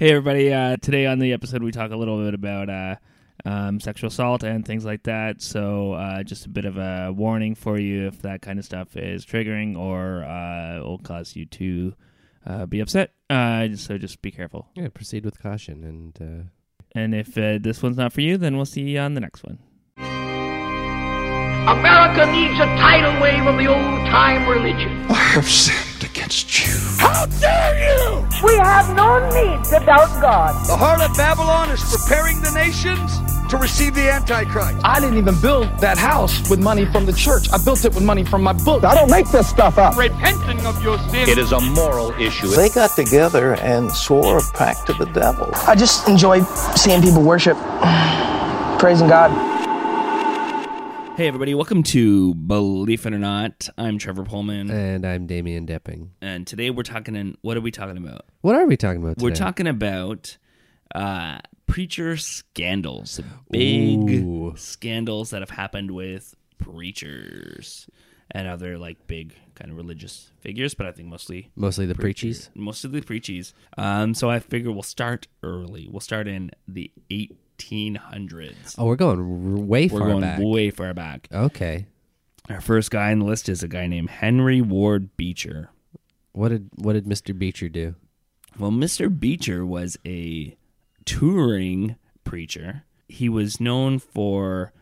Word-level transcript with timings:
Hey, 0.00 0.12
everybody. 0.12 0.50
Uh, 0.50 0.78
today 0.78 1.04
on 1.04 1.18
the 1.18 1.34
episode, 1.34 1.62
we 1.62 1.72
talk 1.72 1.90
a 1.90 1.96
little 1.96 2.24
bit 2.24 2.32
about 2.32 2.70
uh, 2.70 2.96
um, 3.44 3.80
sexual 3.80 4.08
assault 4.08 4.42
and 4.42 4.64
things 4.64 4.82
like 4.82 5.02
that. 5.02 5.42
So, 5.42 5.92
uh, 5.92 6.22
just 6.22 6.46
a 6.46 6.48
bit 6.48 6.64
of 6.64 6.78
a 6.78 7.12
warning 7.14 7.54
for 7.54 7.78
you 7.78 8.06
if 8.06 8.22
that 8.22 8.40
kind 8.40 8.58
of 8.58 8.64
stuff 8.64 8.96
is 8.96 9.26
triggering 9.26 9.76
or 9.76 10.24
uh, 10.24 10.82
will 10.82 11.00
cause 11.00 11.36
you 11.36 11.44
to 11.44 11.92
uh, 12.46 12.64
be 12.64 12.80
upset. 12.80 13.12
Uh, 13.28 13.76
so, 13.76 13.98
just 13.98 14.22
be 14.22 14.30
careful. 14.30 14.68
Yeah, 14.74 14.88
proceed 14.88 15.26
with 15.26 15.38
caution 15.38 15.84
and 15.84 16.16
uh, 16.18 16.44
And 16.98 17.14
if 17.14 17.36
uh, 17.36 17.58
this 17.60 17.82
one's 17.82 17.98
not 17.98 18.14
for 18.14 18.22
you, 18.22 18.38
then 18.38 18.56
we'll 18.56 18.64
see 18.64 18.80
you 18.80 19.00
on 19.00 19.12
the 19.12 19.20
next 19.20 19.44
one. 19.44 19.58
America 21.68 22.24
needs 22.32 22.58
a 22.58 22.64
tidal 22.80 23.20
wave 23.20 23.46
of 23.46 23.58
the 23.58 23.66
old 23.66 24.06
time 24.08 24.48
religion. 24.48 25.04
I 25.10 25.14
have 25.34 25.46
sinned 25.46 26.10
against 26.10 26.58
you. 26.58 26.72
How 26.96 27.26
dare 27.26 27.98
you! 27.98 28.19
We 28.42 28.56
have 28.56 28.94
no 28.96 29.18
need 29.30 29.64
to 29.64 29.80
doubt 29.84 30.08
God. 30.20 30.54
The 30.66 30.76
heart 30.76 31.00
of 31.02 31.14
Babylon 31.16 31.70
is 31.70 31.82
preparing 31.94 32.40
the 32.40 32.50
nations 32.52 33.18
to 33.50 33.58
receive 33.58 33.94
the 33.94 34.10
Antichrist. 34.10 34.80
I 34.82 34.98
didn't 34.98 35.18
even 35.18 35.38
build 35.40 35.68
that 35.80 35.98
house 35.98 36.48
with 36.48 36.58
money 36.60 36.86
from 36.86 37.04
the 37.04 37.12
church. 37.12 37.52
I 37.52 37.58
built 37.62 37.84
it 37.84 37.94
with 37.94 38.04
money 38.04 38.24
from 38.24 38.42
my 38.42 38.52
book. 38.52 38.84
I 38.84 38.94
don't 38.94 39.10
make 39.10 39.28
this 39.28 39.48
stuff 39.48 39.76
up. 39.76 39.96
Repenting 39.96 40.64
of 40.64 40.82
your 40.82 40.98
sins. 41.10 41.28
It 41.28 41.36
is 41.36 41.52
a 41.52 41.60
moral 41.60 42.12
issue. 42.12 42.46
They 42.48 42.70
got 42.70 42.96
together 42.96 43.56
and 43.56 43.92
swore 43.92 44.38
a 44.38 44.42
pact 44.54 44.86
to 44.86 44.94
the 44.94 45.06
devil. 45.06 45.50
I 45.66 45.74
just 45.74 46.08
enjoy 46.08 46.42
seeing 46.76 47.02
people 47.02 47.22
worship, 47.22 47.56
praising 48.78 49.08
God. 49.08 49.49
Hey, 51.20 51.28
everybody. 51.28 51.54
Welcome 51.54 51.82
to 51.82 52.34
Belief 52.34 53.04
It 53.04 53.12
or 53.12 53.18
Not. 53.18 53.68
I'm 53.76 53.98
Trevor 53.98 54.24
Poelman. 54.24 54.70
and 54.70 55.04
I'm 55.04 55.26
Damien 55.26 55.66
Doepping. 55.66 56.08
and 56.22 56.46
today 56.46 56.70
we're 56.70 56.82
talking 56.82 57.14
in 57.14 57.36
what 57.42 57.58
are 57.58 57.60
we 57.60 57.70
talking 57.70 57.98
about? 57.98 58.24
What 58.40 58.56
are 58.56 58.64
we 58.64 58.78
talking 58.78 59.02
about 59.02 59.18
today? 59.18 59.24
We're 59.24 59.34
talking 59.34 59.66
about 59.66 60.38
uh, 60.94 61.40
preacher 61.66 62.16
scandals, 62.16 63.20
big 63.50 64.08
Ooh. 64.08 64.54
scandals 64.56 65.28
that 65.28 65.42
have 65.42 65.50
happened 65.50 65.90
with 65.90 66.34
preachers 66.56 67.86
and 68.30 68.48
other 68.48 68.78
like 68.78 69.06
big 69.06 69.34
kind 69.54 69.70
of 69.70 69.76
religious 69.76 70.30
figures, 70.40 70.72
but 70.72 70.86
I 70.86 70.92
think 70.92 71.10
mostly 71.10 71.50
mostly 71.54 71.84
the 71.84 71.94
preacher- 71.94 72.28
preachies. 72.28 72.48
mostly 72.54 72.98
the 72.98 73.02
preachies. 73.02 73.52
Um, 73.76 74.14
so 74.14 74.30
I 74.30 74.38
figure 74.38 74.72
we'll 74.72 74.82
start 74.82 75.28
early. 75.42 75.86
We'll 75.86 76.00
start 76.00 76.28
in 76.28 76.50
the 76.66 76.90
1800s. 77.60 78.74
Oh, 78.78 78.86
we're 78.86 78.96
going 78.96 79.66
way 79.66 79.88
We're 79.88 79.98
far 80.00 80.08
going 80.08 80.20
back. 80.22 80.38
way 80.42 80.70
far 80.70 80.94
back. 80.94 81.28
okay. 81.32 81.86
Our 82.48 82.60
first 82.60 82.90
guy 82.90 83.12
on 83.12 83.20
the 83.20 83.24
list 83.26 83.48
is 83.48 83.62
a 83.62 83.68
guy 83.68 83.86
named 83.86 84.10
Henry 84.10 84.60
Ward 84.60 85.16
Beecher. 85.16 85.70
What 86.32 86.48
did 86.48 86.68
what 86.74 86.94
did 86.94 87.04
Mr. 87.06 87.36
Beecher 87.38 87.68
do? 87.68 87.94
Well, 88.58 88.72
Mr. 88.72 89.08
Beecher 89.16 89.64
was 89.64 89.96
a 90.04 90.56
touring 91.04 91.94
preacher. 92.24 92.84
He 93.08 93.28
was 93.28 93.60
known 93.60 94.00
for 94.00 94.72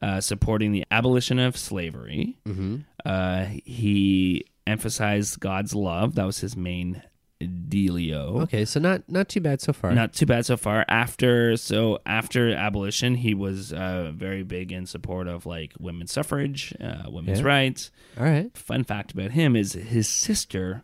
uh, 0.00 0.20
supporting 0.20 0.72
the 0.72 0.84
abolition 0.90 1.38
of 1.38 1.56
slavery. 1.56 2.38
Mm-hmm. 2.44 2.78
Uh, 3.04 3.46
he 3.64 4.44
emphasized 4.66 5.38
God's 5.38 5.74
love. 5.76 6.16
That 6.16 6.26
was 6.26 6.40
his 6.40 6.56
main 6.56 7.02
dealio. 7.46 8.42
Okay, 8.42 8.64
so 8.64 8.78
not 8.80 9.02
not 9.08 9.28
too 9.28 9.40
bad 9.40 9.60
so 9.60 9.72
far. 9.72 9.92
Not 9.92 10.12
too 10.12 10.26
bad 10.26 10.46
so 10.46 10.56
far. 10.56 10.84
After 10.88 11.56
so 11.56 11.98
after 12.06 12.50
abolition, 12.54 13.16
he 13.16 13.34
was 13.34 13.72
uh, 13.72 14.12
very 14.14 14.42
big 14.42 14.72
in 14.72 14.86
support 14.86 15.28
of 15.28 15.46
like 15.46 15.72
women's 15.78 16.12
suffrage, 16.12 16.74
uh, 16.80 17.10
women's 17.10 17.40
Yeah. 17.40 17.46
rights. 17.46 17.90
All 18.18 18.24
right. 18.24 18.56
Fun 18.56 18.84
fact 18.84 19.12
about 19.12 19.32
him 19.32 19.56
is 19.56 19.72
his 19.74 20.08
sister, 20.08 20.82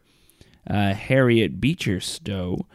uh, 0.68 0.94
Harriet 0.94 1.60
Beecher 1.60 2.00
Stowe, 2.00 2.66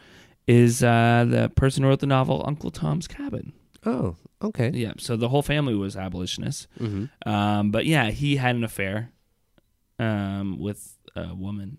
is 0.46 0.82
uh, 0.82 1.24
the 1.28 1.48
person 1.56 1.82
who 1.82 1.88
wrote 1.88 2.00
the 2.00 2.06
novel 2.06 2.42
Uncle 2.46 2.70
Tom's 2.70 3.06
Cabin. 3.08 3.52
Oh, 3.86 4.16
okay. 4.42 4.70
Yeah, 4.72 4.92
so 4.98 5.16
the 5.16 5.28
whole 5.28 5.42
family 5.42 5.74
was 5.74 5.96
abolitionists. 5.96 6.66
Um, 7.26 7.70
but 7.70 7.84
yeah, 7.86 8.10
he 8.10 8.36
had 8.36 8.56
an 8.56 8.64
affair 8.64 9.10
um, 9.98 10.58
with 10.58 10.96
a 11.16 11.34
woman. 11.34 11.78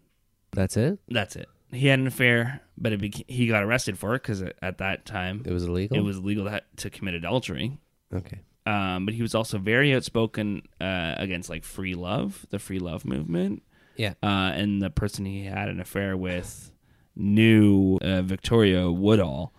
That's 0.52 0.78
it. 0.78 1.00
That's 1.10 1.36
it. 1.36 1.50
He 1.72 1.88
had 1.88 2.00
an 2.00 2.08
affair, 2.08 2.62
but 2.78 2.94
it 2.94 3.02
beca- 3.02 3.30
he 3.30 3.48
got 3.48 3.64
arrested 3.64 3.98
for 3.98 4.16
it 4.16 4.22
because 4.22 4.42
at 4.62 4.78
that 4.78 5.06
time 5.06 5.42
It 5.46 5.52
was 5.52 5.66
illegal. 5.66 5.98
it 5.98 6.02
was 6.02 6.20
legal 6.20 6.46
to, 6.46 6.62
to 6.78 6.90
commit 6.90 7.14
adultery. 7.16 7.78
okay. 8.14 8.40
Um, 8.68 9.06
but 9.06 9.14
he 9.14 9.22
was 9.22 9.36
also 9.36 9.60
very 9.60 9.94
outspoken 9.94 10.64
uh, 10.82 11.14
against 11.18 11.50
like 11.52 11.64
free 11.64 11.94
love, 11.94 12.46
the 12.50 12.58
free 12.58 12.80
love 12.80 13.06
movement. 13.06 13.62
Yeah. 13.96 14.14
uh, 14.24 14.52
and 14.56 14.82
the 14.82 14.90
person 14.90 15.24
he 15.26 15.46
had 15.46 15.70
an 15.70 15.80
affair 15.80 16.18
with 16.18 16.72
knew 17.16 17.98
uh, 18.02 18.22
Victoria 18.24 18.92
Woodhull, 18.92 19.54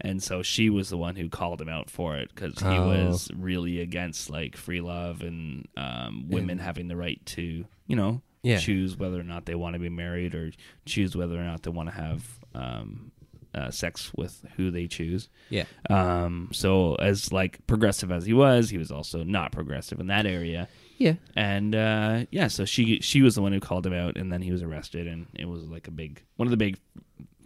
and 0.00 0.22
so 0.22 0.42
she 0.42 0.68
was 0.70 0.88
the 0.90 0.96
one 0.96 1.16
who 1.16 1.28
called 1.28 1.60
him 1.60 1.68
out 1.68 1.88
for 1.90 2.16
it 2.16 2.30
because 2.34 2.58
he 2.58 2.66
Oh. 2.66 2.88
was 2.88 3.30
really 3.36 3.80
against 3.80 4.28
like 4.30 4.56
free 4.56 4.80
love 4.80 5.22
and 5.22 5.68
um, 5.76 6.26
women 6.28 6.58
having 6.58 6.88
the 6.88 6.96
right 6.96 7.24
to, 7.26 7.64
you 7.86 7.96
know, 7.96 8.22
Yeah. 8.46 8.58
choose 8.58 8.96
whether 8.96 9.20
or 9.20 9.24
not 9.24 9.46
they 9.46 9.54
want 9.54 9.74
to 9.74 9.80
be 9.80 9.88
married 9.88 10.34
or 10.34 10.52
choose 10.84 11.16
whether 11.16 11.38
or 11.38 11.44
not 11.44 11.62
they 11.62 11.70
want 11.70 11.88
to 11.88 11.94
have 11.94 12.38
um, 12.54 13.10
uh, 13.54 13.70
sex 13.70 14.12
with 14.14 14.44
who 14.56 14.70
they 14.70 14.86
choose. 14.86 15.28
Yeah. 15.48 15.64
Um, 15.88 16.50
so 16.52 16.94
as 16.96 17.32
like 17.32 17.66
progressive 17.66 18.12
as 18.12 18.26
he 18.26 18.32
was, 18.32 18.70
he 18.70 18.78
was 18.78 18.90
also 18.90 19.24
not 19.24 19.52
progressive 19.52 19.98
in 19.98 20.08
that 20.08 20.26
area. 20.26 20.68
Yeah. 20.98 21.14
And 21.34 21.74
uh, 21.74 22.24
yeah, 22.30 22.48
so 22.48 22.64
she 22.64 23.00
she 23.00 23.22
was 23.22 23.34
the 23.34 23.42
one 23.42 23.52
who 23.52 23.60
called 23.60 23.86
him 23.86 23.92
out, 23.92 24.16
and 24.16 24.32
then 24.32 24.42
he 24.42 24.52
was 24.52 24.62
arrested, 24.62 25.06
and 25.06 25.26
it 25.34 25.46
was 25.46 25.64
like 25.64 25.88
a 25.88 25.90
big 25.90 26.22
one 26.36 26.46
of 26.46 26.50
the 26.50 26.56
big 26.56 26.78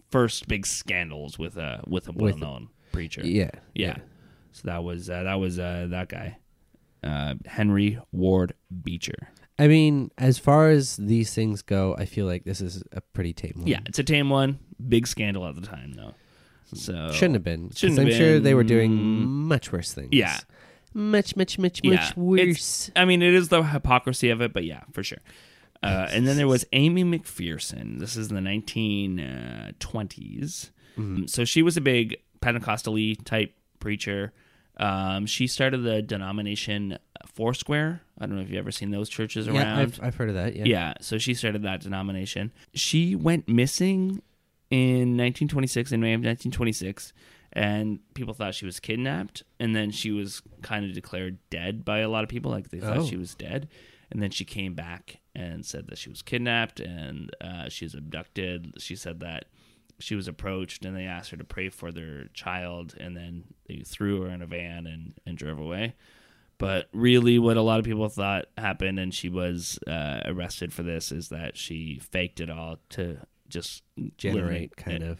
first 0.09 0.47
big 0.47 0.65
scandals 0.65 1.39
with 1.39 1.57
a 1.57 1.81
with 1.87 2.07
a 2.07 2.11
well 2.11 2.37
known 2.37 2.69
preacher. 2.91 3.21
Yeah. 3.25 3.51
yeah. 3.73 3.97
So 4.51 4.63
that 4.65 4.83
was 4.83 5.09
uh, 5.09 5.23
that 5.23 5.35
was 5.35 5.59
uh, 5.59 5.87
that 5.89 6.09
guy, 6.09 6.37
uh, 7.03 7.35
Henry 7.45 7.99
Ward 8.11 8.53
Beecher. 8.83 9.29
I 9.59 9.67
mean, 9.67 10.11
as 10.17 10.37
far 10.39 10.69
as 10.69 10.95
these 10.97 11.33
things 11.33 11.61
go, 11.61 11.95
I 11.97 12.05
feel 12.05 12.25
like 12.25 12.43
this 12.45 12.61
is 12.61 12.83
a 12.91 13.01
pretty 13.01 13.33
tame 13.33 13.53
one. 13.57 13.67
Yeah, 13.67 13.79
it's 13.85 13.99
a 13.99 14.03
tame 14.03 14.29
one. 14.29 14.59
Big 14.89 15.07
scandal 15.07 15.47
at 15.47 15.55
the 15.55 15.61
time, 15.61 15.93
though. 15.93 16.13
So 16.73 17.11
Shouldn't 17.11 17.35
have 17.35 17.43
been. 17.43 17.71
Shouldn't 17.75 17.99
I'm 17.99 18.07
have 18.07 18.15
sure 18.15 18.39
they 18.39 18.53
were 18.53 18.63
doing 18.63 18.93
much 19.25 19.71
worse 19.71 19.93
things. 19.93 20.09
Yeah. 20.11 20.37
Much, 20.93 21.35
much, 21.35 21.59
much, 21.59 21.81
Yeah, 21.83 21.95
much 21.95 22.17
worse. 22.17 22.39
it's- 22.41 22.91
I 22.95 23.05
mean, 23.05 23.21
it 23.21 23.33
is 23.33 23.49
the 23.49 23.63
hypocrisy 23.63 24.29
of 24.29 24.41
it, 24.41 24.53
but 24.53 24.63
yeah, 24.63 24.83
for 24.93 25.03
sure. 25.03 25.19
Uh, 25.83 26.07
and 26.11 26.27
then 26.27 26.37
there 26.37 26.47
was 26.47 26.65
Aimee 26.73 27.03
McPherson. 27.03 27.99
This 27.99 28.15
is 28.15 28.29
in 28.29 28.35
the 28.35 28.41
1920s. 28.41 30.69
Mm-hmm. 30.97 31.25
So 31.25 31.45
she 31.45 31.61
was 31.61 31.77
a 31.77 31.81
big 31.81 32.17
Pentecostal 32.41 32.97
type 33.23 33.53
preacher. 33.79 34.33
Um, 34.81 35.25
she 35.25 35.47
started 35.47 35.79
the 35.83 36.01
denomination 36.01 36.97
Foursquare. 37.27 38.01
I 38.19 38.25
don't 38.25 38.35
know 38.35 38.41
if 38.41 38.49
you've 38.49 38.57
ever 38.59 38.71
seen 38.71 38.91
those 38.91 39.09
churches 39.09 39.47
around. 39.47 39.55
Yeah, 39.57 39.77
I've, 39.79 39.99
I've 40.01 40.15
heard 40.15 40.29
of 40.29 40.35
that. 40.35 40.55
Yeah. 40.55 40.63
Yeah, 40.65 40.93
so 41.01 41.17
she 41.17 41.33
started 41.33 41.61
that 41.63 41.81
denomination. 41.81 42.51
She 42.73 43.15
went 43.15 43.47
missing 43.47 44.21
in 44.69 45.17
1926, 45.17 45.91
in 45.91 45.99
May 46.01 46.13
of 46.13 46.19
1926, 46.21 47.13
and 47.53 47.99
people 48.13 48.33
thought 48.33 48.55
she 48.55 48.65
was 48.65 48.79
kidnapped. 48.79 49.43
And 49.59 49.75
then 49.75 49.91
she 49.91 50.11
was 50.11 50.41
kind 50.61 50.85
of 50.85 50.93
declared 50.93 51.37
dead 51.49 51.85
by 51.85 51.99
a 51.99 52.09
lot 52.09 52.23
of 52.23 52.29
people, 52.29 52.49
like 52.51 52.69
they 52.69 52.79
thought 52.79 52.97
Oh. 52.99 53.05
she 53.05 53.17
was 53.17 53.35
dead. 53.35 53.67
And 54.09 54.21
then 54.21 54.31
she 54.31 54.43
came 54.45 54.73
back 54.73 55.19
and 55.35 55.65
said 55.65 55.87
that 55.87 55.97
she 55.97 56.09
was 56.09 56.21
kidnapped 56.21 56.79
and 56.81 57.33
uh, 57.39 57.69
she 57.69 57.85
was 57.85 57.93
abducted. 57.93 58.73
She 58.77 58.95
said 58.97 59.19
that 59.21 59.45
she 60.01 60.15
was 60.15 60.27
approached 60.27 60.83
and 60.83 60.95
they 60.95 61.05
asked 61.05 61.31
her 61.31 61.37
to 61.37 61.43
pray 61.43 61.69
for 61.69 61.91
their 61.91 62.25
child, 62.33 62.95
and 62.99 63.15
then 63.15 63.45
they 63.67 63.83
threw 63.85 64.21
her 64.21 64.29
in 64.29 64.41
a 64.41 64.47
van 64.47 64.87
and, 64.87 65.13
and 65.25 65.37
drove 65.37 65.59
away. 65.59 65.95
But 66.57 66.89
really, 66.93 67.39
what 67.39 67.57
a 67.57 67.61
lot 67.61 67.79
of 67.79 67.85
people 67.85 68.07
thought 68.07 68.45
happened, 68.57 68.99
and 68.99 69.13
she 69.13 69.29
was 69.29 69.79
uh, 69.87 70.21
arrested 70.25 70.71
for 70.71 70.83
this, 70.83 71.11
is 71.11 71.29
that 71.29 71.57
she 71.57 71.99
faked 71.99 72.39
it 72.39 72.51
all 72.51 72.77
to 72.89 73.17
just 73.49 73.83
Generate 74.17 74.75
kind 74.75 75.03
of. 75.03 75.19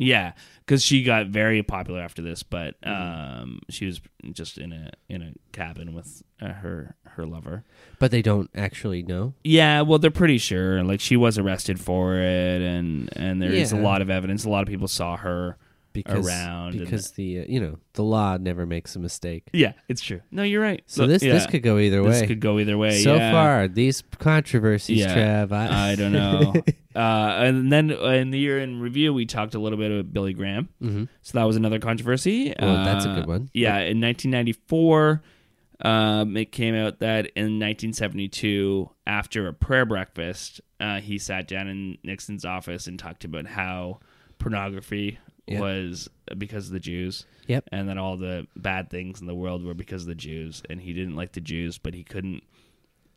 Yeah, 0.00 0.32
because 0.64 0.82
she 0.82 1.02
got 1.02 1.26
very 1.26 1.62
popular 1.62 2.00
after 2.00 2.22
this. 2.22 2.42
But 2.42 2.80
Mm-hmm. 2.80 3.42
um, 3.42 3.60
she 3.68 3.86
was 3.86 4.00
just 4.32 4.56
in 4.58 4.72
a 4.72 4.90
in 5.08 5.22
a 5.22 5.32
cabin 5.52 5.92
with 5.94 6.22
uh, 6.40 6.48
her 6.54 6.96
her 7.04 7.26
lover. 7.26 7.64
But 7.98 8.10
they 8.10 8.22
don't 8.22 8.48
actually 8.54 9.02
know. 9.02 9.34
Yeah, 9.44 9.82
well, 9.82 9.98
they're 9.98 10.10
pretty 10.10 10.38
sure. 10.38 10.82
Like 10.82 11.00
she 11.00 11.16
was 11.16 11.36
arrested 11.38 11.78
for 11.80 12.16
it, 12.16 12.62
and 12.62 13.10
and 13.16 13.42
there 13.42 13.52
is 13.52 13.72
a 13.72 13.76
Yeah. 13.76 13.82
lot 13.82 14.00
of 14.02 14.08
evidence. 14.10 14.44
A 14.44 14.50
lot 14.50 14.62
of 14.62 14.68
people 14.68 14.88
saw 14.88 15.16
her 15.18 15.56
because 15.92 16.26
around 16.26 16.78
because 16.78 17.10
the 17.12 17.40
uh, 17.40 17.44
you 17.48 17.60
know 17.60 17.78
the 17.94 18.02
law 18.02 18.36
never 18.36 18.66
makes 18.66 18.94
a 18.96 18.98
mistake. 18.98 19.48
Yeah, 19.52 19.72
it's 19.88 20.00
true. 20.02 20.20
No, 20.30 20.42
you're 20.42 20.62
right. 20.62 20.82
So 20.86 21.06
this 21.06 21.22
this 21.22 21.44
yeah. 21.44 21.50
could 21.50 21.62
go 21.62 21.78
either 21.78 22.02
This 22.02 22.20
way. 22.20 22.26
could 22.26 22.40
go 22.40 22.58
either 22.58 22.76
way. 22.78 23.02
so 23.02 23.16
yeah. 23.16 23.32
far, 23.32 23.68
these 23.68 24.02
controversies, 24.18 24.98
Yeah, 25.00 25.12
Trev. 25.12 25.52
I, 25.52 25.90
I 25.92 25.94
don't 25.96 26.12
know. 26.20 26.52
uh, 26.94 26.98
and 26.98 27.70
then 27.72 27.90
uh, 27.92 28.04
in 28.10 28.30
the 28.30 28.38
year 28.38 28.58
in 28.58 28.80
review, 28.80 29.12
we 29.14 29.26
talked 29.26 29.54
a 29.54 29.58
little 29.58 29.78
bit 29.78 29.90
about 29.90 30.12
Billy 30.12 30.32
Graham. 30.32 30.68
Mm-hmm. 30.82 31.04
So 31.22 31.38
that 31.38 31.44
was 31.44 31.56
another 31.56 31.78
controversy. 31.78 32.54
Well, 32.58 32.84
that's 32.84 33.04
a 33.04 33.10
Uh, 33.10 33.14
good 33.16 33.26
one. 33.26 33.50
Yeah, 33.52 33.78
in 33.78 34.00
1994, 34.00 35.22
um, 35.82 36.36
it 36.36 36.52
came 36.52 36.74
out 36.74 36.98
that 37.00 37.26
in 37.36 37.58
1972, 37.58 38.90
after 39.06 39.48
a 39.48 39.52
prayer 39.54 39.86
breakfast, 39.86 40.60
uh, 40.78 41.00
he 41.00 41.18
sat 41.18 41.48
down 41.48 41.68
in 41.68 41.98
Nixon's 42.04 42.44
office 42.44 42.86
and 42.86 42.98
talked 42.98 43.24
about 43.24 43.46
how 43.46 44.00
pornography 44.38 45.18
Yeah. 45.50 45.60
was 45.60 46.08
because 46.38 46.66
of 46.68 46.72
the 46.72 46.80
Jews. 46.80 47.26
Yep. 47.46 47.68
And 47.72 47.88
then 47.88 47.98
all 47.98 48.16
the 48.16 48.46
bad 48.56 48.88
things 48.90 49.20
in 49.20 49.26
the 49.26 49.34
world 49.34 49.64
were 49.64 49.74
because 49.74 50.02
of 50.02 50.08
the 50.08 50.14
Jews, 50.14 50.62
and 50.70 50.80
he 50.80 50.92
didn't 50.92 51.16
like 51.16 51.32
the 51.32 51.40
Jews, 51.40 51.78
but 51.78 51.92
he 51.94 52.04
couldn't 52.04 52.42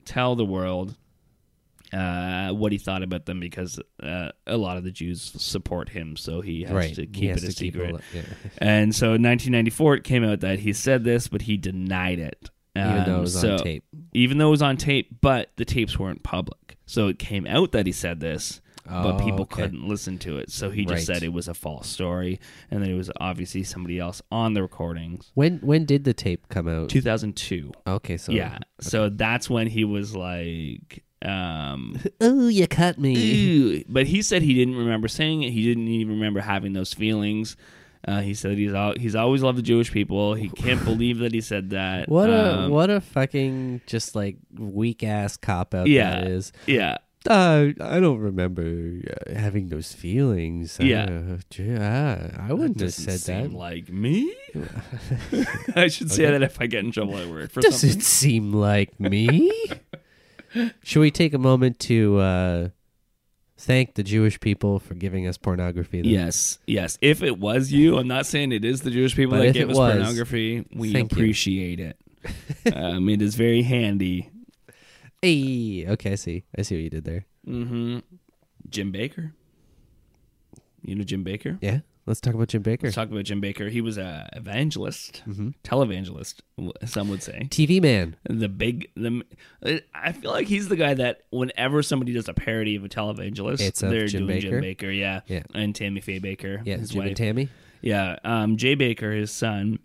tell 0.05 0.35
the 0.35 0.45
world 0.45 0.95
uh, 1.91 2.51
what 2.51 2.71
he 2.71 2.77
thought 2.79 3.03
about 3.03 3.25
them 3.27 3.39
because 3.39 3.79
uh, 4.01 4.29
a 4.47 4.57
lot 4.57 4.77
of 4.77 4.83
the 4.83 4.91
Jews 4.91 5.21
support 5.37 5.89
him, 5.89 6.15
so 6.17 6.41
he 6.41 6.63
has 6.63 6.71
right. 6.71 6.95
to 6.95 7.05
keep 7.05 7.29
has 7.29 7.43
it 7.43 7.51
a 7.51 7.55
keep 7.55 7.73
secret. 7.73 7.93
all- 7.93 7.99
yeah. 8.13 8.21
And 8.57 8.95
so 8.95 9.07
in 9.13 9.21
1994, 9.21 9.95
it 9.97 10.03
came 10.03 10.23
out 10.23 10.39
that 10.39 10.59
he 10.59 10.73
said 10.73 11.03
this, 11.03 11.27
but 11.27 11.43
he 11.43 11.57
denied 11.57 12.19
it. 12.19 12.49
Even 12.75 13.03
though 13.05 13.11
it 13.11 13.15
Um, 13.15 13.21
was 13.21 13.39
so- 13.39 13.53
on 13.53 13.59
tape. 13.59 13.83
Even 14.13 14.37
though 14.39 14.47
it 14.47 14.51
was 14.51 14.61
on 14.63 14.77
tape, 14.77 15.21
but 15.21 15.51
the 15.57 15.65
tapes 15.65 15.99
weren't 15.99 16.23
public. 16.23 16.77
So 16.87 17.07
it 17.07 17.19
came 17.19 17.45
out 17.47 17.71
that 17.73 17.85
he 17.85 17.91
said 17.91 18.19
this, 18.19 18.59
but 18.85 19.15
Oh, 19.15 19.23
people 19.23 19.41
okay. 19.41 19.61
couldn't 19.63 19.87
listen 19.87 20.17
to 20.19 20.37
it. 20.37 20.51
So 20.51 20.69
he 20.69 20.83
just 20.85 21.07
Right. 21.07 21.15
said 21.15 21.23
it 21.23 21.31
was 21.33 21.47
a 21.47 21.53
false 21.53 21.87
story 21.87 22.39
and 22.69 22.81
that 22.83 22.89
it 22.89 22.95
was 22.95 23.09
obviously 23.19 23.63
somebody 23.63 23.97
else 23.99 24.21
on 24.31 24.53
the 24.53 24.61
recordings. 24.61 25.31
When 25.35 25.59
when 25.59 25.85
did 25.85 26.03
the 26.03 26.13
tape 26.13 26.47
come 26.49 26.67
out? 26.67 26.89
2002. 26.89 27.71
Okay, 27.87 28.17
so 28.17 28.31
yeah. 28.31 28.59
So 28.81 29.09
that's 29.09 29.49
when 29.49 29.67
he 29.67 29.83
was 29.85 30.15
like, 30.15 31.03
um, 31.23 31.97
Oh, 32.21 32.47
you 32.47 32.67
cut 32.67 32.97
me. 32.99 33.13
Ew. 33.15 33.83
But 33.89 34.07
he 34.07 34.21
said 34.21 34.41
he 34.41 34.53
didn't 34.53 34.75
remember 34.75 35.07
saying 35.07 35.43
it. 35.43 35.51
He 35.51 35.63
didn't 35.63 35.87
even 35.87 36.15
remember 36.15 36.41
having 36.41 36.73
those 36.73 36.93
feelings. 36.93 37.55
Uh, 38.05 38.19
he 38.19 38.33
said 38.33 38.57
he's 38.57 38.73
al- 38.73 38.95
he's 38.99 39.15
always 39.15 39.41
loved 39.41 39.57
the 39.57 39.61
Jewish 39.61 39.89
people. 39.89 40.33
He 40.33 40.49
can't 40.49 40.83
believe 40.91 41.19
that 41.19 41.33
he 41.33 41.39
said 41.39 41.69
that. 41.69 42.09
What 42.09 42.29
a 42.29 42.63
Um, 42.63 42.71
what 42.71 42.89
a 42.89 42.99
fucking 42.99 43.79
just 43.87 44.13
like 44.13 44.35
weak 44.53 45.03
ass 45.03 45.37
cop 45.37 45.73
out 45.73 45.87
Yeah. 45.87 46.19
that 46.19 46.27
is. 46.27 46.51
yeah 46.67 46.97
Uh, 47.29 47.69
I 47.79 47.99
don't 48.01 48.19
remember 48.19 48.99
uh, 49.07 49.33
having 49.33 49.69
those 49.69 49.93
feelings. 49.93 50.77
Yeah. 50.81 51.05
Uh, 51.05 51.37
gee, 51.49 51.73
I 51.75 52.51
wouldn't 52.51 52.81
have 52.81 52.93
said 52.93 53.19
that. 53.21 53.53
like 53.53 53.89
me. 53.89 54.33
I 55.75 55.87
should 55.87 56.11
say 56.11 56.25
that 56.25 56.41
if 56.43 56.59
I 56.59 56.67
get 56.67 56.83
in 56.83 56.91
trouble 56.91 57.17
at 57.17 57.27
work 57.29 57.51
for 57.51 57.61
Does 57.61 57.79
something. 57.79 57.99
it 57.99 58.03
seem 58.03 58.51
like 58.53 58.99
me? 58.99 59.51
Should 60.83 60.99
we 60.99 61.09
take 61.11 61.33
a 61.33 61.39
moment 61.39 61.79
to 61.79 62.19
uh, 62.19 62.69
thank 63.57 63.95
the 63.95 64.03
Jewish 64.03 64.39
people 64.39 64.77
for 64.79 64.93
giving 64.93 65.25
us 65.27 65.37
pornography? 65.37 66.01
then? 66.01 66.11
Yes, 66.11 66.59
yes. 66.67 66.97
If 67.01 67.23
it 67.23 67.39
was 67.39 67.71
you, 67.71 67.97
I'm 67.97 68.07
not 68.07 68.25
saying 68.27 68.51
it 68.51 68.63
is 68.63 68.81
the 68.81 68.91
Jewish 68.91 69.15
people 69.15 69.31
But 69.31 69.39
that 69.39 69.47
if 69.47 69.53
gave 69.53 69.69
it 69.69 69.71
us 69.71 69.77
was, 69.77 69.93
pornography. 69.95 70.65
We 70.75 70.93
thank 70.93 71.11
you. 71.11 71.15
appreciate 71.17 71.79
it. 71.79 71.97
um, 72.75 73.09
it 73.09 73.21
is 73.21 73.33
very 73.35 73.63
handy. 73.63 74.29
Hey, 75.23 75.85
okay, 75.87 76.11
I 76.11 76.15
see. 76.15 76.43
I 76.57 76.63
see 76.63 76.75
what 76.75 76.83
you 76.83 76.89
did 76.89 77.05
there. 77.05 77.25
Mm-hmm. 77.47 77.99
Jim 78.69 78.91
Bakker. 78.91 79.31
You 80.81 80.95
know 80.95 81.03
Jim 81.05 81.23
Bakker? 81.23 81.57
Yeah, 81.61 81.79
let's 82.05 82.19
talk 82.19 82.33
about 82.33 82.49
Jim 82.49 82.61
Bakker. 82.61 82.83
Let's 82.83 82.95
talk 82.95 83.09
about 83.09 83.23
Jim 83.23 83.41
Bakker. 83.41 83.69
He 83.71 83.79
was 83.79 83.97
a 83.97 84.27
evangelist, 84.33 85.23
Mm-hmm. 85.25 85.51
televangelist, 85.63 86.41
some 86.85 87.07
would 87.07 87.23
say. 87.23 87.47
TV 87.49 87.81
man. 87.81 88.17
The 88.29 88.49
big, 88.49 88.89
the 88.97 89.23
I 89.95 90.11
feel 90.11 90.31
like 90.31 90.47
he's 90.47 90.67
the 90.67 90.75
guy 90.75 90.93
that 90.95 91.21
whenever 91.29 91.81
somebody 91.83 92.11
does 92.11 92.27
a 92.27 92.33
parody 92.33 92.75
of 92.75 92.83
a 92.83 92.89
televangelist, 92.89 93.61
It's 93.61 93.79
they're 93.79 94.07
Jim 94.07 94.27
doing 94.27 94.39
Bakker? 94.41 94.41
Jim 94.41 94.61
Bakker, 94.61 94.99
yeah, 94.99 95.21
Yeah. 95.27 95.43
and 95.55 95.73
Tammy 95.73 96.01
Faye 96.01 96.19
Bakker, 96.19 96.61
Yeah, 96.65 96.75
his 96.77 96.89
Jim 96.89 96.99
wife, 96.99 97.07
and 97.07 97.15
Tammy. 97.17 97.49
yeah. 97.81 98.17
Um, 98.25 98.57
Jay 98.57 98.75
Bakker, 98.75 99.15
his 99.17 99.31
son, 99.31 99.79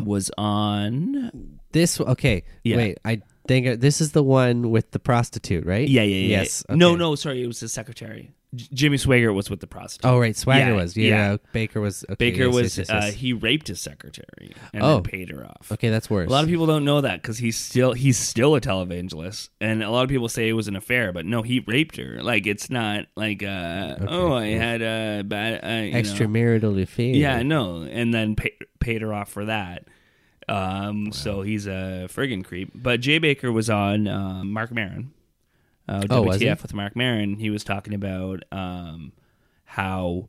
was 0.00 0.30
on. 0.38 1.58
This 1.72 2.00
okay. 2.00 2.44
Yeah. 2.62 2.76
Wait, 2.76 2.98
I 3.04 3.20
uh, 3.50 3.76
this 3.78 4.00
is 4.00 4.12
the 4.12 4.22
one 4.22 4.70
with 4.70 4.90
the 4.92 4.98
prostitute, 4.98 5.66
right? 5.66 5.88
Yeah, 5.88 6.02
yeah, 6.02 6.16
yeah. 6.16 6.40
Yes. 6.40 6.64
No, 6.68 6.90
okay. 6.90 6.98
no, 6.98 7.14
sorry, 7.14 7.42
it 7.42 7.46
was 7.46 7.60
his 7.60 7.72
secretary. 7.72 8.32
J- 8.54 8.68
Jimmy 8.72 8.96
Swaggart 8.98 9.34
was 9.34 9.50
with 9.50 9.58
the 9.58 9.66
prostitute. 9.66 10.08
Oh, 10.08 10.16
right. 10.18 10.34
Swaggart 10.34 10.58
Yeah, 10.68 10.72
was. 10.74 10.96
Yeah, 10.96 11.32
yeah. 11.32 11.36
Bakker 11.52 11.80
was. 11.80 12.04
Okay, 12.08 12.30
Bakker 12.32 12.46
yes, 12.46 12.54
was 12.54 12.78
yes, 12.78 12.88
yes, 12.88 12.90
Uh, 12.90 13.10
he 13.10 13.32
raped 13.32 13.66
his 13.66 13.80
secretary 13.80 14.52
and 14.72 14.82
Oh. 14.84 14.94
then 14.94 15.02
paid 15.02 15.30
her 15.30 15.44
off. 15.44 15.72
okay, 15.72 15.90
that's 15.90 16.08
worse. 16.08 16.28
A 16.28 16.32
lot 16.32 16.44
of 16.44 16.48
people 16.50 16.66
don't 16.66 16.84
know 16.84 17.00
that 17.00 17.20
because 17.20 17.38
he's 17.38 17.56
still 17.58 17.94
he's 17.94 18.16
still 18.16 18.54
a 18.54 18.60
televangelist, 18.60 19.48
and 19.60 19.82
a 19.82 19.90
lot 19.90 20.04
of 20.04 20.08
people 20.08 20.28
say 20.28 20.48
it 20.48 20.52
was 20.52 20.68
an 20.68 20.76
affair, 20.76 21.12
but 21.12 21.26
no, 21.26 21.42
he 21.42 21.60
raped 21.66 21.96
her. 21.96 22.22
Like 22.22 22.46
it's 22.46 22.70
not 22.70 23.06
like 23.16 23.42
uh, 23.42 23.96
oh, 24.08 24.32
I 24.34 24.46
had 24.50 24.82
a 24.82 25.22
bad 25.24 25.64
uh, 25.64 25.82
you 25.84 25.92
know. 25.92 25.98
extramarital 25.98 26.80
affair. 26.80 27.06
Yeah, 27.14 27.42
no, 27.42 27.82
and 27.82 28.14
then 28.14 28.36
pay, 28.36 28.52
paid 28.78 29.02
her 29.02 29.12
off 29.12 29.30
for 29.30 29.46
that. 29.46 29.88
Um, 30.48 31.12
so 31.12 31.42
he's 31.42 31.66
a 31.66 32.06
friggin' 32.08 32.44
creep. 32.44 32.70
But 32.74 33.00
Jay 33.00 33.18
Bakker 33.20 33.52
was 33.52 33.70
on 33.70 34.06
um, 34.08 34.52
Marc 34.52 34.70
Maron. 34.72 35.12
Uh, 35.88 36.06
Oh, 36.10 36.22
was 36.22 36.40
he? 36.40 36.46
WTF 36.46 36.62
with 36.62 36.74
Marc 36.74 36.96
Maron. 36.96 37.36
He 37.38 37.50
was 37.50 37.62
talking 37.64 37.94
about 37.94 38.42
um, 38.52 39.12
how 39.64 40.28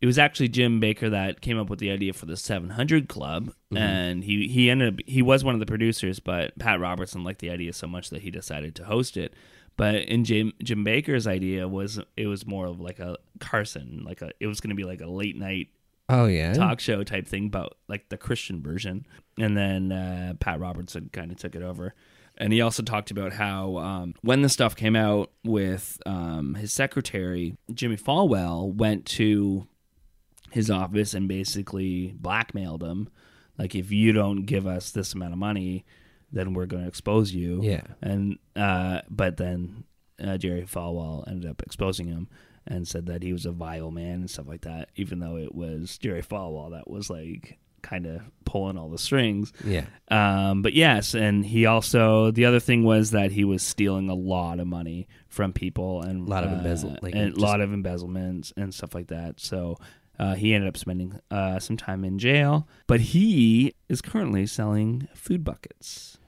it 0.00 0.06
was 0.06 0.18
actually 0.18 0.48
Jim 0.48 0.80
Bakker 0.80 1.10
that 1.10 1.40
came 1.40 1.58
up 1.58 1.70
with 1.70 1.78
the 1.78 1.90
idea 1.90 2.12
for 2.12 2.26
the 2.26 2.36
700 2.36 3.08
Club, 3.08 3.52
Mm-hmm. 3.72 3.76
and 3.78 4.24
he 4.24 4.46
he 4.46 4.70
ended 4.70 4.94
up 4.94 5.00
he 5.06 5.22
was 5.22 5.42
one 5.42 5.54
of 5.54 5.60
the 5.60 5.66
producers, 5.66 6.20
but 6.20 6.56
Pat 6.58 6.78
Robertson 6.78 7.24
liked 7.24 7.40
the 7.40 7.50
idea 7.50 7.72
so 7.72 7.86
much 7.88 8.10
that 8.10 8.22
he 8.22 8.30
decided 8.30 8.76
to 8.76 8.84
host 8.84 9.16
it. 9.16 9.34
But 9.76 9.96
in 9.96 10.24
Jim 10.24 10.52
Jim 10.62 10.84
Bakker's 10.84 11.26
idea 11.26 11.66
was 11.68 11.98
it 12.16 12.26
was 12.28 12.46
more 12.46 12.66
of 12.66 12.80
like 12.80 12.98
a 13.00 13.16
Carson, 13.40 14.02
like 14.04 14.22
a 14.22 14.30
it 14.40 14.46
was 14.46 14.60
going 14.60 14.70
to 14.70 14.76
be 14.76 14.84
like 14.84 15.00
a 15.00 15.06
late 15.06 15.36
night 15.36 15.68
Oh 16.08 16.26
yeah. 16.26 16.52
talk 16.54 16.80
show 16.80 17.02
type 17.02 17.26
thing, 17.26 17.48
but 17.48 17.74
like 17.88 18.08
the 18.08 18.16
Christian 18.16 18.62
version. 18.62 19.06
And 19.38 19.56
then 19.56 19.92
uh, 19.92 20.34
Pat 20.38 20.60
Robertson 20.60 21.10
kind 21.12 21.32
of 21.32 21.38
took 21.38 21.54
it 21.54 21.62
over. 21.62 21.94
And 22.38 22.52
he 22.52 22.60
also 22.60 22.82
talked 22.82 23.10
about 23.10 23.32
how 23.32 23.78
um, 23.78 24.14
when 24.20 24.42
the 24.42 24.48
stuff 24.48 24.76
came 24.76 24.94
out 24.94 25.32
with 25.42 26.00
um, 26.04 26.54
his 26.54 26.72
secretary, 26.72 27.56
Jimmy 27.72 27.96
Falwell, 27.96 28.74
went 28.74 29.06
to 29.06 29.66
his 30.50 30.70
office 30.70 31.14
and 31.14 31.28
basically 31.28 32.14
blackmailed 32.16 32.82
him. 32.82 33.08
Like, 33.58 33.74
if 33.74 33.90
you 33.90 34.12
don't 34.12 34.42
give 34.42 34.66
us 34.66 34.90
this 34.90 35.14
amount 35.14 35.32
of 35.32 35.38
money, 35.38 35.86
then 36.30 36.52
we're 36.52 36.66
going 36.66 36.82
to 36.82 36.88
expose 36.88 37.32
you. 37.32 37.60
Yeah. 37.62 37.82
And, 38.02 38.38
uh, 38.54 39.00
but 39.08 39.38
then 39.38 39.84
uh, 40.22 40.36
Jerry 40.36 40.62
Falwell 40.62 41.26
ended 41.26 41.50
up 41.50 41.62
exposing 41.62 42.08
him 42.08 42.28
and 42.66 42.86
said 42.86 43.06
that 43.06 43.22
he 43.22 43.32
was 43.32 43.46
a 43.46 43.52
vile 43.52 43.90
man 43.90 44.14
and 44.20 44.30
stuff 44.30 44.48
like 44.48 44.62
that, 44.62 44.88
even 44.96 45.18
though 45.20 45.36
it 45.36 45.54
was 45.54 45.98
Jerry 45.98 46.22
Falwell 46.22 46.72
that 46.72 46.88
was 46.90 47.08
like 47.10 47.58
kind 47.82 48.06
of 48.06 48.20
pulling 48.44 48.76
all 48.76 48.88
the 48.88 48.98
strings. 48.98 49.52
Yeah. 49.64 49.84
Um, 50.08 50.62
but 50.62 50.72
yes, 50.72 51.14
and 51.14 51.44
he 51.46 51.66
also 51.66 52.30
the 52.32 52.44
other 52.46 52.58
thing 52.60 52.82
was 52.84 53.12
that 53.12 53.30
he 53.30 53.44
was 53.44 53.62
stealing 53.62 54.08
a 54.10 54.14
lot 54.14 54.58
of 54.58 54.66
money 54.66 55.06
from 55.28 55.52
people 55.52 56.02
and 56.02 56.26
A 56.26 56.30
lot 56.30 56.42
of 56.44 56.50
uh, 56.50 56.54
embezzle- 56.56 56.98
like, 57.02 57.14
and 57.14 57.36
a 57.36 57.40
lot 57.40 57.60
of 57.60 57.72
embezzlements 57.72 58.52
and 58.56 58.74
stuff 58.74 58.94
like 58.94 59.08
that. 59.08 59.38
So 59.38 59.76
uh, 60.18 60.34
he 60.34 60.54
ended 60.54 60.66
up 60.68 60.76
spending 60.76 61.20
uh, 61.30 61.58
some 61.60 61.76
time 61.76 62.02
in 62.04 62.18
jail, 62.18 62.66
but 62.88 63.00
he 63.00 63.74
is 63.88 64.00
currently 64.02 64.46
selling 64.46 65.06
food 65.14 65.44
buckets. 65.44 66.18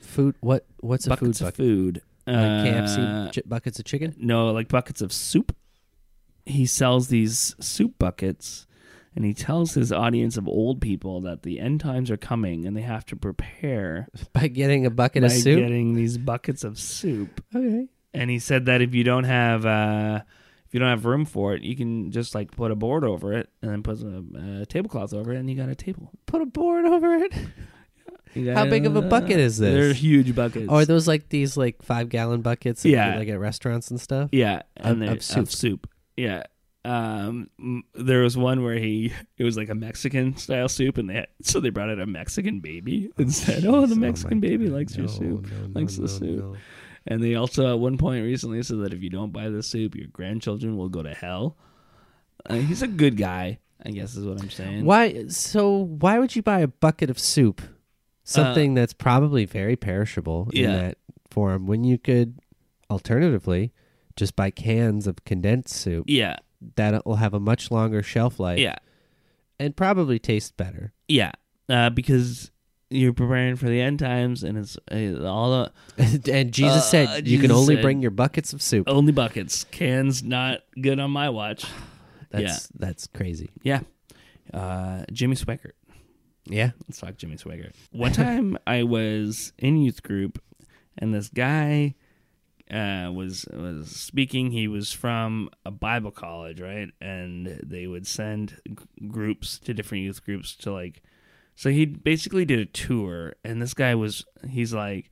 Food. 0.00 0.36
What? 0.40 0.66
What's 0.80 1.06
a 1.06 1.10
buckets 1.10 1.38
food 1.40 1.46
of 1.48 1.52
bucket? 1.52 1.56
food. 1.56 2.02
Like 2.26 2.36
Uh, 2.36 2.64
KFC 2.64 3.32
ch- 3.32 3.48
buckets 3.48 3.78
of 3.78 3.86
chicken. 3.86 4.14
no, 4.18 4.52
like 4.52 4.68
buckets 4.68 5.00
of 5.00 5.12
soup. 5.12 5.56
He 6.48 6.66
sells 6.66 7.08
these 7.08 7.54
soup 7.60 7.98
buckets 7.98 8.66
and 9.14 9.24
he 9.24 9.34
tells 9.34 9.74
his 9.74 9.92
audience 9.92 10.36
of 10.36 10.46
old 10.48 10.80
people 10.80 11.20
that 11.22 11.42
the 11.42 11.58
end 11.60 11.80
times 11.80 12.10
are 12.10 12.16
coming 12.16 12.66
and 12.66 12.76
they 12.76 12.82
have 12.82 13.04
to 13.06 13.16
prepare 13.16 14.08
By 14.32 14.48
getting 14.48 14.86
a 14.86 14.90
bucket 14.90 15.24
of 15.24 15.32
soup. 15.32 15.58
getting 15.58 15.94
these 15.94 16.18
buckets 16.18 16.64
of 16.64 16.78
soup. 16.78 17.44
okay. 17.54 17.88
And 18.14 18.30
he 18.30 18.38
said 18.38 18.66
that 18.66 18.80
if 18.80 18.94
you 18.94 19.04
don't 19.04 19.24
have 19.24 19.66
uh 19.66 20.20
if 20.66 20.74
you 20.74 20.80
don't 20.80 20.90
have 20.90 21.04
room 21.06 21.24
for 21.24 21.54
it, 21.54 21.62
you 21.62 21.74
can 21.74 22.10
just 22.10 22.34
like 22.34 22.50
put 22.50 22.70
a 22.70 22.74
board 22.76 23.02
over 23.02 23.32
it 23.32 23.48
and 23.62 23.70
then 23.70 23.82
put 23.82 24.00
a, 24.02 24.60
a 24.62 24.66
tablecloth 24.66 25.14
over 25.14 25.32
it 25.32 25.38
and 25.38 25.48
you 25.48 25.56
got 25.56 25.68
a 25.70 25.74
table. 25.74 26.10
Put 26.26 26.42
a 26.42 26.46
board 26.46 26.84
over 26.84 27.14
it. 27.16 27.32
How 28.54 28.66
big 28.66 28.86
of 28.86 28.94
a 28.94 29.02
bucket 29.02 29.38
is 29.38 29.58
this? 29.58 29.72
They're 29.74 29.92
huge 29.94 30.34
buckets. 30.34 30.66
Oh, 30.68 30.76
are 30.76 30.84
those 30.84 31.08
like 31.08 31.28
these 31.28 31.56
like 31.56 31.82
five 31.82 32.08
gallon 32.08 32.42
buckets? 32.42 32.84
Yeah. 32.84 33.16
like 33.16 33.28
at 33.28 33.40
restaurants 33.40 33.90
and 33.90 34.00
stuff. 34.00 34.30
Yeah, 34.32 34.62
and 34.76 35.02
of 35.02 35.10
of, 35.16 35.22
soup. 35.22 35.48
soup. 35.48 35.50
soup. 35.50 35.90
Yeah. 36.18 36.42
Um, 36.84 37.50
there 37.94 38.22
was 38.22 38.36
one 38.36 38.62
where 38.62 38.76
he 38.78 39.12
it 39.36 39.44
was 39.44 39.56
like 39.56 39.68
a 39.68 39.74
Mexican 39.74 40.36
style 40.36 40.68
soup, 40.68 40.96
and 40.96 41.10
they 41.10 41.14
had, 41.14 41.26
so 41.42 41.60
they 41.60 41.70
brought 41.70 41.90
out 41.90 42.00
a 42.00 42.06
Mexican 42.06 42.60
baby 42.60 43.10
and 43.18 43.32
said, 43.34 43.64
"Oh, 43.66 43.84
the 43.86 43.96
Mexican 43.96 44.40
baby 44.40 44.68
likes 44.68 44.96
your 44.96 45.08
soup, 45.08 45.46
likes 45.74 45.96
the 45.96 46.08
soup." 46.08 46.56
And 47.06 47.22
they 47.22 47.34
also 47.34 47.70
at 47.72 47.78
one 47.78 47.98
point 47.98 48.24
recently 48.24 48.62
said 48.62 48.80
that 48.80 48.92
if 48.94 49.02
you 49.02 49.10
don't 49.10 49.32
buy 49.32 49.48
the 49.48 49.62
soup, 49.62 49.94
your 49.96 50.06
grandchildren 50.08 50.76
will 50.76 50.88
go 50.88 51.02
to 51.02 51.14
hell. 51.14 51.56
Uh, 52.46 52.54
he's 52.56 52.82
a 52.82 52.86
good 52.86 53.16
guy, 53.16 53.58
I 53.84 53.90
guess 53.90 54.14
is 54.16 54.24
what 54.26 54.40
I'm 54.40 54.50
saying. 54.50 54.84
Why? 54.84 55.26
So 55.28 55.76
why 56.00 56.18
would 56.18 56.36
you 56.36 56.42
buy 56.42 56.60
a 56.60 56.68
bucket 56.68 57.10
of 57.10 57.18
soup? 57.18 57.60
Something 58.24 58.74
that's 58.74 58.92
probably 58.92 59.44
very 59.46 59.76
perishable 59.76 60.48
in 60.52 60.64
Uh, 60.64 60.68
Yeah. 60.68 60.76
that 60.76 60.98
form. 61.30 61.66
When 61.66 61.82
you 61.84 61.98
could, 61.98 62.38
alternatively, 62.90 63.72
just 64.18 64.36
buy 64.36 64.50
cans 64.50 65.06
of 65.06 65.24
condensed 65.24 65.74
soup 65.74 66.04
Yeah, 66.08 66.36
that 66.76 67.06
will 67.06 67.16
have 67.16 67.32
a 67.34 67.40
much 67.40 67.70
longer 67.70 68.02
shelf 68.02 68.38
life. 68.38 68.58
yeah, 68.58 68.76
and 69.58 69.74
probably 69.76 70.18
taste 70.18 70.56
better. 70.56 70.92
yeah. 71.08 71.32
Uh, 71.70 71.90
because 71.90 72.50
you're 72.90 73.12
preparing 73.12 73.54
for 73.54 73.66
the 73.66 73.78
end 73.80 73.98
times, 73.98 74.42
and 74.42 74.56
it's 74.56 74.78
uh, 74.90 75.22
all 75.26 75.50
the 75.98 76.32
and 76.32 76.50
Jesus 76.52 76.76
Uh, 76.78 76.80
said, 76.80 77.28
"You 77.28 77.38
can 77.38 77.50
only 77.50 77.76
bring 77.76 78.00
your 78.00 78.10
buckets 78.10 78.54
of 78.54 78.62
soup." 78.62 78.88
only 78.88 79.12
buckets. 79.12 79.64
Cans 79.64 80.22
not 80.22 80.60
good 80.80 80.98
on 80.98 81.10
my 81.10 81.28
watch. 81.28 81.66
That's 82.30 82.68
that's 82.68 83.06
crazy. 83.06 83.50
Yeah. 83.62 83.80
Uh, 84.52 85.04
Jimmy 85.12 85.34
Swaggart. 85.36 85.72
Yeah. 86.46 86.70
Let's 86.86 86.98
talk 86.98 87.16
Jimmy 87.18 87.36
Swaggart. 87.36 87.72
One 87.92 88.12
time 88.24 88.56
I 88.66 88.82
was 88.84 89.52
in 89.58 89.76
youth 89.76 90.02
group, 90.02 90.38
and 90.96 91.12
this 91.14 91.28
guy 91.28 91.94
uh, 92.70 93.10
was 93.12 93.46
was 93.52 93.90
speaking. 93.90 94.50
He 94.50 94.68
was 94.68 94.92
from 94.92 95.50
a 95.64 95.70
Bible 95.70 96.10
college, 96.10 96.60
right? 96.60 96.88
And 97.00 97.60
they 97.64 97.86
would 97.86 98.06
send 98.06 98.60
g- 98.68 99.08
groups 99.08 99.58
to 99.60 99.74
different 99.74 100.04
youth 100.04 100.24
groups 100.24 100.54
to 100.56 100.72
like. 100.72 101.02
So 101.54 101.70
he 101.70 101.86
basically 101.86 102.44
did 102.44 102.60
a 102.60 102.66
tour, 102.66 103.34
and 103.44 103.60
this 103.60 103.74
guy 103.74 103.94
was 103.94 104.24
he's 104.48 104.72
like, 104.72 105.10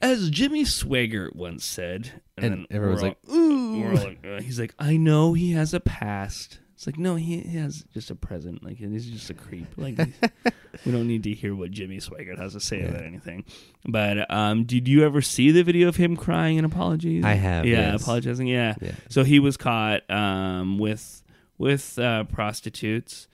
as 0.00 0.30
Jimmy 0.30 0.64
Swaggart 0.64 1.34
once 1.34 1.64
said, 1.64 2.22
And 2.36 2.66
everyone's 2.70 3.02
we're 3.02 3.08
like, 3.08 3.18
"Ooh," 3.30 3.94
like, 3.94 4.26
uh, 4.26 4.40
he's 4.42 4.60
like, 4.60 4.74
I 4.78 4.96
know 4.96 5.32
he 5.32 5.52
has 5.52 5.72
a 5.74 5.80
past. 5.80 6.60
It's 6.78 6.86
like, 6.86 6.96
no, 6.96 7.16
he, 7.16 7.40
he 7.40 7.58
has 7.58 7.84
just 7.92 8.08
a 8.08 8.14
present. 8.14 8.62
Like, 8.62 8.76
he's 8.76 9.10
just 9.10 9.28
a 9.30 9.34
creep. 9.34 9.66
Like, 9.76 9.98
we 10.86 10.92
don't 10.92 11.08
need 11.08 11.24
to 11.24 11.32
hear 11.34 11.52
what 11.52 11.72
Jimmy 11.72 11.96
Swaggart 11.98 12.38
has 12.38 12.52
to 12.52 12.60
say 12.60 12.82
about 12.82 13.02
anything. 13.02 13.44
But 13.84 14.32
um, 14.32 14.62
did 14.62 14.86
you 14.86 15.04
ever 15.04 15.20
see 15.20 15.50
the 15.50 15.64
video 15.64 15.88
of 15.88 15.96
him 15.96 16.16
crying 16.16 16.56
and 16.56 16.64
apologies? 16.64 17.24
I 17.24 17.32
have, 17.34 17.66
Yeah, 17.66 17.90
yes. 17.94 18.02
apologizing. 18.02 18.46
Yeah. 18.46 18.76
Yeah. 18.80 18.92
So 19.08 19.24
he 19.24 19.40
was 19.40 19.56
caught 19.56 20.08
um, 20.08 20.78
with 20.78 21.24
with 21.58 21.98
uh, 21.98 22.22
prostitutes 22.22 23.26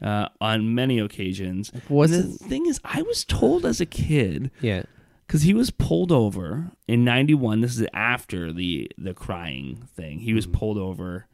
uh, 0.00 0.28
on 0.40 0.74
many 0.74 0.98
occasions. 0.98 1.70
Was 1.90 2.12
the 2.12 2.22
thing 2.22 2.64
is, 2.64 2.80
I 2.82 3.02
was 3.02 3.26
told 3.26 3.66
as 3.66 3.78
a 3.78 3.84
kid 3.86 4.50
Yeah. 4.62 4.84
because 5.26 5.42
he 5.42 5.52
was 5.52 5.68
pulled 5.70 6.10
over 6.12 6.70
in 6.88 7.04
91 7.04 7.60
this 7.60 7.78
is 7.78 7.86
after 7.92 8.54
the 8.54 8.90
the 8.96 9.12
crying 9.12 9.86
thing 9.94 10.20
he 10.20 10.28
Mm-hmm. 10.28 10.36
was 10.36 10.46
pulled 10.46 10.78
over 10.78 11.26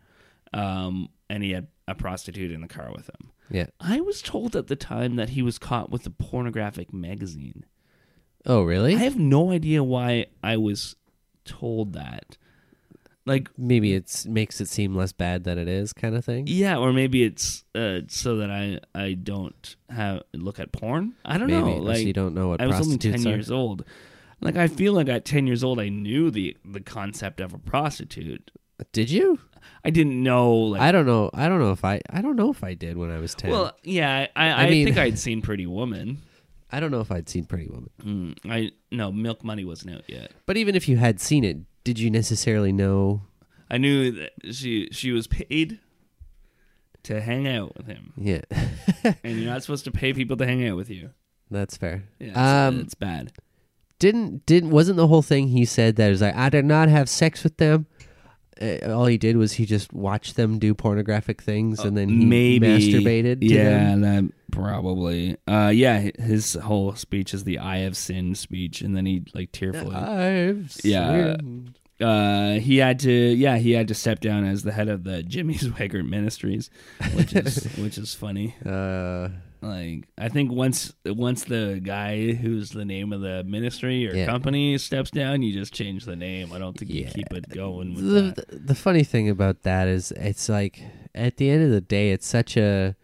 um 0.52 1.09
and 1.32 1.42
he 1.42 1.50
had 1.52 1.66
a 1.88 1.94
prostitute 1.94 2.50
in 2.52 2.60
the 2.60 2.68
car 2.68 2.90
with 2.94 3.08
him 3.08 3.30
Yeah. 3.50 3.66
i 3.80 4.00
was 4.00 4.22
told 4.22 4.54
at 4.56 4.66
the 4.68 4.76
time 4.76 5.16
that 5.16 5.30
he 5.30 5.42
was 5.42 5.58
caught 5.58 5.90
with 5.90 6.06
a 6.06 6.10
pornographic 6.10 6.92
magazine 6.92 7.64
Oh, 8.44 8.62
really? 8.62 8.94
i 8.94 8.98
have 8.98 9.18
no 9.18 9.50
idea 9.50 9.82
why 9.82 10.26
i 10.42 10.56
was 10.56 10.96
told 11.44 11.92
that 11.94 12.36
like 13.24 13.48
Maybe 13.56 13.92
it's 13.94 14.26
makes 14.26 14.60
it 14.60 14.68
seem 14.68 14.96
less 14.96 15.12
bad 15.12 15.44
than 15.44 15.56
it 15.56 15.68
is, 15.68 15.92
kind 15.92 16.16
of 16.16 16.24
thing. 16.24 16.44
yeah 16.48 16.76
or 16.76 16.92
maybe 16.92 17.22
it's 17.22 17.64
uh 17.74 18.00
so 18.08 18.36
that 18.36 18.50
i 18.50 18.80
i 18.94 19.12
don't 19.14 19.76
have 19.90 20.22
look 20.34 20.58
at 20.58 20.72
porn 20.72 21.14
i 21.24 21.38
don't 21.38 21.48
Maybe 21.48 21.62
know 21.62 21.76
like 21.76 22.04
you 22.04 22.12
don't 22.12 22.34
know 22.34 22.48
what 22.48 22.58
prostitutes 22.58 22.74
are. 22.74 22.74
I 22.74 22.78
was 22.78 22.88
only 22.88 23.24
ten 23.24 23.32
are. 23.32 23.36
years 23.36 23.50
old. 23.50 23.84
Like 24.40 24.56
I 24.56 24.66
feel 24.66 24.92
like 24.92 25.08
at 25.08 25.24
ten 25.24 25.46
years 25.46 25.62
old, 25.62 25.78
I 25.78 25.88
knew 25.88 26.28
the 26.28 26.56
the 26.64 26.80
concept 26.80 27.38
of 27.40 27.54
a 27.54 27.58
prostitute. 27.58 28.50
Did 28.92 29.08
you? 29.08 29.38
I 29.85 29.90
didn't 29.90 30.23
know. 30.23 30.52
Like, 30.54 30.81
I 30.81 30.92
don't 30.92 31.07
know. 31.07 31.31
I 31.35 31.49
don't 31.49 31.59
know 31.61 31.73
if 31.73 31.85
I. 31.85 32.00
I 32.11 32.21
don't 32.23 32.37
know 32.37 32.50
if 32.50 32.62
I 32.64 32.75
did 32.75 32.97
when 32.97 33.11
I 33.11 33.19
was 33.19 33.35
ten. 33.35 33.50
well, 33.50 33.76
yeah, 33.83 34.26
I, 34.37 34.49
I, 34.49 34.64
I 34.66 34.71
mean- 34.71 34.87
think 34.87 34.99
I'd 34.99 35.19
seen 35.26 35.42
Pretty 35.42 35.66
Woman. 35.66 36.19
I 36.75 36.81
don't 36.81 36.90
know 36.90 37.00
if 37.00 37.12
I'd 37.12 37.28
seen 37.28 37.45
Pretty 37.45 37.69
Woman. 37.69 37.90
Mm, 38.02 38.50
I 38.50 38.71
no, 38.90 39.12
Milk 39.12 39.45
Money 39.45 39.64
wasn't 39.64 39.95
out 39.97 40.04
yet. 40.09 40.31
But 40.47 40.57
even 40.57 40.75
if 40.75 40.88
you 40.88 40.97
had 40.97 41.21
seen 41.21 41.45
it, 41.45 41.59
did 41.85 41.99
you 41.99 42.11
necessarily 42.11 42.73
know? 42.73 43.23
I 43.71 43.76
knew 43.78 44.11
that 44.12 44.33
she 44.54 44.88
she 44.90 45.11
was 45.12 45.26
paid 45.26 45.81
to 47.04 47.21
hang 47.21 47.49
out 47.49 47.76
with 47.76 47.87
him, 47.88 48.12
Yeah, 48.16 48.42
and 49.25 49.38
you're 49.38 49.50
not 49.50 49.62
supposed 49.62 49.85
to 49.87 49.90
pay 49.90 50.12
people 50.12 50.37
to 50.37 50.47
hang 50.47 50.66
out 50.69 50.76
with 50.76 50.88
you. 50.88 51.11
that's 51.50 51.76
fair. 51.76 52.04
Yeah, 52.21 52.28
it's, 52.28 52.38
um, 52.38 52.81
it's 52.81 52.95
bad. 52.95 53.33
didn't 53.99 54.47
didn't 54.47 54.71
wasn't 54.71 54.97
the 54.99 55.09
whole 55.09 55.23
thing 55.23 55.49
he 55.49 55.64
said 55.64 55.97
that 55.97 56.07
it 56.07 56.11
was 56.11 56.23
like 56.23 56.37
I 56.37 56.49
did 56.49 56.64
not 56.64 56.88
have 56.88 57.09
sex 57.09 57.42
with 57.45 57.57
them. 57.57 57.87
Uh, 58.61 58.92
all 58.92 59.06
he 59.06 59.16
did 59.18 59.37
was 59.37 59.52
he 59.52 59.64
just 59.66 59.92
watched 59.92 60.37
them 60.37 60.59
do 60.59 60.75
pornographic 60.75 61.40
things 61.42 61.80
and 61.80 61.97
then 61.97 62.09
he 62.09 62.25
Maybe 62.25 62.66
masturbated. 62.66 63.40
To 63.40 63.47
yeah, 63.47 63.97
them. 63.97 64.00
that 64.02 64.32
probably. 64.52 65.37
Uh, 65.49 65.73
yeah, 65.75 66.11
his 66.18 66.54
whole 66.54 66.94
speech 66.94 67.32
is 67.35 67.44
the 67.44 67.59
"I 67.59 67.78
have 67.78 67.97
sinned" 67.97 68.37
speech, 68.38 68.80
and 68.82 68.97
then 68.97 69.06
he 69.06 69.23
like 69.35 69.52
tearfully. 69.52 69.97
I've 69.97 70.76
Yeah. 70.85 71.37
sinned. 71.37 71.78
uh, 72.00 72.54
he 72.54 72.78
had 72.78 72.99
to 73.00 73.11
yeah 73.12 73.56
he 73.59 73.73
had 73.73 73.88
to 73.88 73.94
step 73.94 74.21
down 74.21 74.44
as 74.44 74.62
the 74.64 74.73
head 74.73 74.88
of 74.88 75.04
the 75.04 75.23
Jimmy 75.23 75.54
Swaggart 75.54 76.09
Ministries, 76.09 76.68
which 77.14 77.32
is 77.35 77.64
which 77.78 77.97
is 77.97 78.12
funny. 78.14 78.54
Uh, 78.66 79.28
Like 79.62 80.09
I 80.19 80.28
think 80.28 80.50
once 80.50 80.92
once 81.07 81.45
the 81.45 81.81
guy 81.83 82.33
who's 82.33 82.71
the 82.71 82.85
name 82.85 83.12
of 83.12 83.21
the 83.21 83.45
ministry 83.45 84.09
or 84.09 84.14
Yeah. 84.14 84.26
company 84.26 84.76
steps 84.78 85.11
down, 85.12 85.42
you 85.42 85.52
just 85.52 85.73
change 85.73 86.04
the 86.04 86.16
name. 86.16 86.52
I 86.52 86.59
don't 86.59 86.76
think 86.76 86.90
you 86.90 87.02
Yeah. 87.02 87.11
keep 87.12 87.33
it 87.33 87.49
going 87.49 87.95
with 87.95 88.04
the 88.35 88.45
the 88.59 88.75
funny 88.75 89.04
thing 89.04 89.28
about 89.28 89.62
that 89.62 89.87
is 89.87 90.11
it's 90.12 90.49
like 90.49 90.83
at 91.14 91.37
the 91.37 91.49
end 91.49 91.62
of 91.62 91.71
the 91.71 91.81
day 91.81 92.11
it's 92.11 92.26
such 92.26 92.57
a 92.57 92.97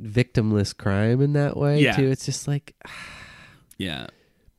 victimless 0.00 0.76
crime 0.76 1.20
in 1.20 1.32
that 1.34 1.56
way 1.56 1.82
Yeah. 1.82 1.96
too 1.96 2.06
it's 2.08 2.24
just 2.24 2.46
like 2.48 2.74
Yeah, 3.78 4.08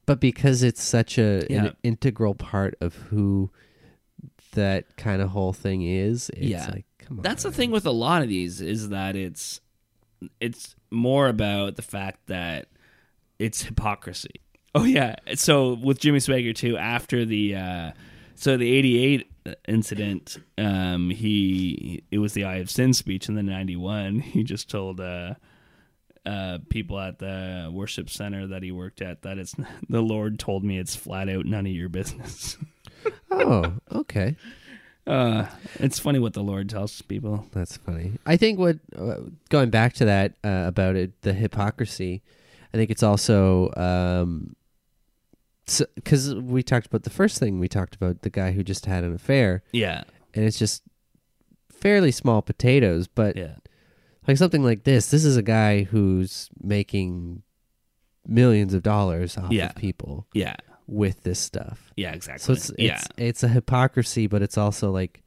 but 0.05 0.19
because 0.21 0.63
it's 0.63 0.81
such 0.81 1.17
a 1.17 1.45
Yeah. 1.49 1.65
an 1.65 1.75
integral 1.83 2.35
part 2.35 2.75
of 2.79 2.95
who 3.09 3.49
that 4.53 4.95
kind 4.97 5.21
of 5.21 5.29
whole 5.29 5.51
thing 5.53 5.81
is 5.81 6.29
it's 6.31 6.45
Yeah. 6.45 6.69
like 6.71 6.85
come 6.99 7.17
on 7.19 7.23
that's 7.23 7.43
the 7.43 7.51
thing 7.51 7.71
with 7.71 7.85
a 7.85 7.91
lot 7.91 8.21
of 8.21 8.29
these 8.29 8.61
is 8.61 8.89
that 8.89 9.15
it's 9.15 9.61
it's 10.39 10.75
more 10.91 11.27
about 11.27 11.75
the 11.75 11.81
fact 11.81 12.27
that 12.27 12.67
it's 13.37 13.63
hypocrisy. 13.63 14.41
Oh 14.75 14.83
yeah, 14.83 15.15
so 15.35 15.73
with 15.73 15.99
Jimmy 15.99 16.19
Swaggart 16.19 16.55
too, 16.55 16.77
after 16.77 17.25
the 17.25 17.55
uh, 17.55 17.91
so 18.35 18.55
the 18.57 18.71
'88 18.71 19.31
incident, 19.67 20.37
um, 20.57 21.09
he 21.09 22.03
it 22.11 22.19
was 22.19 22.33
the 22.33 22.45
"I 22.45 22.57
have 22.57 22.69
Sin" 22.69 22.93
speech 22.93 23.29
in 23.29 23.35
the 23.35 23.43
'91. 23.43 24.19
He 24.19 24.43
just 24.43 24.69
told 24.69 24.99
uh, 24.99 25.35
uh, 26.25 26.59
people 26.69 26.99
at 26.99 27.19
the 27.19 27.71
worship 27.73 28.09
center 28.09 28.47
that 28.47 28.61
he 28.61 28.71
worked 28.71 29.01
at 29.01 29.23
that 29.23 29.37
it's 29.39 29.55
the 29.89 30.01
Lord 30.01 30.37
told 30.37 30.63
me 30.63 30.77
it's 30.77 30.95
flat 30.95 31.29
out 31.29 31.45
none 31.45 31.65
of 31.65 31.71
your 31.71 31.89
business. 31.89 32.57
oh 33.31 33.73
okay 33.91 34.35
Uh, 35.07 35.47
it's 35.75 35.97
funny 35.99 36.19
what 36.19 36.33
the 36.33 36.43
Lord 36.43 36.69
tells 36.69 37.01
people. 37.01 37.45
That's 37.51 37.77
funny. 37.77 38.13
I 38.25 38.37
think 38.37 38.59
what 38.59 38.77
uh, 38.97 39.15
going 39.49 39.69
back 39.71 39.93
to 39.95 40.05
that 40.05 40.33
uh, 40.43 40.65
about 40.67 40.95
it, 40.95 41.19
the 41.21 41.33
hypocrisy. 41.33 42.21
I 42.73 42.77
think 42.77 42.91
it's 42.91 43.01
also 43.01 43.73
um, 43.75 44.55
because 45.95 46.35
we 46.35 46.61
talked 46.63 46.85
about 46.87 47.03
the 47.03 47.09
first 47.09 47.39
thing 47.39 47.59
we 47.59 47.67
talked 47.67 47.95
about 47.95 48.21
the 48.21 48.29
guy 48.29 48.51
who 48.51 48.63
just 48.63 48.85
had 48.85 49.03
an 49.03 49.13
affair, 49.15 49.63
Yeah, 49.71 50.03
and 50.35 50.45
it's 50.45 50.59
just 50.59 50.83
fairly 51.71 52.11
small 52.11 52.41
potatoes. 52.43 53.07
But 53.07 53.35
yeah, 53.35 53.55
like 54.27 54.37
something 54.37 54.63
like 54.63 54.83
this, 54.83 55.09
this 55.09 55.25
is 55.25 55.37
a 55.37 55.41
guy 55.43 55.83
who's 55.83 56.49
making 56.61 57.41
millions 58.27 58.75
of 58.75 58.83
dollars 58.83 59.37
off 59.37 59.51
Yeah. 59.51 59.69
of 59.69 59.75
people 59.75 60.27
yeah, 60.33 60.55
with 60.91 61.23
this 61.23 61.39
stuff. 61.39 61.91
yeah. 61.95 62.11
Exactly. 62.13 62.43
So 62.43 62.53
it's 62.53 62.71
yeah. 62.77 62.95
it's 62.95 63.07
it's 63.17 63.43
a 63.43 63.47
hypocrisy, 63.47 64.27
but 64.27 64.41
it's 64.41 64.57
also 64.57 64.91
like 64.91 65.21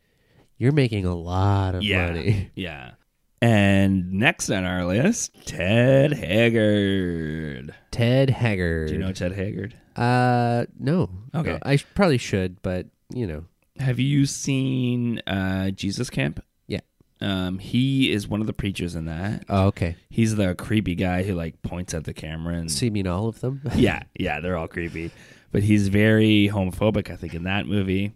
you're 0.59 0.73
making 0.73 1.04
a 1.07 1.14
lot 1.14 1.75
of 1.75 1.83
Yeah. 1.83 2.07
money. 2.09 2.50
Yeah. 2.54 2.92
And 3.40 4.12
next 4.12 4.50
on 4.50 4.64
our 4.64 4.85
list, 4.87 5.33
Ted 5.47 6.12
Haggard. 6.12 7.75
Ted 7.90 8.31
Haggard. 8.31 8.88
Do 8.88 8.95
you 8.95 9.00
know 9.00 9.12
Ted 9.12 9.33
Haggard? 9.33 9.75
Uh, 9.97 10.66
no. 10.78 11.11
Okay. 11.35 11.50
No, 11.52 11.59
I 11.62 11.76
probably 11.95 12.19
should, 12.19 12.62
but 12.62 12.87
you 13.12 13.26
know, 13.26 13.45
Have 13.78 13.99
you 13.99 14.26
seen 14.26 15.19
uh, 15.26 15.71
Jesus 15.71 16.09
Camp? 16.09 16.42
Yeah. 16.69 16.81
Um, 17.21 17.59
he 17.59 18.12
is 18.12 18.28
one 18.28 18.40
of 18.40 18.47
the 18.47 18.52
preachers 18.52 18.95
in 18.95 19.07
that. 19.07 19.45
oh, 19.49 19.66
okay. 19.66 19.97
He's 20.09 20.37
the 20.37 20.54
creepy 20.54 20.95
guy 20.95 21.25
who 21.25 21.35
like 21.35 21.61
points 21.62 21.95
at 21.95 22.04
the 22.04 22.14
camera 22.14 22.54
and 22.54 22.71
So 22.71 22.85
you 22.87 22.90
mean 22.92 23.07
all 23.09 23.26
of 23.28 23.40
them? 23.40 23.61
yeah, 23.75 24.04
yeah, 24.19 24.38
they're 24.40 24.57
all 24.57 24.69
creepy. 24.69 25.11
But 25.53 25.63
he's 25.63 25.89
very 25.89 26.49
homophobic, 26.53 27.11
I 27.11 27.17
think, 27.17 27.35
in 27.35 27.45
that 27.45 27.67
movie. 27.67 28.15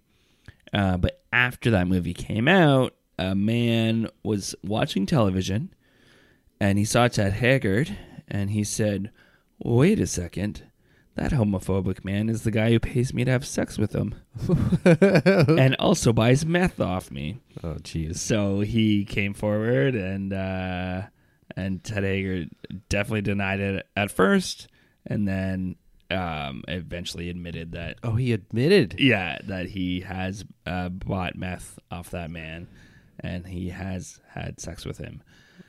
Uh, 0.73 0.97
but 0.97 1.23
after 1.33 1.71
that 1.71 1.87
movie 1.87 2.15
came 2.15 2.49
out, 2.49 2.95
a 3.19 3.35
man 3.35 4.09
was 4.23 4.55
watching 4.63 5.07
television 5.07 5.73
and 6.61 6.79
he 6.79 6.85
saw 6.85 7.09
Ted 7.09 7.35
Haggard 7.35 7.97
and 8.29 8.51
he 8.51 8.65
said, 8.65 9.11
Wait 9.59 10.01
a 10.01 10.07
second. 10.07 10.65
That 11.15 11.33
homophobic 11.33 12.05
man 12.05 12.29
is 12.29 12.43
the 12.43 12.51
guy 12.51 12.71
who 12.71 12.79
pays 12.79 13.15
me 13.15 13.25
to 13.25 13.31
have 13.31 13.47
sex 13.47 13.79
with 13.79 13.95
him 13.95 14.17
and 14.85 15.75
also 15.77 16.13
buys 16.13 16.45
meth 16.45 16.79
off 16.79 17.11
me. 17.11 17.39
oh, 17.65 17.77
jeez. 17.77 18.17
So 18.19 18.61
he 18.61 19.07
came 19.07 19.33
forward 19.33 19.95
and 19.95 20.35
uh, 20.35 21.03
and 21.57 21.83
Ted 21.83 22.05
Haggard 22.05 22.51
definitely 22.91 23.23
denied 23.23 23.61
it 23.61 23.87
at 23.97 24.11
first, 24.11 24.69
and 25.07 25.27
then 25.27 25.77
um, 26.11 26.63
eventually 26.69 27.29
admitted 27.31 27.73
that 27.73 27.97
Oh, 28.03 28.15
he 28.15 28.33
admitted. 28.33 28.95
yeah 28.99 29.39
that 29.45 29.67
he 29.71 30.01
has 30.01 30.45
uh, 30.67 30.89
bought 30.89 31.37
meth 31.37 31.79
off 31.91 32.11
that 32.11 32.31
man, 32.31 32.69
and 33.21 33.47
he 33.47 33.71
has 33.71 34.21
had 34.31 34.61
sex 34.61 34.85
with 34.85 34.99
him. 34.99 35.23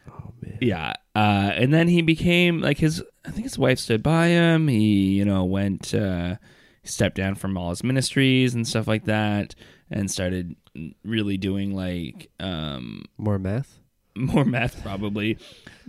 Oh 0.09 0.33
man. 0.41 0.57
Yeah, 0.61 0.93
uh, 1.15 1.51
and 1.55 1.73
then 1.73 1.87
he 1.87 2.01
became 2.01 2.61
like 2.61 2.77
his. 2.77 3.03
I 3.25 3.31
think 3.31 3.43
his 3.43 3.57
wife 3.59 3.79
stood 3.79 4.01
by 4.03 4.27
him. 4.27 4.67
He, 4.69 5.09
you 5.17 5.25
know, 5.25 5.43
went 5.43 5.93
uh, 5.93 6.35
stepped 6.83 7.15
down 7.17 7.35
from 7.35 7.57
all 7.57 7.71
his 7.71 7.83
ministries 7.83 8.53
and 8.55 8.65
stuff 8.67 8.87
like 8.87 9.05
that, 9.05 9.53
and 9.91 10.09
started 10.09 10.55
really 11.03 11.37
doing 11.37 11.75
like 11.75 12.29
um 12.39 13.03
More 13.17 13.39
meth. 13.39 13.79
more 14.15 14.45
meth 14.45 14.81
probably 14.83 15.37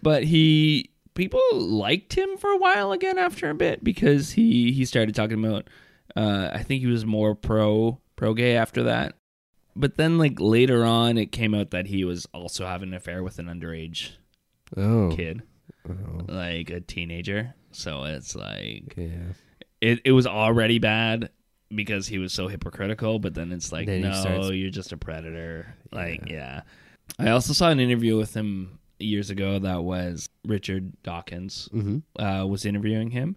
but 0.02 0.23
he 0.25 0.90
people 1.19 1.43
liked 1.53 2.15
him 2.17 2.39
for 2.39 2.49
a 2.49 2.57
while 2.57 2.93
again 2.93 3.19
after 3.19 3.51
a 3.51 3.55
bit 3.55 3.85
because 3.85 4.31
he 4.33 4.73
he 4.73 4.87
started 4.87 5.15
talking 5.15 5.45
about 5.45 5.69
uh 6.17 6.49
i 6.55 6.63
think 6.63 6.81
he 6.81 6.87
was 6.87 7.05
more 7.05 7.35
pro 7.35 7.99
pro 8.17 8.33
gay 8.35 8.57
after 8.57 8.85
that. 8.85 9.15
But 9.77 9.97
then 9.97 10.19
like 10.19 10.41
later 10.41 10.85
on 10.85 11.19
it 11.19 11.31
came 11.31 11.55
out 11.55 11.71
that 11.71 11.87
he 11.87 12.03
was 12.05 12.27
also 12.35 12.67
having 12.67 12.89
an 12.89 12.95
affair 12.95 13.23
with 13.23 13.39
an 13.39 13.47
underage 13.47 14.11
Oh, 14.77 15.11
kid 15.15 15.43
like 16.27 16.71
a 16.71 16.81
teenager. 16.81 17.55
So 17.71 18.03
it's 18.05 18.35
like 18.35 18.95
yeah. 18.97 19.35
it, 19.81 20.01
it 20.05 20.13
was 20.13 20.27
already 20.27 20.79
bad 20.81 21.31
because 21.73 22.09
he 22.09 22.19
was 22.19 22.33
so 22.33 22.49
hypocritical 22.49 23.19
but 23.21 23.35
then 23.35 23.53
it's 23.53 23.71
like 23.71 23.87
Then 23.87 24.01
no 24.03 24.13
starts- 24.13 24.51
you're 24.51 24.71
just 24.71 24.93
a 24.93 24.97
predator. 24.97 25.75
Like 25.93 26.29
yeah. 26.29 26.63
I 27.19 27.31
also 27.31 27.53
saw 27.53 27.71
an 27.71 27.79
interview 27.81 28.17
with 28.17 28.35
him 28.35 28.79
years 28.99 29.31
ago 29.31 29.59
that 29.59 29.83
was 29.85 30.28
richard 30.45 30.93
dawkins 31.02 31.69
Mhm. 31.73 32.02
uh, 32.19 32.47
was 32.47 32.64
interviewing 32.64 33.11
him 33.11 33.37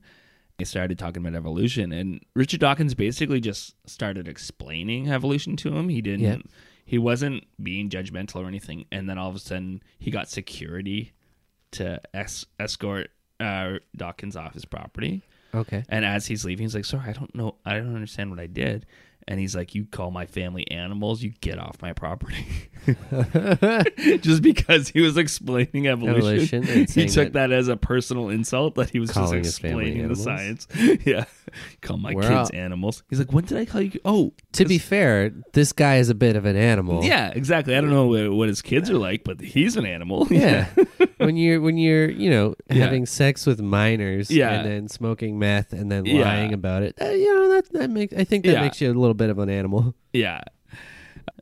he 0.57 0.65
started 0.65 0.97
talking 0.99 1.25
about 1.25 1.35
evolution 1.37 1.91
and 1.91 2.21
richard 2.35 2.59
dawkins 2.59 2.93
basically 2.95 3.39
just 3.39 3.75
started 3.89 4.27
explaining 4.27 5.09
evolution 5.09 5.55
to 5.57 5.75
him 5.77 5.89
he 5.89 6.01
didn't 6.01 6.21
Yeah. 6.21 6.37
he 6.85 6.97
wasn't 6.97 7.43
being 7.61 7.89
judgmental 7.89 8.37
or 8.37 8.47
anything 8.47 8.85
and 8.91 9.09
then 9.09 9.17
all 9.17 9.29
of 9.29 9.35
a 9.35 9.39
sudden 9.39 9.81
he 9.99 10.11
got 10.11 10.29
security 10.29 11.13
to 11.71 12.01
es- 12.13 12.45
escort 12.59 13.09
uh, 13.39 13.79
dawkins 13.95 14.35
off 14.35 14.53
his 14.53 14.65
property 14.65 15.23
Okay. 15.53 15.83
and 15.89 16.05
as 16.05 16.27
he's 16.27 16.45
leaving, 16.45 16.63
he's 16.65 16.75
like, 16.75 16.85
"Sorry, 16.85 17.09
I 17.09 17.13
don't 17.13 17.33
know. 17.35 17.55
I 17.65 17.75
don't 17.77 17.93
understand 17.95 18.29
what 18.29 18.39
I 18.39 18.47
did." 18.47 18.85
And 19.27 19.39
he's 19.39 19.55
like, 19.55 19.75
"You 19.75 19.85
call 19.85 20.11
my 20.11 20.25
family 20.25 20.69
animals? 20.69 21.21
You 21.21 21.31
get 21.41 21.57
off 21.59 21.81
my 21.81 21.93
property." 21.93 22.45
just 24.21 24.41
because 24.41 24.89
he 24.89 25.01
was 25.01 25.17
explaining 25.17 25.87
evolution, 25.87 26.63
Evolution 26.63 26.87
he 27.03 27.07
took 27.07 27.33
that- 27.33 27.49
that, 27.49 27.51
as 27.51 27.67
a 27.67 27.77
personal 27.77 28.29
insult 28.29 28.75
that 28.75 28.89
he 28.89 28.99
was 28.99 29.09
just 29.09 29.19
Calling 29.19 29.43
his 29.43 29.59
family 29.59 29.87
explaining 29.89 30.07
the 30.09 30.15
science. 30.15 30.67
yeah, 31.05 31.25
call 31.81 31.97
my 31.97 32.13
We're 32.13 32.27
kids 32.27 32.49
animals. 32.51 33.03
He's 33.09 33.19
like, 33.19 33.31
"When 33.31 33.45
did 33.45 33.57
I 33.57 33.65
call 33.65 33.81
you?" 33.81 33.99
Oh, 34.03 34.33
To 34.53 34.65
be 34.65 34.77
fair, 34.79 35.31
this 35.53 35.71
guy 35.73 35.97
is 35.97 36.09
a 36.09 36.15
bit 36.15 36.35
of 36.35 36.45
an 36.45 36.55
animal. 36.55 37.03
yeah, 37.03 37.31
exactly. 37.35 37.75
I 37.75 37.81
don't 37.81 37.91
know 37.91 38.07
what, 38.07 38.31
what 38.31 38.47
his 38.49 38.61
kids 38.61 38.89
are 38.89 38.97
like, 38.97 39.23
but 39.23 39.39
he's 39.39 39.77
an 39.77 39.85
animal. 39.85 40.27
Yeah. 40.31 40.67
When 41.25 41.37
you're 41.37 41.61
when 41.61 41.77
you're 41.77 42.09
you 42.09 42.29
know 42.29 42.55
Yeah. 42.69 42.83
having 42.83 43.05
sex 43.05 43.45
with 43.45 43.61
minors 43.61 44.29
Yeah. 44.31 44.51
and 44.51 44.67
then 44.69 44.87
smoking 44.89 45.39
meth 45.39 45.73
and 45.73 45.91
then 45.91 46.05
Yeah. 46.05 46.21
lying 46.23 46.53
about 46.53 46.83
it, 46.83 46.95
uh, 47.01 47.09
you 47.09 47.33
know 47.33 47.49
that 47.53 47.71
that 47.73 47.89
makes 47.89 48.13
I 48.15 48.23
think 48.23 48.45
that 48.45 48.53
Yeah. 48.53 48.61
makes 48.61 48.81
you 48.81 48.91
a 48.91 48.93
little 48.93 49.13
bit 49.13 49.29
of 49.29 49.39
an 49.39 49.49
animal. 49.49 49.95
Yeah. 50.13 50.41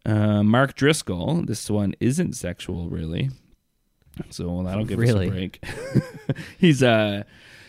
Uh, 0.06 0.44
Mark 0.44 0.76
Driscoll. 0.76 1.42
This 1.46 1.70
one 1.70 1.94
isn't 2.00 2.34
sexual, 2.34 2.90
really. 2.90 3.30
So 4.30 4.62
that'll 4.64 4.86
give 4.86 5.00
Really? 5.00 5.28
us 5.28 5.32
a 5.32 5.36
break. 5.36 5.64
He's 6.60 6.84
uh, 6.84 7.24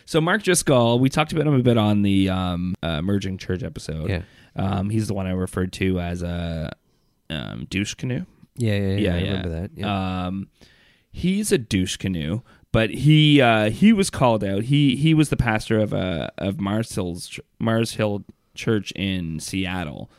so 0.05 0.21
Mark 0.21 0.43
Driscoll. 0.43 0.99
We 0.99 1.09
talked 1.09 1.33
about 1.33 1.47
him 1.47 1.55
a 1.55 1.63
bit 1.63 1.77
on 1.79 2.03
the 2.03 2.29
um, 2.29 2.75
uh, 2.83 3.01
merging 3.03 3.39
church 3.39 3.63
episode. 3.63 4.11
Yeah. 4.11 4.23
Um, 4.57 4.91
he's 4.91 5.07
the 5.07 5.15
one 5.15 5.27
I 5.27 5.31
referred 5.31 5.73
to 5.75 6.01
as 6.01 6.23
a 6.23 6.71
um, 7.31 7.67
douche 7.71 7.95
canoe. 7.95 8.25
Yeah, 8.57 8.75
yeah, 8.75 8.81
yeah. 8.89 8.97
Yeah, 8.99 9.15
I 9.15 9.21
remember 9.23 9.49
that. 9.61 9.71
Yeah. 9.77 10.27
Um, 10.27 10.49
he's 11.11 11.53
a 11.53 11.59
douche 11.59 11.97
canoe, 11.97 12.43
but 12.73 12.91
he 12.91 13.41
uh, 13.41 13.71
he 13.71 13.93
was 13.93 14.11
called 14.11 14.45
out. 14.45 14.65
He 14.65 14.97
he 14.97 15.15
was 15.15 15.29
the 15.29 15.37
pastor 15.37 15.79
of 15.79 15.93
uh, 15.93 16.31
of 16.39 16.61
Mars 16.61 16.95
Hills 16.95 17.39
Mars 17.59 17.93
Hill 17.93 18.25
Church 18.55 18.93
in 18.93 19.41
Seattle, 19.41 20.11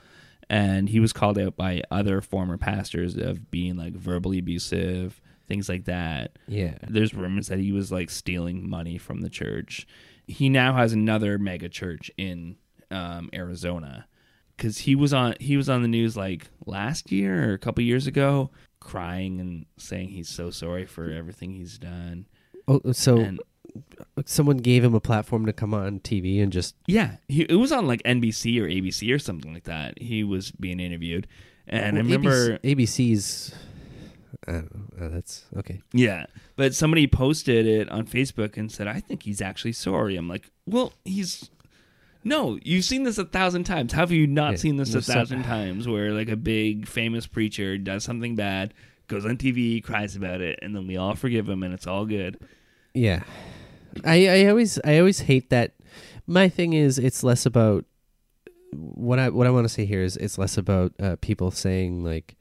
and 0.50 0.90
he 0.90 1.00
was 1.00 1.14
called 1.14 1.38
out 1.40 1.56
by 1.56 1.82
other 1.92 2.22
former 2.22 2.58
pastors 2.58 3.16
of 3.16 3.52
being 3.52 3.78
like 3.78 3.94
verbally 3.94 4.40
abusive, 4.40 5.22
things 5.48 5.70
like 5.70 5.86
that. 5.86 6.38
yeah. 6.48 6.78
There's 6.88 7.14
rumors 7.14 7.48
that 7.48 7.60
he 7.60 7.72
was 7.72 7.92
like 7.92 8.10
stealing 8.10 8.70
money 8.70 8.98
from 8.98 9.22
the 9.22 9.30
church. 9.30 9.88
He 10.28 10.50
now 10.50 10.74
has 10.74 10.94
another 10.94 11.38
mega 11.38 11.68
church 11.70 12.12
in 12.18 12.56
um, 12.90 13.30
Arizona 13.34 14.08
because 14.56 14.80
he 14.80 14.96
was 14.96 15.14
on 15.14 15.36
he 15.40 15.58
was 15.58 15.70
on 15.70 15.82
the 15.82 15.88
news 15.88 16.16
like 16.16 16.48
last 16.66 17.12
year 17.12 17.50
or 17.50 17.54
a 17.54 17.60
couple 17.60 17.84
years 17.84 18.08
ago, 18.08 18.52
crying 18.82 19.40
and 19.40 19.66
saying 19.78 20.10
he's 20.10 20.28
so 20.28 20.50
sorry 20.50 20.86
for 20.86 21.10
everything 21.10 21.54
he's 21.54 21.78
done. 21.78 22.26
Oh, 22.68 22.82
so 22.92 23.18
And 23.20 23.40
someone 24.26 24.58
gave 24.58 24.84
him 24.84 24.94
a 24.94 25.00
platform 25.00 25.46
to 25.46 25.54
come 25.54 25.74
on 25.74 26.00
TV 26.00 26.44
and 26.44 26.52
just 26.52 26.76
yeah, 26.88 27.18
he, 27.28 27.44
it 27.44 27.56
was 27.56 27.72
on 27.72 27.88
like 27.88 28.04
NBC 28.04 28.60
or 28.60 28.68
ABC 28.68 29.14
or 29.14 29.20
something 29.20 29.54
like 29.54 29.64
that. 29.64 30.02
He 30.02 30.24
was 30.24 30.52
being 30.52 30.80
interviewed, 30.80 31.28
and 31.68 31.98
I 31.98 32.02
remember 32.02 32.58
ABC, 32.60 32.76
ABC's. 32.76 33.56
I 34.48 34.52
don't 34.54 35.00
know. 35.00 35.06
Uh, 35.06 35.10
that's 35.10 35.46
okay. 35.58 35.82
Yeah, 35.94 36.26
but 36.56 36.74
somebody 36.74 37.06
posted 37.06 37.68
it 37.68 37.90
on 37.90 38.06
Facebook 38.06 38.58
and 38.58 38.72
said, 38.72 38.88
"I 38.88 39.00
think 39.00 39.24
he's 39.24 39.42
actually 39.42 39.74
sorry." 39.74 40.16
I'm 40.16 40.28
like, 40.28 40.50
"Well, 40.66 40.94
he's 41.06 41.50
no. 42.24 42.60
You've 42.64 42.86
seen 42.86 43.04
this 43.04 43.18
a 43.18 43.26
thousand 43.26 43.64
times. 43.66 43.94
How 43.94 44.02
have 44.02 44.12
you 44.12 44.28
not 44.28 44.52
Yeah, 44.52 44.58
seen 44.58 44.78
this 44.78 44.94
a 44.96 45.02
thousand 45.02 45.44
times? 45.44 45.88
Where 45.88 46.12
like 46.14 46.30
a 46.30 46.36
big 46.36 46.88
famous 46.88 47.28
preacher 47.28 47.78
does 47.78 48.04
something 48.04 48.36
bad, 48.36 48.74
goes 49.08 49.26
on 49.26 49.38
TV, 49.38 49.84
cries 49.84 50.16
about 50.16 50.42
it, 50.42 50.60
and 50.62 50.76
then 50.76 50.88
we 50.88 50.98
all 50.98 51.16
forgive 51.16 51.48
him, 51.50 51.64
and 51.64 51.74
it's 51.74 51.88
all 51.88 52.06
good." 52.06 52.38
Yeah, 52.94 53.24
I 54.04 54.28
I 54.28 54.46
always 54.48 54.80
I 54.84 54.98
always 55.00 55.22
hate 55.22 55.50
that. 55.50 55.74
My 56.28 56.50
thing 56.50 56.74
is, 56.74 56.98
it's 57.00 57.24
less 57.24 57.46
about 57.46 57.86
what 58.74 59.20
I 59.20 59.30
what 59.30 59.48
I 59.48 59.50
want 59.50 59.66
to 59.66 59.70
say 59.74 59.86
here 59.86 60.02
is 60.02 60.18
it's 60.18 60.38
less 60.38 60.58
about 60.58 60.94
uh, 61.00 61.16
people 61.22 61.52
saying 61.52 62.04
like 62.04 62.36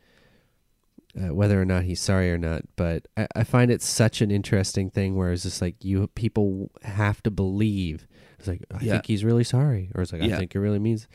uh, 1.18 1.34
whether 1.34 1.60
or 1.60 1.64
not 1.64 1.84
he's 1.84 2.00
sorry 2.00 2.30
or 2.30 2.38
not. 2.38 2.62
But 2.76 3.06
I, 3.16 3.26
I 3.36 3.44
find 3.44 3.70
it 3.70 3.82
such 3.82 4.20
an 4.20 4.30
interesting 4.30 4.90
thing 4.90 5.16
where 5.16 5.32
it's 5.32 5.42
just 5.44 5.60
like 5.62 5.84
you 5.84 6.06
people 6.08 6.70
have 6.82 7.22
to 7.24 7.30
believe. 7.30 8.06
It's 8.38 8.48
like 8.48 8.62
I 8.72 8.82
Yeah. 8.82 8.92
think 8.92 9.06
he's 9.06 9.24
really 9.24 9.44
sorry, 9.44 9.90
or 9.94 10.02
it's 10.02 10.12
like 10.12 10.22
I 10.22 10.26
Yeah. 10.26 10.36
think 10.38 10.54
it 10.54 10.60
really 10.60 10.78
means. 10.78 11.08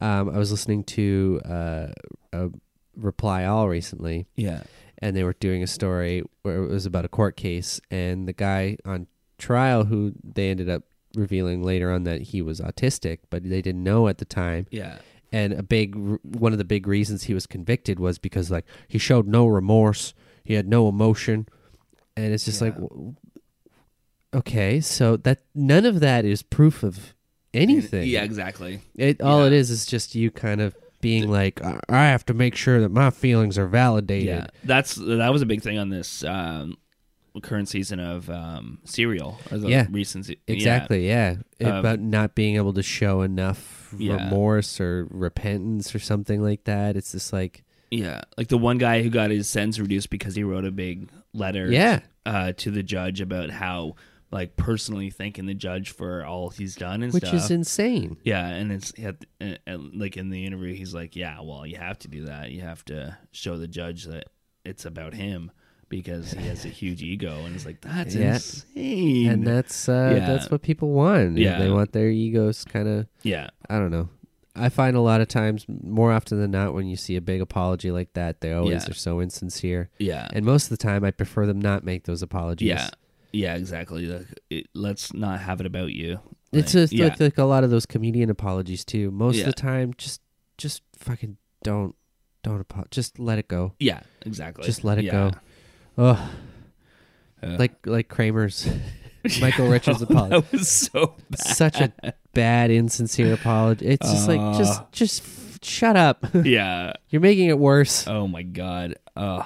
Um, 0.00 0.28
I 0.28 0.38
was 0.38 0.50
listening 0.50 0.84
to 0.84 1.40
uh, 1.44 1.86
a 2.32 2.50
Reply 2.96 3.44
All 3.44 3.68
recently, 3.68 4.26
Yeah, 4.36 4.62
and 4.98 5.14
they 5.16 5.22
were 5.24 5.34
doing 5.34 5.62
a 5.62 5.66
story 5.66 6.22
where 6.42 6.62
it 6.64 6.68
was 6.68 6.86
about 6.86 7.04
a 7.04 7.08
court 7.08 7.36
case 7.36 7.80
and 7.90 8.26
the 8.26 8.32
guy 8.32 8.78
on 8.84 9.06
trial 9.38 9.84
who 9.84 10.12
they 10.24 10.48
ended 10.50 10.68
up 10.70 10.82
revealing 11.14 11.62
later 11.62 11.90
on 11.90 12.04
that 12.04 12.20
he 12.20 12.42
was 12.42 12.60
autistic 12.60 13.18
but 13.30 13.42
they 13.42 13.62
didn't 13.62 13.82
know 13.82 14.06
at 14.08 14.18
the 14.18 14.24
time 14.24 14.66
yeah, 14.70 14.98
and 15.32 15.52
a 15.52 15.62
big 15.62 15.94
one 16.22 16.52
of 16.52 16.58
the 16.58 16.64
big 16.64 16.86
reasons 16.86 17.24
he 17.24 17.34
was 17.34 17.46
convicted 17.46 17.98
was 18.00 18.18
because 18.18 18.50
like 18.50 18.64
he 18.88 18.98
showed 18.98 19.26
no 19.26 19.46
remorse 19.46 20.14
he 20.44 20.54
had 20.54 20.68
no 20.68 20.88
emotion 20.88 21.46
and 22.16 22.32
it's 22.32 22.44
just 22.44 22.60
like 22.62 22.74
okay 24.34 24.80
so 24.80 25.16
that 25.16 25.40
none 25.54 25.84
of 25.86 26.00
that 26.00 26.24
is 26.24 26.42
proof 26.42 26.82
of 26.82 27.14
anything 27.54 28.06
yeah, 28.08 28.22
exactly. 28.22 28.80
it 28.96 29.20
all 29.22 29.40
Yeah. 29.40 29.46
it 29.48 29.52
is 29.54 29.70
is 29.70 29.86
just 29.86 30.14
you 30.14 30.30
kind 30.30 30.60
of 30.60 30.76
being 31.00 31.28
like 31.30 31.60
I 31.88 32.06
have 32.06 32.24
to 32.26 32.34
make 32.34 32.54
sure 32.56 32.80
that 32.80 32.90
my 32.90 33.10
feelings 33.10 33.58
are 33.58 33.66
validated 33.66 34.26
Yeah, 34.28 34.46
that's 34.64 34.94
that 34.96 35.32
was 35.32 35.42
a 35.42 35.46
big 35.46 35.62
thing 35.62 35.78
on 35.78 35.88
this 35.90 36.24
um, 36.24 36.76
current 37.42 37.68
season 37.68 38.00
of 38.00 38.28
um, 38.30 38.78
Serial. 38.84 39.38
Yeah, 39.52 39.86
recent 39.90 40.26
se- 40.26 40.38
yeah. 40.46 40.54
Exactly, 40.54 41.06
yeah. 41.06 41.36
Um, 41.62 41.72
About 41.76 42.00
not 42.00 42.34
being 42.34 42.56
able 42.56 42.72
to 42.72 42.82
show 42.82 43.20
enough 43.22 43.85
Yeah. 44.00 44.24
remorse 44.24 44.80
or 44.80 45.06
repentance 45.10 45.94
or 45.94 45.98
something 45.98 46.42
like 46.42 46.64
that. 46.64 46.96
It's 46.96 47.12
just 47.12 47.32
like, 47.32 47.64
Yeah, 47.90 48.22
like 48.38 48.48
the 48.48 48.58
one 48.58 48.78
guy 48.78 49.02
who 49.02 49.10
got 49.10 49.30
his 49.30 49.48
sentence 49.48 49.78
reduced 49.78 50.10
because 50.10 50.34
he 50.34 50.42
wrote 50.44 50.64
a 50.64 50.70
big 50.70 51.08
letter. 51.32 51.70
Yeah. 51.70 52.00
uh, 52.24 52.52
to 52.56 52.70
the 52.70 52.82
judge 52.82 53.20
about 53.20 53.50
how 53.50 53.94
like 54.32 54.56
personally 54.56 55.08
thanking 55.10 55.46
the 55.46 55.54
judge 55.54 55.90
for 55.90 56.24
all 56.24 56.50
he's 56.50 56.74
done 56.74 57.02
and 57.04 57.12
which 57.12 57.22
stuff. 57.24 57.34
is 57.34 57.50
insane. 57.52 58.16
yeah, 58.24 58.46
and 58.48 58.72
it's 58.72 58.92
he 58.96 59.02
had- 59.02 59.24
uh, 59.40 59.54
uh, 59.68 59.78
like 59.78 60.16
in 60.16 60.30
the 60.30 60.44
interview, 60.44 60.74
he's 60.74 60.92
like, 60.92 61.14
"Yeah, 61.14 61.40
well, 61.42 61.64
you 61.64 61.76
have 61.76 61.98
to 62.00 62.08
do 62.08 62.24
that. 62.26 62.50
You 62.50 62.62
have 62.62 62.84
to 62.86 63.16
show 63.30 63.56
the 63.56 63.68
judge 63.68 64.04
that 64.06 64.24
it's 64.64 64.84
about 64.84 65.14
him." 65.14 65.52
Because 65.88 66.32
he 66.32 66.44
has 66.48 66.64
a 66.64 66.68
huge 66.68 67.00
ego, 67.02 67.44
and 67.44 67.54
it's 67.54 67.64
like 67.64 67.80
that's 67.80 68.14
Yeah. 68.14 68.34
insane. 68.34 69.28
And 69.30 69.46
that's 69.46 69.88
uh, 69.88 70.14
Yeah. 70.18 70.26
that's 70.26 70.50
what 70.50 70.62
people 70.62 70.90
want. 70.90 71.38
Yeah. 71.38 71.58
They 71.60 71.70
want 71.70 71.92
their 71.92 72.08
egos 72.10 72.64
kind 72.64 72.88
of, 72.88 73.06
yeah, 73.22 73.50
I 73.70 73.78
don't 73.78 73.92
know. 73.92 74.08
I 74.56 74.68
find 74.68 74.96
a 74.96 75.00
lot 75.00 75.20
of 75.20 75.28
times, 75.28 75.64
more 75.68 76.12
often 76.12 76.40
than 76.40 76.50
not, 76.50 76.72
when 76.74 76.86
you 76.86 76.96
see 76.96 77.14
a 77.14 77.20
big 77.20 77.40
apology 77.40 77.90
like 77.92 78.14
that, 78.14 78.40
they 78.40 78.52
always 78.52 78.84
Yeah. 78.84 78.90
are 78.90 78.94
so 78.94 79.20
insincere. 79.20 79.90
yeah, 79.98 80.26
And 80.32 80.44
most 80.46 80.64
of 80.64 80.70
the 80.70 80.76
time, 80.82 81.04
I 81.04 81.10
prefer 81.12 81.46
them 81.46 81.60
not 81.60 81.84
make 81.84 82.04
those 82.04 82.22
apologies. 82.22 82.68
yeah, 82.68 82.88
yeah, 83.32 83.54
exactly. 83.54 84.06
Like, 84.06 84.26
it, 84.50 84.66
let's 84.74 85.12
not 85.12 85.40
have 85.40 85.60
it 85.60 85.66
about 85.66 85.92
you. 85.92 86.20
It's 86.52 86.74
Like, 86.74 86.82
just 86.82 86.92
yeah, 86.94 87.04
like, 87.08 87.20
like 87.20 87.38
a 87.38 87.44
lot 87.44 87.64
of 87.64 87.70
those 87.70 87.84
comedian 87.86 88.30
apologies 88.30 88.82
too. 88.84 89.10
Most 89.10 89.38
of 89.40 89.46
the 89.46 89.52
time, 89.52 89.92
just 89.98 90.20
just 90.58 90.82
fucking 90.96 91.36
don't 91.62 91.94
don't 92.42 92.60
apo- 92.60 92.86
just 92.90 93.18
let 93.18 93.38
it 93.38 93.48
go. 93.48 93.74
yeah, 93.78 94.00
exactly. 94.24 94.64
Just 94.64 94.84
let 94.84 94.96
it 94.98 95.10
go. 95.10 95.32
Oh, 95.98 96.30
Uh, 97.42 97.56
like 97.58 97.86
like 97.86 98.08
Kramer's 98.08 98.68
Michael 99.40 99.68
Richards 99.68 100.02
apology. 100.02 100.30
that 100.40 100.52
was 100.52 100.68
so 100.68 101.14
bad. 101.30 101.38
Such 101.40 101.80
a 101.80 101.92
bad, 102.34 102.70
insincere 102.70 103.32
apology. 103.34 103.86
It's 103.86 104.10
just 104.10 104.28
like 104.28 104.40
just 104.58 104.80
Uh. 104.80 104.84
just 104.92 105.22
Shut 105.64 105.96
up. 105.96 106.24
yeah. 106.44 106.92
You're 107.08 107.22
making 107.22 107.48
it 107.48 107.58
worse. 107.58 108.06
Oh 108.06 108.28
my 108.28 108.42
god. 108.42 108.96
Uh 109.16 109.42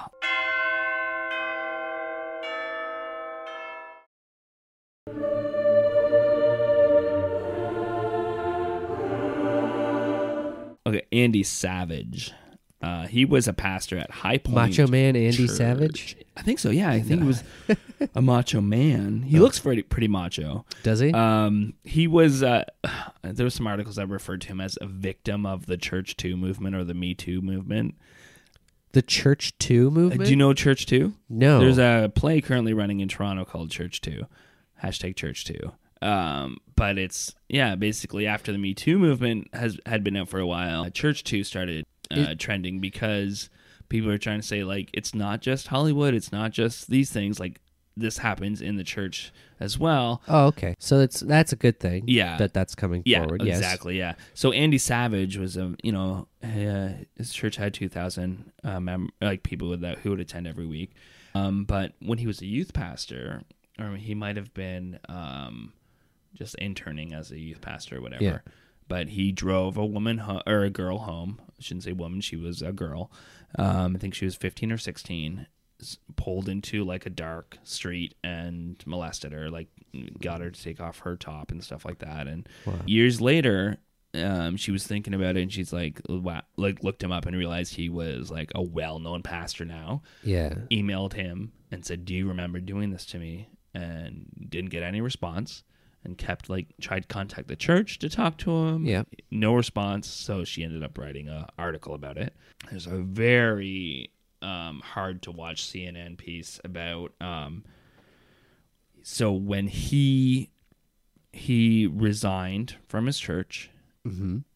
Okay, 10.87 11.03
Andy 11.11 11.43
Savage. 11.43 12.33
Uh, 12.81 13.05
he 13.07 13.25
was 13.25 13.47
a 13.47 13.53
pastor 13.53 13.97
at 13.97 14.09
High 14.09 14.37
Point. 14.39 14.55
Macho 14.55 14.87
Man 14.87 15.15
Andy 15.15 15.47
Church. 15.47 15.49
Savage? 15.51 16.17
I 16.35 16.41
think 16.41 16.59
so. 16.59 16.69
Yeah, 16.71 16.89
I 16.89 17.01
think 17.01 17.21
he 17.21 17.27
was 17.27 17.43
a 18.15 18.21
macho 18.21 18.59
man. 18.61 19.21
He 19.21 19.37
looks 19.39 19.59
pretty 19.59 19.83
pretty 19.83 20.07
macho. 20.07 20.65
Does 20.83 20.99
he? 20.99 21.11
Um, 21.13 21.73
he 21.83 22.07
was. 22.07 22.41
Uh, 22.41 22.63
there 23.21 23.43
was 23.43 23.53
some 23.53 23.67
articles 23.67 23.97
that 23.97 24.07
referred 24.07 24.41
to 24.41 24.47
him 24.47 24.59
as 24.61 24.77
a 24.81 24.87
victim 24.87 25.45
of 25.45 25.65
the 25.67 25.77
Church 25.77 26.17
Too 26.17 26.35
movement 26.37 26.75
or 26.75 26.83
the 26.83 26.93
Me 26.95 27.13
Too 27.13 27.41
movement. 27.41 27.95
the 28.93 29.01
Church 29.01 29.57
Too 29.59 29.87
Uh, 29.87 29.91
movement? 29.91 30.23
do 30.25 30.29
you 30.31 30.35
know 30.35 30.53
Church 30.53 30.85
Too? 30.85 31.13
No. 31.29 31.59
There's 31.59 31.77
a 31.77 32.11
play 32.15 32.41
currently 32.41 32.73
running 32.73 32.99
in 32.99 33.07
Toronto 33.09 33.45
called 33.45 33.69
Church 33.71 34.01
Too, 34.01 34.25
hashtag 34.83 35.15
Church 35.15 35.45
Too. 35.45 35.71
Um, 36.01 36.57
but 36.75 36.97
it's 36.97 37.35
yeah, 37.47 37.75
basically 37.75 38.25
after 38.25 38.51
the 38.51 38.57
Me 38.57 38.73
Too 38.73 38.97
movement 38.97 39.49
has 39.53 39.77
had 39.85 40.03
been 40.03 40.17
out 40.17 40.29
for 40.29 40.39
a 40.39 40.47
while, 40.47 40.89
Church 40.89 41.23
Too 41.23 41.43
started 41.43 41.85
uh, 42.11 42.35
trending 42.37 42.79
because 42.79 43.49
people 43.89 44.09
are 44.09 44.17
trying 44.17 44.39
to 44.39 44.47
say 44.47 44.63
like 44.63 44.89
it's 44.93 45.13
not 45.13 45.41
just 45.41 45.67
Hollywood, 45.67 46.13
it's 46.13 46.31
not 46.31 46.51
just 46.51 46.89
these 46.89 47.11
things. 47.11 47.39
Like 47.39 47.59
this 47.97 48.19
happens 48.19 48.61
in 48.61 48.77
the 48.77 48.83
church 48.85 49.33
as 49.59 49.77
well. 49.77 50.21
Oh, 50.27 50.45
okay. 50.47 50.75
So 50.79 50.97
that's 50.99 51.19
that's 51.19 51.51
a 51.51 51.55
good 51.57 51.79
thing. 51.79 52.03
Yeah. 52.07 52.37
That 52.37 52.53
that's 52.53 52.73
coming 52.73 53.03
Yeah, 53.05 53.19
forward. 53.23 53.43
Yes. 53.43 53.57
exactly. 53.57 53.97
Yeah. 53.97 54.13
So 54.33 54.51
Andy 54.53 54.77
Savage 54.77 55.37
was 55.37 55.57
a 55.57 55.75
you 55.83 55.91
know 55.91 56.27
uh, 56.43 56.89
his 57.17 57.33
church 57.33 57.57
had 57.57 57.73
two 57.73 57.89
thousand 57.89 58.51
uh, 58.63 58.79
mem- 58.79 59.09
like 59.21 59.43
people 59.43 59.69
with 59.69 59.81
that 59.81 59.99
who 59.99 60.11
would 60.11 60.19
attend 60.21 60.47
every 60.47 60.65
week. 60.65 60.91
Um, 61.35 61.63
but 61.65 61.93
when 61.99 62.17
he 62.17 62.27
was 62.27 62.41
a 62.41 62.45
youth 62.45 62.73
pastor, 62.73 63.43
or 63.79 63.95
he 63.95 64.13
might 64.15 64.35
have 64.37 64.53
been 64.53 64.99
um, 65.07 65.73
just 66.33 66.55
interning 66.55 67.13
as 67.13 67.31
a 67.31 67.39
youth 67.39 67.61
pastor 67.61 67.97
or 67.97 68.01
whatever. 68.01 68.23
Yeah. 68.23 68.37
But 68.87 69.09
he 69.09 69.31
drove 69.31 69.77
a 69.77 69.85
woman 69.85 70.17
ho- 70.19 70.41
or 70.45 70.63
a 70.63 70.69
girl 70.69 70.97
home. 70.99 71.39
I 71.61 71.63
shouldn't 71.63 71.83
say 71.83 71.91
woman; 71.93 72.21
she 72.21 72.35
was 72.35 72.61
a 72.61 72.71
girl. 72.71 73.11
Um, 73.57 73.95
I 73.95 73.99
think 73.99 74.13
she 74.15 74.25
was 74.25 74.35
fifteen 74.35 74.71
or 74.71 74.77
sixteen. 74.77 75.47
Pulled 76.15 76.47
into 76.47 76.83
like 76.83 77.07
a 77.07 77.09
dark 77.09 77.57
street 77.63 78.13
and 78.23 78.81
molested 78.85 79.31
her, 79.31 79.49
like 79.49 79.67
got 80.21 80.39
her 80.41 80.51
to 80.51 80.63
take 80.63 80.79
off 80.79 80.99
her 80.99 81.17
top 81.17 81.49
and 81.51 81.63
stuff 81.63 81.85
like 81.85 81.97
that. 81.99 82.27
And 82.27 82.47
years 82.85 83.19
later, 83.19 83.77
um, 84.13 84.57
she 84.57 84.71
was 84.71 84.85
thinking 84.85 85.15
about 85.15 85.37
it, 85.37 85.41
and 85.41 85.51
she's 85.51 85.73
like, 85.73 85.99
wow, 86.07 86.43
like 86.55 86.83
looked 86.83 87.01
him 87.01 87.11
up 87.11 87.25
and 87.25 87.35
realized 87.35 87.73
he 87.73 87.89
was 87.89 88.29
like 88.29 88.51
a 88.53 88.61
well-known 88.61 89.23
pastor 89.23 89.65
now 89.65 90.03
Yeah. 90.23 90.53
emailed 90.69 91.13
him 91.13 91.51
and 91.71 91.83
said, 91.83 92.05
"Do 92.05 92.13
you 92.13 92.27
remember 92.27 92.59
doing 92.59 92.91
this 92.91 93.05
to 93.07 93.17
me?" 93.19 93.47
and 93.73 94.25
didn't 94.49 94.69
get 94.69 94.83
any 94.83 95.01
response 95.01 95.63
and 96.03 96.17
kept 96.17 96.49
like 96.49 96.67
tried 96.81 97.01
to 97.01 97.07
contact 97.07 97.47
the 97.47 97.55
church 97.55 97.99
to 97.99 98.09
talk 98.09 98.37
to 98.39 98.51
him. 98.51 98.85
Yeah. 98.85 99.03
No 99.29 99.53
response, 99.53 100.07
so 100.07 100.43
she 100.43 100.63
ended 100.63 100.83
up 100.83 100.97
writing 100.97 101.27
a 101.27 101.47
article 101.57 101.93
about 101.93 102.17
it. 102.17 102.33
There's 102.69 102.87
a 102.87 102.97
very 102.97 104.09
um, 104.41 104.81
hard 104.83 105.21
to 105.23 105.31
watch 105.31 105.63
CNN 105.63 106.17
piece 106.17 106.59
about 106.63 107.13
um, 107.21 107.63
so 109.03 109.31
when 109.31 109.67
he 109.67 110.49
he 111.33 111.87
resigned 111.87 112.75
from 112.87 113.05
his 113.05 113.17
church 113.17 113.69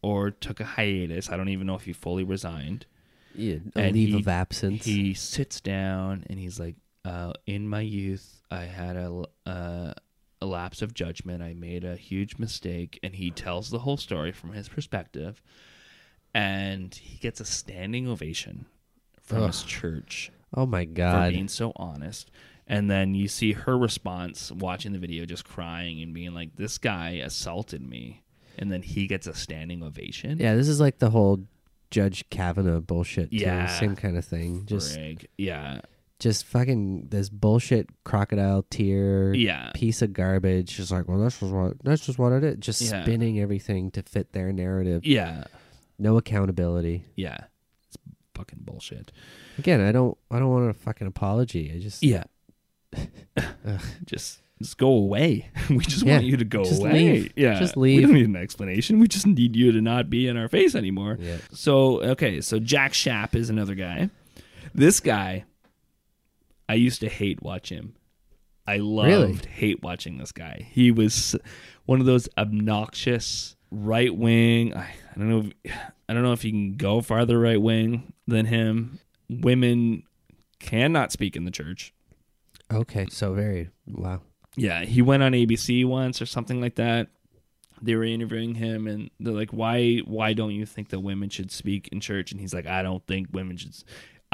or 0.02 0.32
took 0.32 0.60
a 0.60 0.66
hiatus. 0.66 1.30
I 1.30 1.38
don't 1.38 1.50
even 1.50 1.68
know 1.68 1.76
if 1.76 1.84
he 1.84 1.94
fully 1.94 2.24
resigned 2.24 2.88
Yeah. 3.36 3.58
A 3.76 3.92
leave 3.92 4.10
he- 4.10 4.20
of 4.20 4.28
absence. 4.28 4.84
He 4.86 5.14
sits 5.14 5.62
down 5.62 6.26
and 6.28 6.40
he's 6.40 6.60
like, 6.60 6.76
uh, 7.06 7.34
"In 7.46 7.68
my 7.70 7.82
youth, 7.82 8.42
I 8.50 8.64
had 8.64 8.96
a 8.96 9.24
uh, 9.46 9.94
a 10.42 10.46
lapse 10.46 10.82
of 10.82 10.94
judgment. 10.94 11.42
I 11.42 11.54
made 11.54 11.84
a 11.84 11.96
huge 11.96 12.38
mistake." 12.38 13.00
And 13.04 13.16
he 13.16 13.32
tells 13.32 13.70
the 13.70 13.80
whole 13.80 13.98
story 13.98 14.32
from 14.32 14.54
his 14.54 14.70
perspective, 14.70 15.42
and 16.34 16.94
he 16.94 17.18
gets 17.18 17.40
a 17.40 17.46
standing 17.46 18.08
ovation 18.08 18.66
from 19.22 19.48
his 19.48 19.64
church 19.64 20.32
oh 20.54 20.66
my 20.66 20.86
God. 20.86 21.28
for 21.28 21.32
being 21.32 21.48
so 21.48 21.72
honest. 21.76 22.32
And 22.68 22.90
then 22.90 23.14
you 23.14 23.28
see 23.28 23.54
her 23.54 23.78
response 23.78 24.52
watching 24.52 24.92
the 24.92 25.00
video, 25.00 25.26
just 25.26 25.46
crying 25.46 26.02
and 26.02 26.14
being 26.14 26.34
like, 26.34 26.56
"This 26.56 26.78
guy 26.78 27.12
assaulted 27.12 27.82
me," 27.88 28.24
and 28.58 28.72
then 28.72 28.82
he 28.82 29.08
gets 29.08 29.28
a 29.28 29.34
standing 29.36 29.84
ovation. 29.84 30.40
Yeah, 30.40 30.56
this 30.56 30.68
is 30.68 30.80
like 30.80 30.98
the 30.98 31.12
whole 31.12 31.46
Judge 31.92 32.28
Kavanaugh 32.30 32.80
bullshit. 32.80 33.30
too. 33.30 33.38
Yeah. 33.38 33.68
Same 33.68 33.96
kind 33.96 34.18
of 34.18 34.26
thing. 34.26 34.66
Just 34.66 34.98
Frig. 34.98 35.26
yeah, 35.38 35.82
just 36.20 36.46
fucking 36.46 37.08
this 37.10 37.30
bullshit 37.30 37.90
crocodile 38.04 38.64
tear 38.70 39.34
Yeah. 39.34 39.72
piece 39.74 40.02
of 40.02 40.14
garbage. 40.14 40.78
Just 40.78 40.92
like, 40.92 41.08
well, 41.08 41.20
that's 41.20 41.40
just 41.40 41.52
what 41.52 41.74
that's 41.84 42.06
just 42.06 42.18
what 42.20 42.32
it 42.32 42.44
is. 42.44 42.58
Just 42.60 42.82
Yeah. 42.82 43.04
spinning 43.04 43.40
everything 43.40 43.92
to 43.92 44.02
fit 44.04 44.32
their 44.34 44.52
narrative. 44.54 45.06
yeah. 45.06 45.46
No 45.98 46.18
accountability. 46.18 47.06
Yeah. 47.16 47.38
It's 47.88 47.98
fucking 48.34 48.60
bullshit. 48.64 49.12
Again, 49.58 49.80
I 49.82 49.92
don't 49.92 50.18
I 50.32 50.40
don't 50.40 50.50
want 50.50 50.70
a 50.70 50.74
fucking 50.74 51.08
apology. 51.08 51.72
I 51.76 51.80
just 51.80 52.02
Yeah. 52.04 52.24
just 54.06 54.42
just 54.62 54.78
go 54.78 54.88
away. 54.90 55.50
We 55.70 55.80
just 55.80 56.06
Yeah, 56.06 56.14
want 56.14 56.26
you 56.26 56.38
to 56.38 56.46
go 56.46 56.64
just 56.64 56.80
away. 56.82 56.94
leave. 56.94 57.34
Yeah. 57.36 57.60
Just 57.60 57.76
leave. 57.76 57.98
We 57.98 58.06
don't 58.06 58.14
need 58.14 58.26
an 58.28 58.36
explanation. 58.38 59.00
We 59.00 59.08
just 59.08 59.28
need 59.28 59.56
you 59.56 59.72
to 59.74 59.82
not 59.82 60.10
be 60.10 60.28
in 60.28 60.38
our 60.38 60.48
face 60.48 60.76
anymore. 60.76 61.18
Yeah. 61.20 61.38
So 61.52 62.02
okay, 62.04 62.40
so 62.42 62.60
Jack 62.60 62.94
Schaap 62.94 63.36
is 63.36 63.50
another 63.50 63.76
guy. 63.76 64.10
This 64.74 65.00
guy 65.00 65.46
I 66.68 66.74
used 66.76 67.00
to 67.02 67.10
hate 67.10 67.42
watch 67.44 67.70
him. 67.70 67.96
I 68.68 68.78
loved 68.78 69.08
Really? 69.10 69.38
hate 69.52 69.84
watching 69.84 70.18
this 70.18 70.32
guy. 70.32 70.68
He 70.72 70.90
was 70.92 71.36
one 71.86 72.00
of 72.00 72.06
those 72.08 72.28
obnoxious 72.38 73.56
right 73.72 74.16
wing. 74.16 74.76
I, 74.76 74.82
I 74.82 75.18
don't 75.20 75.30
know. 75.30 75.52
If, 75.64 75.74
I 76.10 76.14
don't 76.14 76.24
know 76.24 76.34
if 76.34 76.44
you 76.44 76.52
can 76.52 76.76
go 76.76 77.02
farther 77.02 77.40
right 77.40 77.62
wing 77.62 78.14
than 78.28 78.46
him. 78.48 79.00
Women 79.30 80.04
cannot 80.60 81.12
speak 81.12 81.36
in 81.36 81.46
the 81.46 81.52
church. 81.52 81.94
Okay, 82.74 83.06
so 83.10 83.34
very 83.34 83.70
wow. 83.86 84.22
Yeah, 84.56 84.84
he 84.86 85.02
went 85.02 85.22
on 85.22 85.34
ABC 85.34 85.86
once 85.86 86.22
or 86.22 86.26
something 86.26 86.60
like 86.62 86.76
that. 86.76 87.08
They 87.82 87.94
were 87.96 88.06
interviewing 88.06 88.56
him, 88.56 88.88
and 88.88 89.12
they're 89.20 89.34
like, 89.34 89.52
"Why? 89.52 89.98
Why 90.06 90.34
don't 90.34 90.52
you 90.54 90.66
think 90.66 90.90
that 90.90 91.02
women 91.02 91.30
should 91.30 91.52
speak 91.52 91.90
in 91.92 92.00
church?" 92.00 92.32
And 92.32 92.40
he's 92.40 92.54
like, 92.54 92.66
"I 92.66 92.82
don't 92.82 93.06
think 93.06 93.28
women 93.34 93.58
should. 93.58 93.76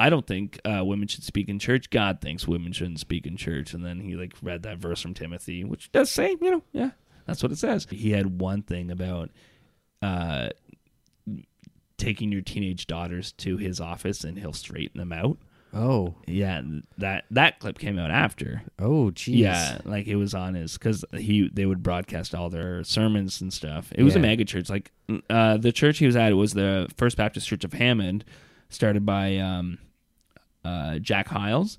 I 0.02 0.10
don't 0.10 0.26
think 0.26 0.58
uh, 0.64 0.84
women 0.84 1.08
should 1.08 1.24
speak 1.24 1.48
in 1.48 1.58
church. 1.58 1.90
God 1.90 2.20
thinks 2.20 2.46
women 2.48 2.72
shouldn't 2.72 3.00
speak 3.00 3.26
in 3.26 3.36
church." 3.36 3.72
And 3.74 3.84
then 3.84 4.00
he 4.00 4.14
like 4.16 4.34
read 4.42 4.62
that 4.64 4.78
verse 4.78 5.00
from 5.00 5.14
Timothy, 5.14 5.64
which 5.64 5.92
does 5.92 6.10
say, 6.10 6.36
you 6.40 6.50
know, 6.50 6.62
yeah, 6.72 6.90
that's 7.26 7.42
what 7.42 7.52
it 7.52 7.58
says. 7.58 7.86
He 7.90 8.10
had 8.12 8.40
one 8.40 8.62
thing 8.62 8.90
about 8.90 9.30
uh, 10.02 10.48
taking 11.98 12.32
your 12.32 12.42
teenage 12.42 12.86
daughters 12.86 13.32
to 13.32 13.56
his 13.56 13.80
office, 13.80 14.24
and 14.24 14.38
he'll 14.38 14.52
straighten 14.52 14.98
them 14.98 15.12
out. 15.12 15.38
Oh, 15.74 16.16
Yeah, 16.26 16.60
that 16.98 17.24
that 17.30 17.58
clip 17.58 17.78
came 17.78 17.98
out 17.98 18.10
after. 18.10 18.62
oh, 18.78 19.10
jeez. 19.10 19.38
Yeah, 19.38 19.78
like 19.84 20.06
it 20.06 20.16
was 20.16 20.34
on 20.34 20.52
his 20.54 20.74
because 20.74 21.02
he 21.16 21.48
they 21.50 21.64
would 21.64 21.82
broadcast 21.82 22.34
all 22.34 22.50
their 22.50 22.84
sermons 22.84 23.40
and 23.40 23.50
stuff. 23.50 23.90
It 23.94 24.02
was 24.02 24.14
a 24.14 24.18
mega 24.18 24.44
church. 24.44 24.68
Like 24.68 24.92
uh, 25.30 25.56
the 25.56 25.72
church 25.72 25.98
he 25.98 26.04
was 26.06 26.14
at 26.16 26.36
was 26.36 26.52
the 26.52 26.88
First 26.98 27.16
Baptist 27.16 27.48
Church 27.48 27.64
of 27.64 27.72
Hammond, 27.72 28.24
started 28.68 29.06
by 29.06 29.38
um, 29.38 29.78
uh, 30.64 30.98
Jack 30.98 31.28
Hyles. 31.28 31.78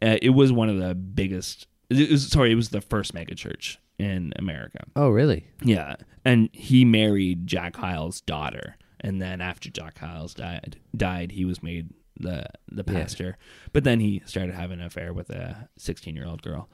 Uh, 0.00 0.16
it 0.22 0.30
was 0.30 0.52
one 0.52 0.68
of 0.68 0.78
the 0.78 0.94
biggest. 0.94 1.66
It 1.90 2.10
was, 2.10 2.28
sorry, 2.28 2.50
it 2.52 2.56
was 2.56 2.70
the 2.70 2.80
first 2.80 3.14
mega 3.14 3.34
church 3.34 3.78
in 3.98 4.32
America. 4.36 4.80
Oh, 4.96 5.10
really? 5.10 5.46
Yeah, 5.62 5.96
and 6.24 6.48
he 6.52 6.84
married 6.84 7.46
Jack 7.46 7.76
Hyles' 7.76 8.20
daughter, 8.22 8.76
and 9.00 9.20
then 9.20 9.40
after 9.40 9.70
Jack 9.70 9.98
Hyles 9.98 10.34
died, 10.34 10.78
died 10.96 11.32
he 11.32 11.44
was 11.44 11.62
made 11.62 11.90
the 12.18 12.46
the 12.70 12.84
Yeah. 12.86 12.92
pastor. 13.00 13.36
But 13.72 13.84
then 13.84 14.00
he 14.00 14.22
started 14.26 14.54
having 14.54 14.80
an 14.80 14.86
affair 14.86 15.12
with 15.12 15.30
a 15.30 15.68
sixteen 15.76 16.16
year 16.16 16.26
old 16.26 16.42
girl, 16.42 16.68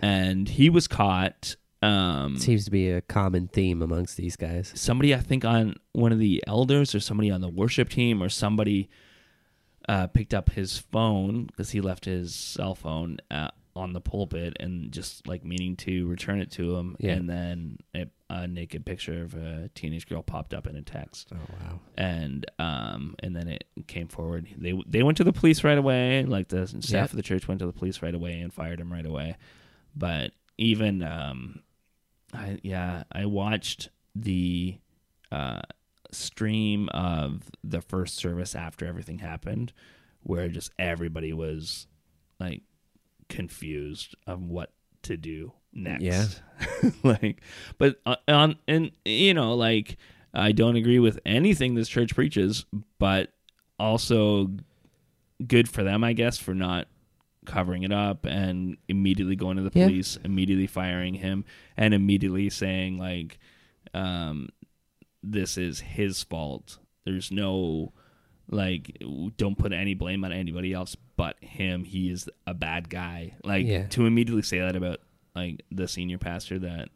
and 0.00 0.48
he 0.48 0.70
was 0.70 0.86
caught. 0.88 1.56
Um, 1.80 2.36
Seems 2.38 2.64
to 2.64 2.72
be 2.72 2.90
a 2.90 3.00
common 3.02 3.46
theme 3.46 3.82
amongst 3.82 4.16
these 4.16 4.34
guys. 4.34 4.72
somebody 4.74 5.14
I 5.14 5.18
think 5.20 5.44
on 5.44 5.76
one 5.92 6.10
of 6.10 6.18
the 6.18 6.42
elders 6.46 6.92
or 6.92 6.98
somebody 6.98 7.30
on 7.30 7.40
the 7.40 7.48
worship 7.48 7.88
team 7.88 8.20
or 8.20 8.28
somebody 8.28 8.88
uh, 9.88 10.06
picked 10.08 10.34
up 10.34 10.50
his 10.50 10.78
phone 10.78 11.44
because 11.46 11.70
he 11.70 11.80
left 11.80 12.04
his 12.04 12.34
cell 12.34 12.74
phone 12.74 13.18
uh, 13.30 13.48
on 13.74 13.92
the 13.92 14.00
pulpit 14.00 14.56
and 14.60 14.92
just 14.92 15.26
like 15.26 15.44
meaning 15.44 15.76
to 15.76 16.06
return 16.08 16.40
it 16.40 16.50
to 16.52 16.76
him, 16.76 16.96
Yeah. 16.98 17.12
and 17.12 17.30
then 17.30 17.78
it, 17.94 18.10
a 18.28 18.46
naked 18.46 18.84
picture 18.84 19.22
of 19.22 19.34
a 19.34 19.70
teenage 19.74 20.06
girl 20.08 20.22
popped 20.22 20.52
up 20.52 20.66
in 20.66 20.76
a 20.76 20.82
text, 20.82 21.30
Oh, 21.32 21.36
wow. 21.60 21.80
and 21.96 22.44
um 22.58 23.14
and 23.20 23.34
then 23.34 23.48
it 23.48 23.64
came 23.86 24.08
forward. 24.08 24.46
They 24.58 24.74
they 24.86 25.02
went 25.02 25.16
to 25.18 25.24
the 25.24 25.32
police 25.32 25.64
right 25.64 25.78
away. 25.78 26.24
Like 26.24 26.48
the 26.48 26.66
staff 26.66 26.90
Yeah. 26.90 27.04
of 27.04 27.12
the 27.12 27.22
church 27.22 27.48
went 27.48 27.60
to 27.60 27.66
the 27.66 27.72
police 27.72 28.02
right 28.02 28.14
away 28.14 28.40
and 28.40 28.52
fired 28.52 28.80
him 28.80 28.92
right 28.92 29.06
away. 29.06 29.36
But 29.96 30.32
even 30.58 31.02
um 31.02 31.62
I 32.34 32.58
yeah, 32.62 33.04
I 33.10 33.24
watched 33.26 33.88
the 34.14 34.76
uh 35.32 35.62
stream 36.10 36.88
of 36.90 37.50
the 37.62 37.80
first 37.80 38.16
service 38.16 38.54
after 38.54 38.86
everything 38.86 39.18
happened 39.18 39.72
where 40.22 40.48
just 40.48 40.72
everybody 40.78 41.32
was 41.32 41.86
like 42.40 42.62
confused 43.28 44.14
of 44.26 44.42
what 44.42 44.72
to 45.02 45.16
do 45.16 45.52
next. 45.72 46.02
Yeah. 46.02 46.26
like 47.02 47.40
but 47.78 48.00
uh, 48.06 48.16
on 48.26 48.56
and 48.66 48.90
you 49.04 49.34
know 49.34 49.54
like 49.54 49.96
I 50.34 50.52
don't 50.52 50.76
agree 50.76 50.98
with 50.98 51.18
anything 51.24 51.74
this 51.74 51.88
church 51.88 52.14
preaches, 52.14 52.64
but 52.98 53.32
also 53.78 54.50
good 55.46 55.68
for 55.68 55.82
them 55.84 56.02
I 56.04 56.12
guess 56.14 56.38
for 56.38 56.54
not 56.54 56.88
covering 57.46 57.82
it 57.82 57.92
up 57.92 58.26
and 58.26 58.76
immediately 58.88 59.36
going 59.36 59.56
to 59.56 59.62
the 59.62 59.70
Yeah. 59.78 59.86
police, 59.86 60.18
immediately 60.24 60.66
firing 60.66 61.14
him 61.14 61.44
and 61.76 61.94
immediately 61.94 62.50
saying 62.50 62.98
like 62.98 63.38
um 63.94 64.48
this 65.30 65.56
is 65.58 65.80
his 65.80 66.22
fault. 66.22 66.78
There's 67.04 67.30
no 67.30 67.92
like 68.50 68.96
don't 69.36 69.58
put 69.58 69.72
any 69.72 69.94
blame 69.94 70.24
on 70.24 70.32
anybody 70.32 70.72
else 70.72 70.96
but 71.16 71.36
him. 71.42 71.84
He 71.84 72.10
is 72.10 72.28
a 72.46 72.54
bad 72.54 72.88
guy. 72.88 73.34
Like 73.44 73.66
Yeah. 73.66 73.86
to 73.88 74.06
immediately 74.06 74.42
say 74.42 74.58
that 74.60 74.74
about 74.76 75.00
like 75.34 75.62
the 75.70 75.86
senior 75.88 76.18
pastor 76.18 76.58
that 76.60 76.88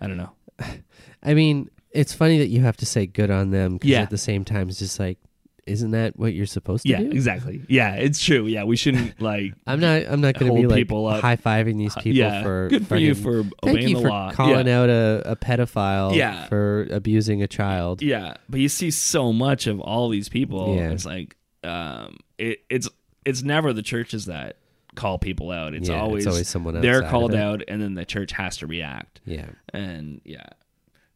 I 0.00 0.06
don't 0.06 0.16
know. 0.16 0.30
I 1.22 1.34
mean, 1.34 1.68
it's 1.90 2.12
funny 2.14 2.38
that 2.38 2.48
you 2.48 2.60
have 2.62 2.76
to 2.78 2.86
say 2.86 3.06
good 3.06 3.30
on 3.30 3.50
them. 3.50 3.78
'cause 3.78 3.88
Yeah. 3.90 4.02
At 4.02 4.10
the 4.10 4.18
same 4.18 4.44
time, 4.44 4.68
it's 4.68 4.78
just 4.78 4.98
like, 4.98 5.18
isn't 5.66 5.90
that 5.90 6.16
what 6.16 6.32
you're 6.32 6.46
supposed 6.46 6.84
to 6.84 6.88
Yeah, 6.90 6.98
do? 6.98 7.04
Yeah, 7.06 7.10
exactly. 7.10 7.62
Yeah, 7.68 7.94
it's 7.96 8.24
true. 8.24 8.46
Yeah, 8.46 8.64
we 8.64 8.76
shouldn't 8.76 9.20
like 9.20 9.52
I'm 9.66 9.80
not. 9.80 10.02
I'm 10.08 10.20
not 10.20 10.38
going 10.38 10.54
to 10.54 10.68
be 10.68 10.84
like 10.84 11.20
high 11.20 11.36
fiving 11.36 11.76
these 11.76 11.94
people 11.96 12.12
yeah, 12.12 12.42
for. 12.42 12.68
good 12.68 12.86
for 12.86 12.96
you 12.96 13.14
fucking- 13.14 13.22
for 13.24 13.42
Thank 13.42 13.76
obeying 13.76 13.88
you 13.88 13.96
the 13.96 14.02
for 14.02 14.08
law. 14.08 14.32
calling 14.32 14.66
yeah. 14.68 14.80
out 14.80 14.88
a, 14.88 15.22
a 15.26 15.36
pedophile. 15.36 16.14
Yeah. 16.14 16.46
For 16.46 16.86
abusing 16.90 17.42
a 17.42 17.48
child. 17.48 18.00
Yeah, 18.02 18.34
but 18.48 18.60
you 18.60 18.68
see 18.68 18.90
so 18.90 19.32
much 19.32 19.66
of 19.66 19.80
all 19.80 20.08
these 20.08 20.28
people. 20.28 20.76
Yeah. 20.76 20.90
It's 20.90 21.04
like 21.04 21.36
um, 21.64 22.18
it, 22.38 22.60
it's 22.70 22.88
it's 23.24 23.42
never 23.42 23.72
the 23.72 23.82
churches 23.82 24.26
that 24.26 24.58
call 24.94 25.18
people 25.18 25.50
out. 25.50 25.74
It's 25.74 25.88
Yeah, 25.88 25.96
it's 25.96 26.02
always 26.02 26.26
always 26.28 26.48
someone 26.48 26.76
else. 26.76 26.82
they're 26.82 27.02
called 27.02 27.34
out, 27.34 27.62
and 27.66 27.82
then 27.82 27.94
the 27.94 28.04
church 28.04 28.30
has 28.32 28.56
to 28.58 28.66
react. 28.68 29.20
Yeah. 29.26 29.46
and 29.74 30.20
yeah, 30.24 30.46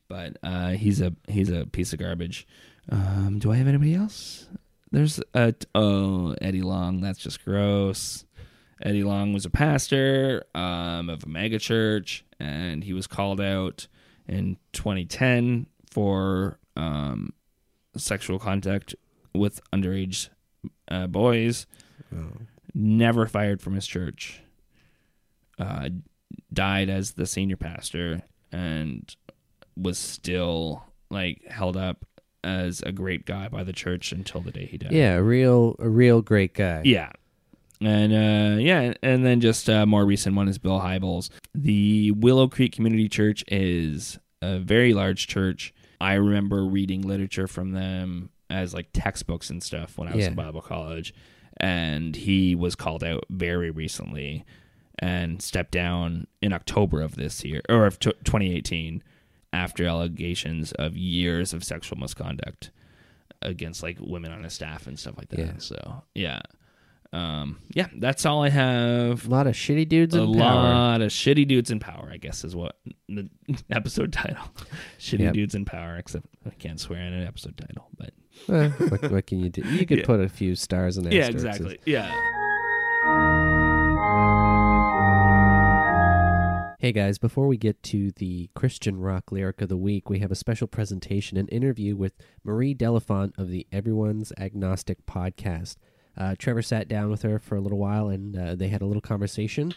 but 0.09 0.37
uh, 0.43 0.71
he's 0.71 1.01
a 1.01 1.15
he's 1.29 1.51
a 1.51 1.67
piece 1.67 1.93
of 1.93 2.01
garbage. 2.01 2.47
Um, 2.91 3.39
do 3.39 3.53
I 3.53 3.57
have 3.57 3.69
anybody 3.69 3.95
else? 3.95 4.47
There's 4.91 5.21
a 5.35 5.55
oh 5.75 6.35
Eddie 6.41 6.63
Long. 6.63 7.01
That's 7.01 7.19
just 7.21 7.45
gross. 7.45 8.25
Eddie 8.83 9.05
Long 9.05 9.33
was 9.33 9.45
a 9.45 9.51
pastor 9.51 10.45
um, 10.55 11.09
of 11.09 11.25
a 11.25 11.29
mega 11.29 11.59
church, 11.59 12.25
and 12.41 12.83
he 12.83 12.93
was 12.93 13.07
called 13.07 13.41
out 13.41 13.87
in 14.27 14.57
2010 14.73 15.67
for 15.91 16.59
um, 16.77 17.33
sexual 17.97 18.39
contact 18.39 18.95
with 19.35 19.61
underage 19.73 20.31
uh, 20.89 21.07
boys. 21.07 21.67
Never 22.75 23.27
fired 23.27 23.61
from 23.61 23.75
his 23.75 23.87
church. 23.87 24.41
Uh, 25.59 25.91
died 26.53 26.89
as 26.89 27.13
the 27.13 27.27
senior 27.27 27.57
pastor 27.57 28.23
and 28.51 29.15
was 29.77 29.99
still 29.99 30.85
like 31.11 31.45
held 31.47 31.77
up 31.77 32.07
as 32.45 32.83
a 32.83 32.93
great 32.93 33.27
guy 33.27 33.49
by 33.49 33.65
the 33.65 33.73
church 33.73 34.13
until 34.13 34.41
the 34.41 34.51
day 34.51 34.67
he 34.67 34.79
died. 34.79 34.93
Yeah. 34.93 35.15
A 35.15 35.23
real, 35.23 35.77
a 35.79 35.89
real 35.89 36.23
great 36.23 36.55
guy. 36.55 36.83
Yeah. 36.85 37.13
And 37.83 38.13
uh, 38.13 38.61
yeah, 38.61 38.93
and 39.03 39.25
then 39.25 39.41
just 39.41 39.69
a 39.69 39.87
more 39.87 40.05
recent 40.05 40.37
one 40.37 40.49
is 40.49 40.59
Bill 40.59 40.81
Hybels. 40.81 41.31
The 41.55 42.11
Willow 42.11 42.47
Creek 42.47 42.73
Community 42.73 43.09
Church 43.09 43.43
is 43.49 44.19
a 44.43 44.59
very 44.59 44.93
large 44.93 45.27
church. 45.29 45.73
I 45.99 46.15
remember 46.15 46.65
reading 46.65 47.03
literature 47.03 47.47
from 47.47 47.73
them 47.73 48.31
as 48.51 48.75
like 48.75 48.89
textbooks 48.93 49.49
and 49.49 49.63
stuff 49.63 49.97
when 49.97 50.09
I 50.09 50.17
was 50.17 50.27
in 50.27 50.35
Bible 50.35 50.61
college. 50.61 51.15
And 51.59 52.17
he 52.17 52.55
was 52.55 52.75
called 52.75 53.05
out 53.05 53.25
very 53.31 53.71
recently 53.71 54.45
and 54.99 55.41
stepped 55.41 55.73
down 55.73 56.27
in 56.43 56.53
October 56.53 57.01
of 57.01 57.17
this 57.17 57.45
year 57.45 57.63
or 57.69 57.87
of 57.87 57.99
t- 57.99 58.13
2018 58.25 59.03
after 59.53 59.87
allegations 59.87 60.73
of 60.73 60.97
years 60.97 61.53
of 61.53 61.65
sexual 61.65 61.99
misconduct 61.99 62.71
against 63.43 63.83
like 63.83 63.97
women 64.01 64.31
on 64.33 64.45
his 64.45 64.53
staff 64.53 64.87
and 64.87 64.99
stuff 64.99 65.17
like 65.17 65.29
that. 65.31 65.39
Yeah. 65.39 65.53
So 65.59 66.03
yeah, 66.15 66.41
um, 67.13 67.59
yeah, 67.75 67.89
that's 67.97 68.25
all 68.27 68.43
I 68.45 68.51
have. 68.51 69.27
A 69.27 69.31
lot 69.31 69.47
of 69.47 69.55
shitty 69.55 69.89
dudes 69.89 70.15
A 70.15 70.23
in 70.23 70.35
power. 70.35 70.59
A 70.61 70.73
lot 70.73 71.01
of 71.01 71.11
shitty 71.11 71.49
dudes 71.49 71.71
in 71.71 71.81
power, 71.81 72.09
I 72.13 72.19
guess, 72.19 72.45
is 72.45 72.55
what 72.55 72.77
the 73.09 73.29
episode 73.71 74.13
title. 74.13 74.45
shitty 75.01 75.21
Yep. 75.21 75.35
dudes 75.35 75.55
in 75.55 75.65
power. 75.65 75.97
Except 75.97 76.27
I 76.47 76.51
can't 76.51 76.79
swear 76.79 77.01
in 77.03 77.13
an 77.13 77.27
episode 77.27 77.57
title, 77.57 77.89
but 77.99 78.11
Eh, 78.49 78.69
what, 78.89 79.11
what 79.11 79.27
can 79.27 79.41
you 79.41 79.51
do? 79.51 79.61
You 79.63 79.85
could 79.85 79.99
Yeah. 80.01 80.07
put 80.07 80.21
a 80.21 80.29
few 80.29 80.55
stars 80.55 80.97
in 80.97 81.05
there. 81.05 81.13
yeah, 81.13 81.27
exactly. 81.27 81.79
Yeah. 81.85 82.11
Hey 86.81 86.93
guys, 86.93 87.19
before 87.19 87.47
we 87.47 87.59
get 87.59 87.83
to 87.85 88.11
the 88.13 88.49
Christian 88.55 88.99
rock 88.99 89.31
lyric 89.31 89.61
of 89.61 89.69
the 89.69 89.77
week, 89.77 90.09
we 90.09 90.21
have 90.21 90.31
a 90.33 90.35
special 90.37 90.67
presentation 90.67 91.37
and 91.37 91.47
interview 91.53 91.95
with 91.95 92.15
Marie 92.43 92.73
D'Elephant 92.73 93.35
of 93.37 93.51
the 93.51 93.67
Everyone's 93.71 94.33
Agnostic 94.39 95.05
podcast. 95.05 95.77
Uh, 96.17 96.35
Trevor 96.39 96.63
sat 96.63 96.89
down 96.89 97.11
with 97.11 97.21
her 97.21 97.39
for 97.39 97.57
a 97.57 97.61
little 97.61 97.77
while 97.77 98.09
and 98.09 98.35
uh, 98.37 98.55
they 98.55 98.69
had 98.69 98.81
a 98.81 98.87
little 98.87 99.03
conversation. 99.03 99.75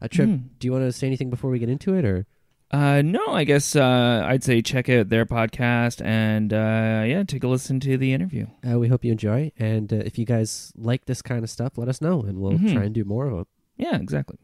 Uh, 0.00 0.06
Trev, 0.08 0.28
Hmm. 0.28 0.36
do 0.60 0.68
you 0.68 0.72
want 0.72 0.84
to 0.84 0.92
say 0.92 1.08
anything 1.08 1.30
before 1.30 1.50
we 1.50 1.58
get 1.58 1.68
into 1.68 1.94
it, 1.94 2.04
or 2.04 2.26
Uh, 2.70 3.02
no, 3.02 3.26
I 3.28 3.42
guess 3.42 3.74
uh, 3.74 4.24
I'd 4.26 4.44
say 4.44 4.62
check 4.62 4.88
out 4.88 5.08
their 5.08 5.26
podcast 5.26 6.04
and 6.04 6.52
uh, 6.52 7.02
yeah, 7.06 7.24
take 7.24 7.42
a 7.42 7.48
listen 7.48 7.80
to 7.80 7.96
the 7.98 8.12
interview. 8.12 8.46
uh, 8.68 8.78
we 8.78 8.86
hope 8.86 9.04
you 9.04 9.10
enjoy? 9.10 9.50
And 9.58 9.92
uh, 9.92 9.96
if 9.96 10.16
you 10.16 10.24
guys 10.24 10.72
like 10.76 11.06
this 11.06 11.22
kind 11.22 11.42
of 11.42 11.50
stuff, 11.50 11.76
let 11.76 11.88
us 11.88 12.00
know, 12.00 12.22
and 12.22 12.38
we'll 12.38 12.52
Mhm. 12.52 12.72
try 12.72 12.84
and 12.84 12.94
do 12.94 13.04
more 13.04 13.26
of 13.28 13.40
it. 13.40 13.46
Yeah, 13.78 13.96
exactly. 13.96 14.38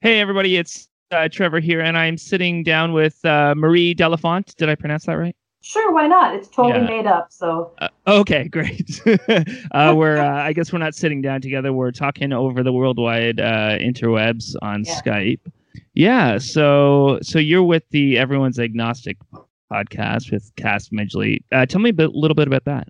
Hey, 0.00 0.18
everybody, 0.20 0.56
it's 0.56 0.88
uh, 1.12 1.28
Trevor 1.28 1.60
here, 1.60 1.80
and 1.80 1.96
I'm 1.96 2.16
sitting 2.16 2.62
down 2.62 2.92
with 2.92 3.24
uh, 3.24 3.54
Marie 3.56 3.94
D'Elephant. 3.94 4.56
Did 4.56 4.68
I 4.68 4.74
pronounce 4.74 5.06
that 5.06 5.14
right? 5.14 5.36
Sure, 5.64 5.92
why 5.92 6.08
not? 6.08 6.34
It's 6.34 6.48
totally 6.48 6.80
Yeah. 6.84 6.90
made 6.90 7.06
up. 7.06 7.28
So 7.30 7.70
Uh, 7.78 7.88
okay, 8.08 8.48
great. 8.48 9.00
uh, 9.70 9.94
we're 9.96 10.18
uh, 10.18 10.42
I 10.42 10.52
guess 10.52 10.72
we're 10.72 10.80
not 10.80 10.94
sitting 10.94 11.22
down 11.22 11.40
together. 11.40 11.72
We're 11.72 11.92
talking 11.92 12.32
over 12.32 12.62
the 12.64 12.72
worldwide 12.72 13.38
uh, 13.38 13.78
interwebs 13.78 14.56
on 14.60 14.82
Yeah. 14.84 14.94
Skype. 15.00 15.40
Yeah. 15.94 16.38
So 16.38 17.20
so 17.22 17.38
you're 17.38 17.62
with 17.62 17.84
the 17.90 18.18
Everyone's 18.18 18.58
Agnostic 18.58 19.18
podcast 19.72 20.32
with 20.32 20.50
Cass 20.56 20.88
Midgley. 20.88 21.44
Uh, 21.52 21.64
tell 21.64 21.80
me 21.80 21.90
a 21.90 21.94
bit, 21.94 22.12
little 22.12 22.34
bit 22.34 22.48
about 22.48 22.64
that. 22.64 22.88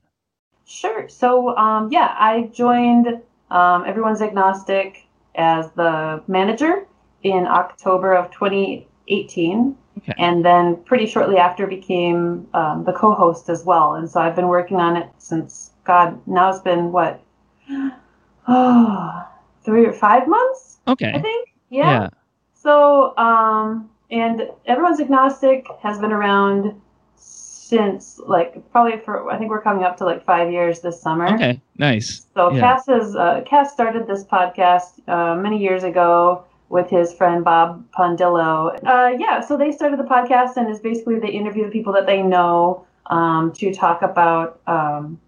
sure. 0.64 1.08
So 1.10 1.54
um, 1.58 1.92
yeah, 1.92 2.14
I 2.18 2.50
joined 2.54 3.06
um, 3.50 3.84
Everyone's 3.86 4.22
Agnostic 4.22 5.06
as 5.34 5.70
the 5.72 6.22
manager 6.26 6.86
in 7.22 7.46
October 7.46 8.14
of 8.14 8.30
2018. 8.30 9.76
Okay. 9.98 10.12
And 10.18 10.44
then 10.44 10.76
pretty 10.84 11.06
shortly 11.06 11.36
after 11.36 11.66
became 11.66 12.48
um, 12.54 12.84
the 12.84 12.92
co-host 12.92 13.48
as 13.48 13.64
well. 13.64 13.94
And 13.94 14.10
so 14.10 14.20
I've 14.20 14.34
been 14.34 14.48
working 14.48 14.78
on 14.78 14.96
it 14.96 15.08
since 15.18 15.70
God. 15.84 16.20
Now 16.26 16.50
it's 16.50 16.60
been 16.60 16.92
what, 16.92 17.20
oh, 18.48 19.28
three 19.64 19.86
or 19.86 19.92
five 19.92 20.26
months, 20.26 20.78
Okay. 20.88 21.12
I 21.14 21.20
think. 21.20 21.48
yeah. 21.70 22.08
So, 22.54 23.16
um, 23.16 23.90
and 24.10 24.48
everyone's 24.66 25.00
agnostic 25.00 25.66
has 25.82 25.98
been 25.98 26.12
around 26.12 26.80
since 27.72 28.20
like 28.26 28.70
probably 28.70 28.98
for 28.98 29.30
I 29.30 29.38
think 29.38 29.48
we're 29.50 29.62
coming 29.62 29.82
up 29.84 29.96
to 29.96 30.04
like 30.04 30.24
five 30.24 30.52
years 30.52 30.80
this 30.80 31.00
summer. 31.00 31.32
Okay. 31.34 31.60
Nice. 31.78 32.26
So 32.34 32.52
Yeah. 32.52 32.60
Cass 32.60 32.86
has 32.86 33.16
uh, 33.16 33.42
Cass 33.46 33.72
started 33.72 34.06
this 34.06 34.24
podcast 34.24 35.00
uh, 35.08 35.34
many 35.36 35.58
years 35.58 35.82
ago 35.82 36.44
with 36.72 36.88
his 36.88 37.12
friend 37.12 37.44
Bob 37.44 37.84
Pondillo. 37.92 38.78
Uh, 38.82 39.14
yeah, 39.18 39.40
so 39.40 39.58
they 39.58 39.70
started 39.70 39.98
the 39.98 40.04
podcast 40.04 40.56
and 40.56 40.70
it's 40.70 40.80
basically 40.80 41.18
they 41.18 41.28
interview 41.28 41.64
the 41.66 41.70
people 41.70 41.92
that 41.92 42.06
they 42.06 42.22
know 42.22 42.86
um, 43.06 43.52
to 43.52 43.74
talk 43.74 44.00
about 44.00 44.58
um, 44.66 45.20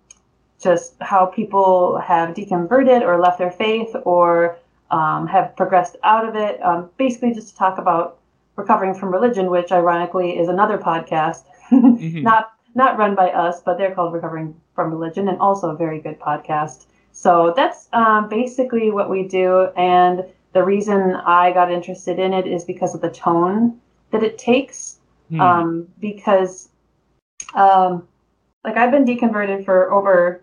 just 0.62 0.94
how 1.02 1.26
people 1.26 1.98
have 1.98 2.34
deconverted 2.34 3.02
or 3.02 3.20
left 3.20 3.36
their 3.38 3.50
faith 3.50 3.94
or 4.04 4.56
um, 4.90 5.26
have 5.26 5.54
progressed 5.54 5.96
out 6.02 6.26
of 6.26 6.34
it. 6.34 6.62
Um, 6.64 6.88
basically, 6.96 7.34
just 7.34 7.48
to 7.50 7.56
talk 7.56 7.76
about 7.76 8.18
recovering 8.56 8.94
from 8.94 9.12
religion, 9.12 9.50
which 9.50 9.70
ironically 9.70 10.38
is 10.38 10.48
another 10.48 10.78
podcast, 10.78 11.42
Mhm. 11.70 12.22
not 12.22 12.52
not 12.74 12.96
run 12.98 13.14
by 13.14 13.30
us, 13.30 13.60
but 13.60 13.76
they're 13.78 13.94
called 13.94 14.12
Recovering 14.14 14.54
from 14.74 14.90
Religion, 14.90 15.28
and 15.28 15.38
also 15.40 15.70
a 15.70 15.76
very 15.76 16.00
good 16.00 16.18
podcast. 16.18 16.86
So 17.12 17.52
that's 17.54 17.88
um, 17.92 18.28
basically 18.28 18.90
what 18.90 19.08
we 19.10 19.28
do, 19.28 19.68
and 19.76 20.24
the 20.54 20.62
reason 20.62 21.14
I 21.14 21.52
got 21.52 21.70
interested 21.70 22.18
in 22.18 22.32
it 22.32 22.46
is 22.46 22.64
because 22.64 22.94
of 22.94 23.00
the 23.00 23.10
tone 23.10 23.80
that 24.10 24.22
it 24.22 24.38
takes. 24.38 24.98
Hmm. 25.28 25.40
Um, 25.40 25.88
because, 26.00 26.68
um, 27.54 28.06
like, 28.62 28.76
I've 28.76 28.90
been 28.90 29.04
deconverted 29.04 29.64
for 29.64 29.92
over 29.92 30.40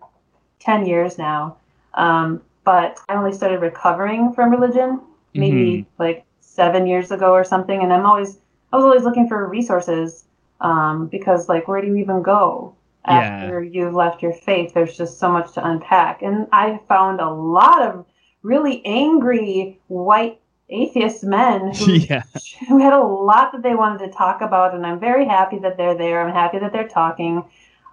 10 0.60 0.86
years 0.86 1.18
now, 1.18 1.56
um, 1.94 2.40
but 2.64 3.00
I 3.08 3.14
only 3.14 3.32
started 3.32 3.60
recovering 3.60 4.32
from 4.32 4.50
religion 4.50 5.00
maybe 5.34 5.86
like 5.98 6.26
seven 6.40 6.86
years 6.86 7.10
ago 7.10 7.32
or 7.32 7.42
something. 7.42 7.82
And 7.82 7.92
I'm 7.92 8.04
always, 8.04 8.38
I 8.72 8.76
was 8.76 8.84
always 8.84 9.02
looking 9.02 9.28
for 9.28 9.48
resources 9.48 10.24
um, 10.60 11.06
because, 11.06 11.48
like, 11.48 11.66
where 11.68 11.80
do 11.80 11.86
you 11.86 11.96
even 11.96 12.22
go 12.22 12.74
after 13.04 13.62
you've 13.62 13.94
left 13.94 14.22
your 14.22 14.32
faith. 14.32 14.74
There's 14.74 14.96
just 14.96 15.18
so 15.18 15.30
much 15.30 15.52
to 15.54 15.66
unpack. 15.66 16.22
And 16.22 16.46
I 16.52 16.78
found 16.88 17.20
a 17.20 17.30
lot 17.30 17.82
of 17.82 18.06
really 18.42 18.84
angry 18.84 19.78
white 19.88 20.40
atheist 20.68 21.24
men 21.24 21.72
who, 21.78 21.92
Yeah. 21.92 22.22
who 22.68 22.78
had 22.78 22.92
a 22.92 23.02
lot 23.02 23.52
that 23.52 23.62
they 23.62 23.74
wanted 23.74 24.06
to 24.06 24.12
talk 24.12 24.40
about. 24.40 24.74
And 24.74 24.86
I'm 24.86 24.98
very 25.00 25.26
happy 25.26 25.58
that 25.60 25.76
they're 25.76 25.96
there. 25.96 26.26
I'm 26.26 26.32
happy 26.34 26.58
that 26.58 26.72
they're 26.72 26.88
talking. 26.88 27.44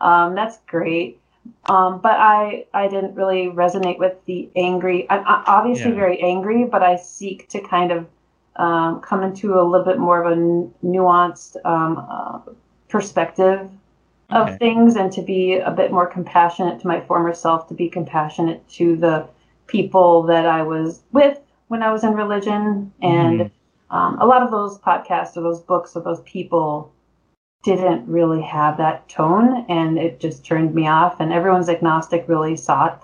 Um, 0.01 0.35
that's 0.35 0.59
great. 0.67 1.19
Um, 1.65 1.99
but 1.99 2.13
I, 2.17 2.65
I 2.73 2.88
didn't 2.88 3.15
really 3.15 3.47
resonate 3.47 3.97
with 3.97 4.13
the 4.25 4.49
angry. 4.55 5.09
I'm 5.09 5.23
obviously 5.25 5.89
Yeah. 5.91 5.95
very 5.95 6.21
angry, 6.21 6.65
but 6.65 6.83
I 6.83 6.95
seek 6.97 7.47
to 7.49 7.62
kind 7.62 7.91
of 7.91 8.05
um, 8.55 8.99
come 9.01 9.23
into 9.23 9.59
a 9.59 9.63
little 9.63 9.85
bit 9.85 9.97
more 9.97 10.21
of 10.23 10.31
a 10.31 10.35
n- 10.35 10.73
nuanced 10.83 11.55
um, 11.65 12.05
uh, 12.09 12.39
perspective 12.89 13.69
of 14.31 14.47
Okay. 14.47 14.57
things 14.57 14.95
and 14.95 15.12
to 15.13 15.21
be 15.21 15.57
a 15.57 15.71
bit 15.71 15.91
more 15.91 16.05
compassionate 16.05 16.79
to 16.81 16.88
my 16.88 16.99
former 17.01 17.33
self, 17.33 17.67
to 17.69 17.73
be 17.73 17.89
compassionate 17.89 18.67
to 18.69 18.95
the 18.95 19.25
people 19.69 20.23
that 20.23 20.45
I 20.45 20.63
was 20.63 21.01
with 21.12 21.39
when 21.67 21.84
I 21.84 21.91
was 21.91 22.03
in 22.03 22.13
religion. 22.13 22.91
And 23.01 23.39
Mhm. 23.39 23.51
um, 23.91 24.17
a 24.19 24.25
lot 24.25 24.41
of 24.43 24.51
those 24.51 24.79
podcasts 24.79 25.38
or 25.38 25.41
those 25.41 25.62
books 25.62 25.95
or 25.95 26.01
those 26.01 26.21
people 26.21 26.91
didn't 27.63 28.08
really 28.08 28.41
have 28.41 28.77
that 28.77 29.08
tone 29.10 29.65
and 29.67 29.97
it 29.97 30.19
just 30.19 30.45
turned 30.45 30.73
me 30.73 30.88
off. 30.88 31.19
And 31.19 31.32
everyone's 31.34 31.69
agnostic 31.69 32.25
really 32.27 32.55
sought 32.55 33.03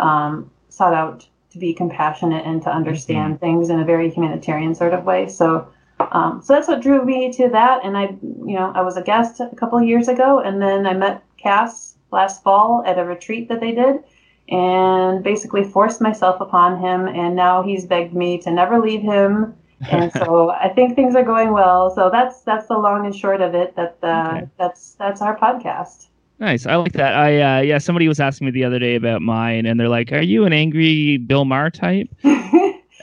um, 0.00 0.50
sought 0.68 0.92
out 0.92 1.26
to 1.50 1.58
be 1.58 1.72
compassionate 1.72 2.44
and 2.44 2.60
to 2.62 2.70
understand 2.70 3.38
things 3.40 3.70
in 3.70 3.78
a 3.78 3.84
very 3.84 4.10
humanitarian 4.10 4.74
sort 4.74 4.92
of 4.92 5.04
way. 5.04 5.28
So 5.28 5.66
um, 6.10 6.42
so 6.42 6.52
that's 6.52 6.66
what 6.68 6.80
drew 6.82 7.04
me 7.04 7.32
to 7.32 7.48
that. 7.50 7.84
And 7.84 7.96
i 7.96 8.04
you 8.50 8.56
know 8.58 8.72
i 8.74 8.82
was 8.82 8.96
a 8.96 9.02
guest 9.02 9.40
a 9.40 9.54
couple 9.56 9.78
of 9.78 9.84
years 9.84 10.08
ago 10.08 10.40
and 10.40 10.60
then 10.60 10.86
i 10.86 10.92
met 10.92 11.22
cass 11.36 11.94
last 12.10 12.42
fall 12.42 12.82
at 12.86 12.98
a 12.98 13.04
retreat 13.04 13.48
that 13.48 13.60
they 13.60 13.72
did 13.72 14.02
and 14.48 15.22
basically 15.24 15.64
forced 15.64 16.00
myself 16.00 16.40
upon 16.40 16.78
him 16.78 17.08
and 17.08 17.34
now 17.34 17.62
he's 17.62 17.86
begged 17.86 18.14
me 18.14 18.38
to 18.38 18.50
never 18.50 18.78
leave 18.78 19.00
him 19.00 19.54
and 19.90 20.12
so 20.12 20.50
I 20.66 20.68
think 20.68 20.94
things 20.96 21.14
are 21.14 21.22
going 21.24 21.52
well. 21.52 21.94
So 21.94 22.10
that's 22.10 22.42
that's 22.42 22.66
the 22.68 22.78
long 22.78 23.04
and 23.06 23.14
short 23.14 23.40
of 23.40 23.54
it. 23.54 23.74
That 23.76 23.96
uh, 24.02 24.34
Okay. 24.36 24.48
that's 24.58 24.92
that's 24.94 25.20
our 25.22 25.36
podcast. 25.38 26.06
Nice. 26.40 26.66
I 26.66 26.76
like 26.76 26.92
that. 26.94 27.14
I 27.14 27.58
uh 27.58 27.60
yeah, 27.62 27.78
somebody 27.78 28.08
was 28.08 28.18
asking 28.20 28.46
me 28.46 28.50
the 28.50 28.64
other 28.64 28.78
day 28.78 28.96
about 28.96 29.22
mine 29.22 29.66
and 29.66 29.78
they're 29.78 29.88
like, 29.88 30.12
"Are 30.12 30.22
you 30.22 30.44
an 30.44 30.52
angry 30.52 31.18
Bill 31.18 31.44
Maher 31.44 31.70
type?" 31.70 32.08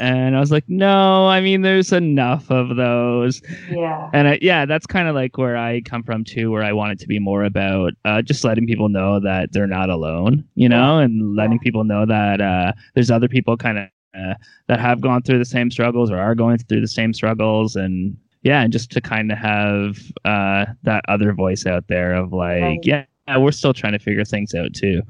And 0.01 0.35
I 0.35 0.39
was 0.39 0.51
like, 0.51 0.65
"No, 0.67 1.27
I 1.27 1.41
mean 1.41 1.61
there's 1.61 1.91
enough 1.93 2.49
of 2.49 2.75
those." 2.75 3.41
yeah, 3.69 4.09
And 4.13 4.27
I, 4.29 4.39
yeah, 4.41 4.65
that's 4.65 4.85
kind 4.87 5.07
of 5.07 5.15
like 5.15 5.37
where 5.37 5.55
I 5.55 5.81
come 5.81 6.03
from 6.03 6.23
too, 6.23 6.51
where 6.51 6.63
I 6.63 6.73
want 6.73 6.93
it 6.93 6.99
to 6.99 7.07
be 7.07 7.19
more 7.19 7.43
about 7.43 7.93
uh, 8.03 8.21
just 8.21 8.43
letting 8.43 8.65
people 8.67 8.89
know 8.89 9.19
that 9.19 9.51
they're 9.53 9.67
not 9.67 9.89
alone, 9.89 10.43
you 10.55 10.67
know, 10.67 10.97
and 10.99 11.35
letting 11.35 11.59
people 11.59 11.83
know 11.83 12.05
that 12.05 12.41
uh, 12.41 12.73
there's 12.95 13.11
other 13.11 13.27
people 13.27 13.55
kind 13.57 13.77
of 13.77 13.87
uh, 14.19 14.33
that 14.67 14.79
have 14.79 15.01
gone 15.01 15.21
through 15.21 15.37
the 15.39 15.45
same 15.45 15.71
struggles 15.71 16.11
or 16.11 16.17
are 16.17 16.35
going 16.35 16.57
through 16.57 16.81
the 16.81 16.87
same 16.87 17.13
struggles, 17.13 17.75
and 17.75 18.17
yeah, 18.43 18.61
and 18.63 18.73
just 18.73 18.91
to 18.91 19.01
kind 19.01 19.31
of 19.31 19.37
have 19.37 19.99
uh, 20.25 20.65
that 20.83 21.03
other 21.07 21.31
voice 21.31 21.65
out 21.67 21.87
there 21.87 22.13
of 22.15 22.33
like, 22.33 22.61
Right. 22.61 22.79
yeah, 22.83 23.05
we're 23.37 23.51
still 23.51 23.73
trying 23.73 23.93
to 23.93 23.99
figure 23.99 24.25
things 24.25 24.55
out 24.55 24.73
too. 24.73 25.01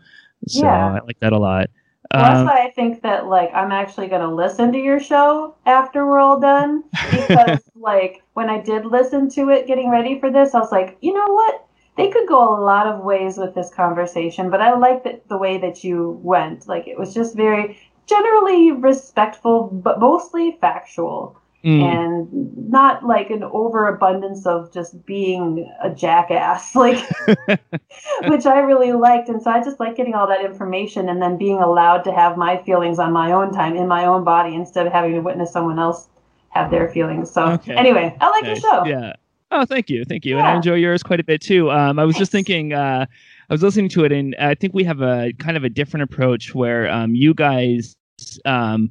So 0.48 0.66
Yeah. 0.68 0.96
I 1.02 1.06
like 1.06 1.20
that 1.22 1.34
a 1.34 1.40
lot. 1.40 1.70
That's 2.18 2.40
Um, 2.40 2.46
why 2.46 2.64
I 2.66 2.72
think 2.72 3.02
that 3.04 3.28
like 3.28 3.52
I'm 3.54 3.72
actually 3.72 4.08
gonna 4.08 4.34
listen 4.34 4.72
to 4.74 4.78
your 4.78 5.00
show 5.00 5.56
after 5.66 6.06
we're 6.06 6.20
all 6.20 6.40
done 6.40 6.84
because 7.10 7.60
like 7.76 8.24
when 8.34 8.50
I 8.50 8.60
did 8.62 8.86
listen 8.86 9.30
to 9.32 9.50
it 9.50 9.68
getting 9.68 9.90
ready 9.90 10.20
for 10.20 10.32
this, 10.32 10.54
I 10.56 10.60
was 10.60 10.72
like, 10.72 10.98
you 11.02 11.14
know 11.14 11.34
what? 11.34 11.66
They 11.98 12.10
could 12.10 12.28
go 12.28 12.56
a 12.56 12.62
lot 12.62 12.88
of 12.88 13.04
ways 13.04 13.38
with 13.38 13.54
this 13.56 13.70
conversation, 13.74 14.50
but 14.50 14.62
I 14.62 14.74
like 14.78 15.04
that 15.04 15.28
the 15.28 15.38
way 15.38 15.58
that 15.60 15.84
you 15.84 16.20
went. 16.24 16.68
Like 16.68 16.88
it 16.88 16.98
was 16.98 17.14
just 17.14 17.36
very 17.36 17.78
generally 18.08 18.72
respectful, 18.72 19.70
but 19.72 20.00
mostly 20.00 20.58
factual. 20.62 21.41
Mm, 21.64 21.82
and 21.82 22.70
not 22.70 23.06
like 23.06 23.30
an 23.30 23.44
overabundance 23.44 24.46
of 24.46 24.72
just 24.74 25.06
being 25.06 25.72
a 25.84 25.90
jackass 25.90 26.76
like 26.86 26.98
which 28.26 28.46
i 28.46 28.60
really 28.60 28.92
liked 28.94 29.30
and 29.30 29.42
so 29.42 29.52
i 29.52 29.64
just 29.64 29.80
like 29.80 29.96
getting 29.96 30.14
all 30.14 30.28
that 30.28 30.44
information 30.44 31.10
and 31.10 31.22
then 31.22 31.38
being 31.38 31.62
allowed 31.62 32.04
to 32.04 32.12
have 32.12 32.38
my 32.38 32.58
feelings 32.64 33.00
on 33.00 33.12
my 33.12 33.32
own 33.32 33.52
time 33.54 33.76
in 33.76 33.88
my 33.88 34.06
own 34.06 34.24
body 34.24 34.56
instead 34.56 34.86
of 34.88 34.94
having 34.94 35.14
to 35.14 35.20
witness 35.20 35.52
someone 35.52 35.80
else 35.80 36.10
have 36.50 36.72
their 36.72 36.90
feelings 36.90 37.30
so 37.32 37.48
Okay. 37.54 37.76
anyway 37.76 38.16
i 38.22 38.30
like 38.30 38.44
Nice. 38.44 38.62
your 38.62 38.72
show 38.72 38.86
Yeah. 38.86 39.14
Oh, 39.54 39.66
thank 39.66 39.90
you, 39.90 40.06
thank 40.06 40.24
you, 40.24 40.38
and 40.38 40.48
I 40.48 40.56
enjoy 40.56 40.76
yours 40.76 41.04
quite 41.04 41.20
a 41.20 41.26
bit 41.26 41.42
too. 41.42 41.70
Um, 41.72 42.00
I 42.00 42.06
was 42.06 42.16
just 42.16 42.32
thinking, 42.32 42.72
uh, 42.72 43.06
I 43.50 43.54
was 43.54 43.62
listening 43.62 43.90
to 43.90 44.06
it, 44.06 44.14
and 44.14 44.34
I 44.40 44.56
think 44.56 44.74
we 44.74 44.86
have 44.86 45.02
a 45.02 45.34
kind 45.40 45.58
of 45.58 45.66
a 45.66 45.70
different 45.70 46.04
approach 46.04 46.56
where 46.56 46.90
um, 46.90 47.16
you 47.16 47.34
guys, 47.34 47.98
um, 48.46 48.90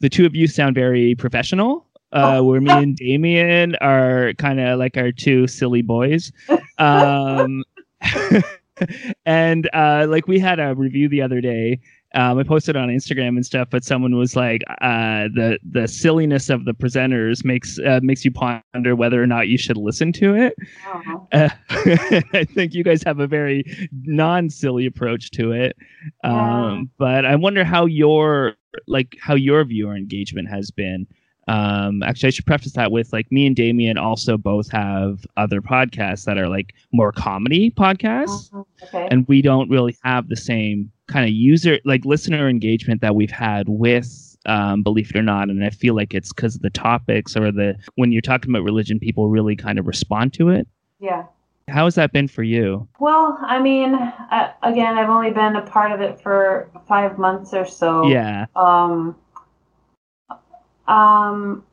the 0.00 0.08
two 0.08 0.26
of 0.26 0.34
you, 0.34 0.48
sound 0.48 0.74
very 0.74 1.14
professional. 1.14 1.86
Uh, 2.12 2.38
Oh. 2.38 2.44
where 2.44 2.60
me 2.60 2.70
and 2.82 2.96
Damien 2.96 3.76
are 3.76 4.32
kind 4.38 4.58
of 4.60 4.78
like 4.78 4.96
our 4.96 5.12
two 5.12 5.46
silly 5.46 5.82
boys. 5.82 6.32
Um, 6.78 7.62
and 9.26 9.68
uh, 9.72 10.06
like 10.08 10.26
we 10.26 10.38
had 10.38 10.58
a 10.58 10.74
review 10.74 11.08
the 11.08 11.22
other 11.22 11.40
day. 11.40 11.80
Um, 12.12 12.38
I 12.38 12.42
posted 12.42 12.74
on 12.74 12.88
Instagram 12.88 13.36
and 13.36 13.46
stuff, 13.46 13.68
but 13.70 13.84
someone 13.84 14.16
was 14.16 14.34
like, 14.34 14.62
uh, 14.80 15.28
"the 15.32 15.60
the 15.70 15.86
silliness 15.86 16.50
of 16.50 16.64
the 16.64 16.72
presenters 16.74 17.44
makes 17.44 17.78
uh, 17.78 18.00
makes 18.02 18.24
you 18.24 18.32
ponder 18.32 18.96
whether 18.96 19.22
or 19.22 19.28
not 19.28 19.46
you 19.46 19.56
should 19.56 19.76
listen 19.76 20.12
to 20.14 20.34
it." 20.34 20.54
Oh. 20.86 21.28
Uh, 21.32 21.48
I 22.32 22.44
think 22.52 22.74
you 22.74 22.82
guys 22.82 23.04
have 23.04 23.20
a 23.20 23.26
very 23.28 23.62
non-silly 24.02 24.86
approach 24.86 25.30
to 25.32 25.52
it, 25.52 25.76
um, 26.24 26.90
but 26.98 27.24
I 27.24 27.36
wonder 27.36 27.62
how 27.62 27.86
your 27.86 28.54
like 28.88 29.16
how 29.20 29.36
your 29.36 29.62
viewer 29.64 29.94
engagement 29.94 30.48
has 30.48 30.72
been. 30.72 31.06
Um, 31.50 32.04
actually, 32.04 32.28
I 32.28 32.30
should 32.30 32.46
preface 32.46 32.74
that 32.74 32.92
with 32.92 33.12
like 33.12 33.30
me 33.32 33.44
and 33.44 33.56
Damien 33.56 33.98
also 33.98 34.38
both 34.38 34.70
have 34.70 35.26
other 35.36 35.60
podcasts 35.60 36.24
that 36.26 36.38
are 36.38 36.48
like 36.48 36.74
more 36.92 37.10
comedy 37.10 37.72
podcasts. 37.72 38.54
Okay. 38.84 39.08
And 39.10 39.26
we 39.26 39.42
don't 39.42 39.68
really 39.68 39.96
have 40.04 40.28
the 40.28 40.36
same 40.36 40.92
kind 41.08 41.24
of 41.24 41.32
user 41.32 41.80
like 41.84 42.04
listener 42.04 42.48
engagement 42.48 43.00
that 43.00 43.16
we've 43.16 43.32
had 43.32 43.68
with 43.68 44.36
um, 44.46 44.84
Belief 44.84 45.10
It 45.10 45.16
or 45.16 45.22
Not. 45.22 45.48
And 45.48 45.64
i 45.64 45.70
feel 45.70 45.96
like 45.96 46.14
it's 46.14 46.32
because 46.32 46.54
of 46.54 46.62
the 46.62 46.70
topics 46.70 47.36
or 47.36 47.50
the 47.50 47.76
when 47.96 48.12
you're 48.12 48.22
talking 48.22 48.48
about 48.50 48.62
religion 48.62 49.00
people 49.00 49.28
really 49.28 49.56
kind 49.56 49.80
of 49.80 49.88
respond 49.88 50.32
to 50.34 50.50
it. 50.50 50.68
Yeah. 51.00 51.24
How 51.66 51.84
has 51.84 51.96
that 51.96 52.12
been 52.12 52.28
for 52.28 52.44
you? 52.44 52.86
Well 53.00 53.36
i 53.42 53.60
mean 53.60 53.96
I, 53.96 54.52
again 54.62 54.96
i've 54.96 55.10
only 55.10 55.32
been 55.32 55.56
a 55.56 55.62
part 55.62 55.90
of 55.90 56.00
it 56.00 56.20
for 56.20 56.70
five 56.86 57.18
months 57.18 57.52
or 57.54 57.66
so. 57.66 58.06
Yeah. 58.06 58.46
Um 58.54 59.16
um 60.88 61.64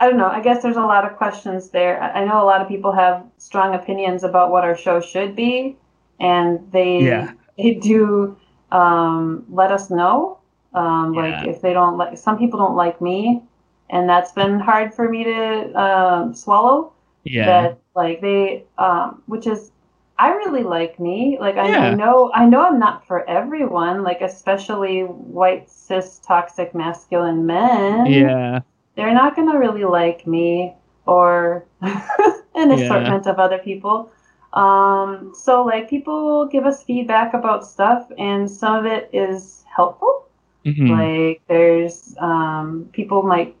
I 0.00 0.08
don't 0.08 0.16
know. 0.18 0.28
I 0.28 0.40
guess 0.40 0.62
there's 0.62 0.76
a 0.76 0.80
lot 0.82 1.04
of 1.10 1.16
questions 1.16 1.70
there. 1.70 2.00
I 2.00 2.24
know 2.24 2.40
a 2.42 2.46
lot 2.46 2.60
of 2.60 2.68
people 2.68 2.92
have 2.92 3.24
strong 3.38 3.74
opinions 3.74 4.22
about 4.22 4.50
what 4.52 4.62
our 4.64 4.76
show 4.76 5.00
should 5.00 5.34
be, 5.34 5.76
and 6.20 6.70
they 6.72 7.00
Yeah. 7.06 7.32
they 7.56 7.74
do 7.74 8.36
um, 8.70 9.44
let 9.50 9.72
us 9.72 9.90
know. 9.90 10.38
Um, 10.74 11.14
Yeah. 11.14 11.22
Like 11.22 11.48
if 11.48 11.60
they 11.62 11.72
don't 11.72 11.96
like, 11.96 12.16
some 12.16 12.38
people 12.38 12.58
don't 12.60 12.76
like 12.76 13.00
me, 13.00 13.42
and 13.90 14.08
that's 14.08 14.32
been 14.32 14.60
hard 14.60 14.94
for 14.94 15.08
me 15.08 15.24
to 15.24 15.80
um, 15.80 16.34
swallow. 16.34 16.92
yeah 17.24 17.46
That 17.46 17.78
like 17.96 18.20
they, 18.20 18.64
um, 18.78 19.22
which 19.26 19.46
is, 19.46 19.72
I 20.18 20.30
really 20.30 20.64
like 20.64 20.98
me. 20.98 21.38
Like 21.40 21.56
I, 21.56 21.68
Yeah. 21.68 21.94
know, 21.94 22.30
I 22.34 22.46
know 22.46 22.66
I'm 22.66 22.78
not 22.78 23.06
for 23.06 23.28
everyone. 23.28 24.02
Like 24.02 24.20
especially 24.20 25.02
white 25.02 25.70
cis 25.70 26.18
toxic 26.20 26.74
masculine 26.74 27.46
men 27.46 28.06
yeah 28.06 28.60
they're 28.96 29.14
not 29.14 29.36
going 29.36 29.50
to 29.52 29.58
really 29.58 29.84
like 29.84 30.26
me 30.26 30.74
or 31.06 31.64
an 31.82 32.70
assortment 32.72 33.26
of 33.26 33.38
other 33.38 33.58
people. 33.58 34.10
Um, 34.52 35.32
so, 35.34 35.62
like, 35.64 35.88
people 35.88 36.46
give 36.46 36.66
us 36.66 36.82
feedback 36.82 37.34
about 37.34 37.66
stuff, 37.66 38.10
and 38.18 38.50
some 38.50 38.76
of 38.76 38.86
it 38.86 39.10
is 39.12 39.64
helpful. 39.74 40.26
Mhm. 40.64 40.88
Like, 40.90 41.42
there's 41.48 42.16
um, 42.18 42.88
people 42.92 43.22
might 43.22 43.54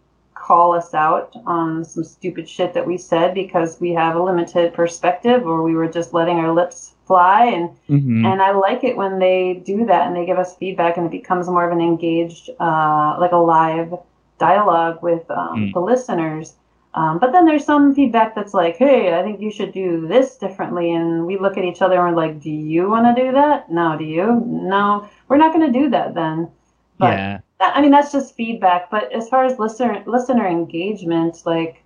call 0.48 0.72
us 0.80 0.94
out 0.94 1.28
on 1.46 1.84
some 1.84 2.02
stupid 2.02 2.48
shit 2.48 2.72
that 2.72 2.86
we 2.90 2.96
said 2.96 3.34
because 3.34 3.78
we 3.84 3.90
have 3.92 4.16
a 4.16 4.22
limited 4.30 4.72
perspective 4.72 5.46
or 5.46 5.62
we 5.62 5.74
were 5.74 5.86
just 5.98 6.14
letting 6.18 6.38
our 6.38 6.52
lips 6.60 6.94
fly 7.06 7.44
and 7.56 7.68
Mhm. 7.96 8.24
and 8.28 8.40
I 8.48 8.50
like 8.52 8.82
it 8.82 8.96
when 9.02 9.18
they 9.18 9.60
do 9.72 9.78
that 9.90 10.06
and 10.06 10.16
they 10.16 10.24
give 10.30 10.38
us 10.44 10.56
feedback 10.56 10.96
and 10.96 11.04
it 11.06 11.12
becomes 11.20 11.48
more 11.54 11.64
of 11.66 11.72
an 11.76 11.82
engaged, 11.82 12.48
uh, 12.68 13.16
like 13.22 13.32
a 13.32 13.42
live 13.56 13.90
dialogue 14.38 14.98
with 15.02 15.24
um, 15.30 15.56
Mm. 15.58 15.72
the 15.74 15.80
listeners. 15.92 16.46
Um, 16.94 17.18
but 17.22 17.32
then 17.32 17.44
there's 17.44 17.66
some 17.72 17.94
feedback 17.94 18.34
that's 18.34 18.54
like, 18.62 18.76
hey, 18.76 19.14
I 19.18 19.22
think 19.22 19.40
you 19.40 19.50
should 19.50 19.72
do 19.72 20.06
this 20.06 20.38
differently. 20.44 20.86
And 20.98 21.26
we 21.26 21.34
look 21.38 21.56
at 21.58 21.64
each 21.70 21.82
other 21.82 21.96
and 21.98 22.04
we're 22.16 22.22
like, 22.24 22.40
do 22.40 22.50
you 22.50 22.88
want 22.92 23.04
to 23.08 23.22
do 23.24 23.32
that? 23.40 23.70
No, 23.70 23.96
do 23.98 24.04
you? 24.04 24.26
No, 24.74 25.04
we're 25.28 25.36
not 25.44 25.52
going 25.52 25.66
to 25.70 25.78
do 25.80 25.90
that 25.90 26.14
then. 26.14 26.48
But 26.98 27.12
yeah 27.18 27.38
that, 27.60 27.76
I 27.76 27.80
mean, 27.80 27.90
that's 27.90 28.12
just 28.12 28.34
feedback. 28.34 28.90
But 28.90 29.12
as 29.12 29.28
far 29.28 29.44
as 29.44 29.58
listener 29.58 30.02
listener 30.06 30.46
engagement, 30.46 31.42
like, 31.44 31.82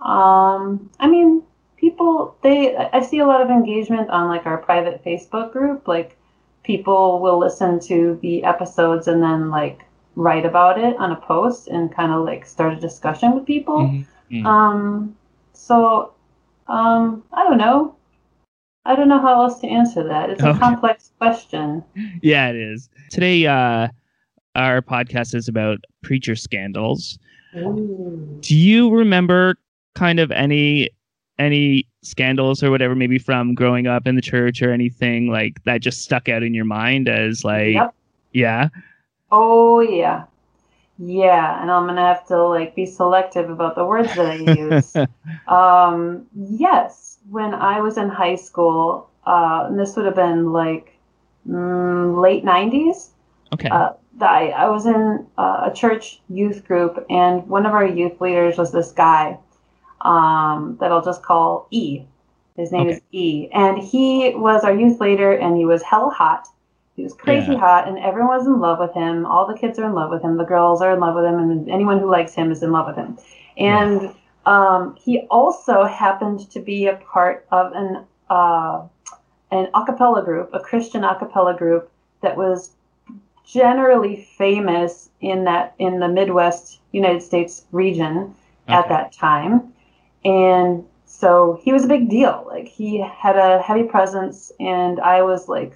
um, 0.00 0.90
I 1.00 1.06
mean, 1.08 1.42
people 1.76 2.36
they 2.42 2.76
I 2.76 3.00
see 3.02 3.18
a 3.18 3.26
lot 3.26 3.40
of 3.40 3.50
engagement 3.50 4.10
on 4.10 4.28
like 4.28 4.46
our 4.46 4.58
private 4.58 5.04
Facebook 5.04 5.52
group. 5.52 5.88
Like 5.88 6.16
people 6.62 7.20
will 7.20 7.38
listen 7.38 7.80
to 7.80 8.18
the 8.22 8.44
episodes 8.44 9.08
and 9.08 9.22
then 9.22 9.50
like 9.50 9.80
write 10.16 10.44
about 10.44 10.78
it 10.78 10.96
on 10.98 11.12
a 11.12 11.16
post 11.16 11.68
and 11.68 11.94
kind 11.94 12.12
of 12.12 12.24
like 12.24 12.44
start 12.46 12.74
a 12.74 12.76
discussion 12.80 13.34
with 13.34 13.46
people. 13.46 13.78
Mm-hmm. 13.78 14.46
Um, 14.46 15.16
so 15.52 16.12
um, 16.68 17.24
I 17.32 17.42
don't 17.44 17.58
know. 17.58 17.96
I 18.84 18.96
don't 18.96 19.08
know 19.08 19.20
how 19.20 19.42
else 19.42 19.60
to 19.60 19.66
answer 19.68 20.02
that. 20.08 20.30
It's 20.30 20.42
a 20.42 20.50
Okay. 20.50 20.58
complex 20.58 21.12
question. 21.18 21.84
yeah, 22.22 22.48
it 22.48 22.56
is. 22.56 22.88
Today, 23.10 23.46
uh, 23.46 23.88
our 24.54 24.82
podcast 24.82 25.34
is 25.34 25.48
about 25.48 25.78
preacher 26.02 26.36
scandals. 26.36 27.18
Do 27.54 28.56
you 28.56 28.90
remember 28.90 29.56
kind 29.94 30.20
of 30.20 30.30
any 30.30 30.90
any 31.38 31.86
scandals 32.02 32.62
or 32.62 32.70
whatever, 32.70 32.94
maybe 32.94 33.18
from 33.18 33.54
growing 33.54 33.86
up 33.86 34.06
in 34.06 34.14
the 34.14 34.20
church 34.20 34.60
or 34.62 34.72
anything 34.72 35.28
like 35.28 35.62
that 35.64 35.80
just 35.80 36.02
stuck 36.02 36.28
out 36.28 36.42
in 36.42 36.52
your 36.52 36.66
mind 36.66 37.08
as 37.08 37.44
like, 37.44 37.74
Yep. 37.74 37.94
yeah, 38.32 38.68
Oh 39.30 39.80
yeah. 39.80 40.24
Yeah, 40.98 41.62
and 41.62 41.70
I'm 41.70 41.86
gonna 41.86 42.02
have 42.02 42.26
to 42.26 42.46
like 42.46 42.74
be 42.74 42.84
selective 42.84 43.48
about 43.48 43.74
the 43.74 43.86
words 43.86 44.12
that 44.14 44.26
I 44.26 44.34
use. 44.34 44.94
um, 45.48 46.26
yes, 46.34 47.18
when 47.30 47.54
I 47.54 47.80
was 47.80 47.96
in 47.96 48.10
high 48.10 48.36
school, 48.36 49.08
uh, 49.26 49.64
and 49.68 49.78
this 49.78 49.96
would 49.96 50.04
have 50.04 50.14
been 50.14 50.52
like 50.52 50.94
mm, 51.48 52.20
late 52.20 52.44
'90s. 52.44 53.08
Okay, 53.52 53.70
Uh, 53.70 53.92
I, 54.20 54.48
I 54.50 54.68
was 54.68 54.86
in 54.86 55.26
uh, 55.38 55.70
a 55.70 55.74
church 55.74 56.20
youth 56.28 56.64
group, 56.66 57.04
and 57.08 57.46
one 57.48 57.66
of 57.66 57.72
our 57.72 57.86
youth 57.86 58.20
leaders 58.20 58.58
was 58.58 58.72
this 58.72 58.92
guy 58.92 59.38
um, 60.02 60.76
that 60.80 60.90
I'll 60.92 61.04
just 61.04 61.22
call 61.22 61.66
E. 61.70 62.04
His 62.56 62.72
name 62.72 62.88
Okay. 62.88 62.96
is 62.96 63.00
E, 63.12 63.48
and 63.52 63.78
he 63.78 64.34
was 64.34 64.64
our 64.64 64.74
youth 64.74 65.00
leader, 65.00 65.32
and 65.32 65.56
he 65.56 65.64
was 65.64 65.82
hell 65.82 66.10
hot. 66.10 66.46
He 66.96 67.02
was 67.02 67.14
crazy 67.14 67.52
Yeah. 67.52 67.60
hot, 67.60 67.88
and 67.88 67.98
everyone 67.98 68.36
was 68.36 68.46
in 68.46 68.60
love 68.60 68.78
with 68.78 68.92
him. 68.92 69.24
All 69.24 69.46
the 69.46 69.56
kids 69.58 69.78
are 69.78 69.86
in 69.86 69.94
love 69.94 70.10
with 70.10 70.22
him. 70.22 70.36
The 70.36 70.44
girls 70.44 70.82
are 70.82 70.92
in 70.92 71.00
love 71.00 71.14
with 71.14 71.24
him, 71.24 71.38
and 71.38 71.70
anyone 71.70 71.98
who 71.98 72.10
likes 72.10 72.34
him 72.34 72.50
is 72.50 72.62
in 72.62 72.72
love 72.72 72.86
with 72.88 72.96
him. 72.96 73.16
And 73.56 74.14
um, 74.44 74.96
he 74.96 75.20
also 75.30 75.84
happened 75.84 76.50
to 76.50 76.60
be 76.60 76.86
a 76.86 76.96
part 76.96 77.46
of 77.50 77.72
an 77.72 78.04
uh, 78.28 78.86
an 79.50 79.68
a 79.74 79.84
cappella 79.86 80.22
group, 80.24 80.50
a 80.52 80.60
Christian 80.60 81.04
a 81.04 81.18
cappella 81.18 81.56
group 81.56 81.90
that 82.22 82.36
was 82.36 82.72
generally 83.46 84.28
famous 84.38 85.10
in 85.20 85.44
that 85.44 85.74
in 85.78 86.00
the 86.00 86.08
Midwest 86.08 86.80
United 86.92 87.22
States 87.22 87.66
region 87.72 88.34
at 88.68 88.88
that 88.88 89.12
time. 89.12 89.72
And 90.24 90.84
so 91.06 91.60
he 91.62 91.72
was 91.72 91.84
a 91.84 91.88
big 91.88 92.08
deal. 92.08 92.44
Like 92.46 92.68
he 92.68 93.00
had 93.00 93.36
a 93.36 93.60
heavy 93.60 93.84
presence 93.84 94.52
and 94.60 95.00
I 95.00 95.22
was 95.22 95.48
like 95.48 95.74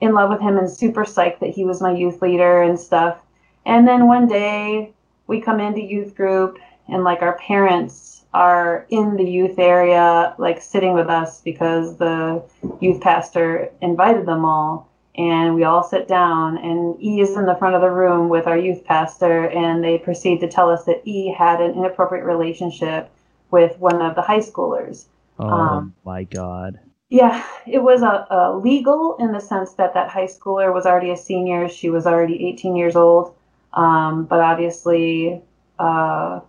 in 0.00 0.14
love 0.14 0.30
with 0.30 0.40
him 0.40 0.58
and 0.58 0.70
super 0.70 1.04
psyched 1.04 1.40
that 1.40 1.50
he 1.50 1.64
was 1.64 1.80
my 1.80 1.92
youth 1.92 2.20
leader 2.22 2.62
and 2.62 2.78
stuff. 2.78 3.18
And 3.64 3.86
then 3.86 4.06
one 4.06 4.28
day 4.28 4.92
we 5.26 5.40
come 5.40 5.60
into 5.60 5.80
youth 5.80 6.14
group 6.14 6.58
and 6.88 7.04
like 7.04 7.22
our 7.22 7.38
parents 7.38 8.24
are 8.32 8.86
in 8.90 9.16
the 9.16 9.24
youth 9.24 9.58
area 9.58 10.34
like 10.38 10.60
sitting 10.60 10.94
with 10.94 11.08
us 11.08 11.40
because 11.40 11.96
the 11.96 12.42
youth 12.80 13.00
pastor 13.00 13.70
invited 13.80 14.26
them 14.26 14.44
all 14.44 14.89
and 15.16 15.54
we 15.54 15.64
all 15.64 15.82
sit 15.82 16.06
down 16.06 16.58
and 16.58 17.02
E 17.02 17.20
is 17.20 17.36
in 17.36 17.44
the 17.44 17.56
front 17.56 17.74
of 17.74 17.80
the 17.80 17.90
room 17.90 18.28
with 18.28 18.46
our 18.46 18.56
youth 18.56 18.84
pastor 18.84 19.48
and 19.48 19.82
they 19.82 19.98
proceed 19.98 20.40
to 20.40 20.48
tell 20.48 20.70
us 20.70 20.84
that 20.84 21.02
E 21.04 21.32
had 21.32 21.60
an 21.60 21.72
inappropriate 21.74 22.24
relationship 22.24 23.10
with 23.50 23.76
one 23.78 24.00
of 24.00 24.14
the 24.14 24.22
high 24.22 24.38
schoolers. 24.38 25.06
oh 25.38 25.48
um, 25.48 25.94
my 26.04 26.22
god, 26.24 26.78
Yeah, 27.08 27.44
it 27.66 27.82
was 27.82 28.02
a, 28.02 28.26
a 28.30 28.56
legal 28.56 29.16
in 29.18 29.32
the 29.32 29.40
sense 29.40 29.72
that 29.74 29.94
that 29.94 30.08
high 30.08 30.28
schooler 30.28 30.72
was 30.72 30.86
already 30.86 31.10
a 31.10 31.16
senior. 31.16 31.68
She 31.68 31.90
was 31.90 32.06
already 32.06 32.48
18 32.48 32.76
years 32.76 32.94
old. 32.94 33.34
Um, 33.72 34.24
but 34.24 34.40
obviously, 34.40 35.42
uh, 35.78 36.40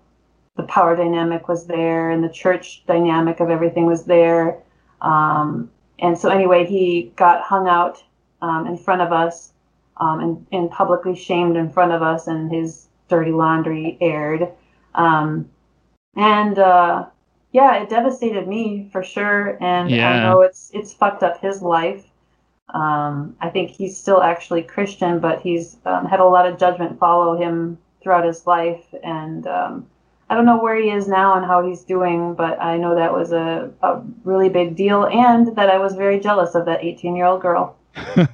the 0.55 0.64
power 0.64 0.95
dynamic 0.95 1.47
was 1.47 1.66
there 1.66 2.12
and 2.12 2.24
the 2.24 2.30
church 2.30 2.84
dynamic 2.86 3.39
of 3.39 3.49
everything 3.49 3.86
was 3.86 4.05
there. 4.05 4.57
Um, 5.01 5.72
and 5.99 6.18
so, 6.18 6.30
anyway, 6.30 6.66
he 6.66 7.12
got 7.16 7.41
hung 7.41 7.68
out 7.68 8.03
um, 8.42 8.68
in 8.68 8.78
front 8.78 9.02
of 9.02 9.12
us 9.12 9.54
um, 9.98 10.20
and, 10.20 10.46
and 10.52 10.72
publicly 10.72 11.16
shamed 11.16 11.56
in 11.58 11.70
front 11.70 11.92
of 11.92 12.02
us, 12.02 12.28
and 12.28 12.52
his 12.52 12.88
dirty 13.08 13.32
laundry 13.32 13.98
aired. 14.02 14.50
Um, 14.96 15.50
and 16.16 16.58
uh, 16.58 17.06
yeah, 17.52 17.82
it 17.82 17.89
devastated 17.89 18.48
me 18.48 18.89
for 18.92 19.04
sure, 19.04 19.58
and 19.62 19.89
I 20.10 20.24
know 20.24 20.42
it's 20.42 20.72
it's 20.74 20.94
fucked 20.94 21.24
up 21.24 21.42
his 21.42 21.62
life. 21.62 22.06
Um, 22.74 23.36
I 23.42 23.50
think 23.50 23.72
he's 23.72 23.98
still 23.98 24.22
actually 24.22 24.64
Christian, 24.64 25.20
but 25.20 25.42
he's 25.42 25.78
um, 25.86 26.06
had 26.06 26.20
a 26.20 26.26
lot 26.26 26.48
of 26.48 26.58
judgment 26.58 27.00
follow 27.00 27.38
him 27.38 27.78
throughout 28.02 28.26
his 28.26 28.48
life, 28.48 28.84
and 29.04 29.46
um, 29.48 29.88
I 30.30 30.36
don't 30.36 30.46
know 30.46 30.62
where 30.62 30.76
he 30.76 30.89
is 30.89 31.08
now 31.10 31.36
and 31.36 31.46
how 31.46 31.68
he's 31.68 31.84
doing, 31.84 32.34
but 32.34 32.62
I 32.62 32.78
know 32.78 32.96
that 32.96 33.14
was 33.14 33.34
a, 33.34 33.70
a 33.84 34.02
really 34.24 34.48
big 34.48 34.76
deal, 34.78 35.06
and 35.06 35.56
that 35.58 35.70
I 35.70 35.78
was 35.78 35.94
very 35.96 36.20
jealous 36.20 36.56
of 36.56 36.66
that 36.66 36.84
18 36.84 37.16
year 37.16 37.26
old 37.26 37.42
girl. 37.42 37.76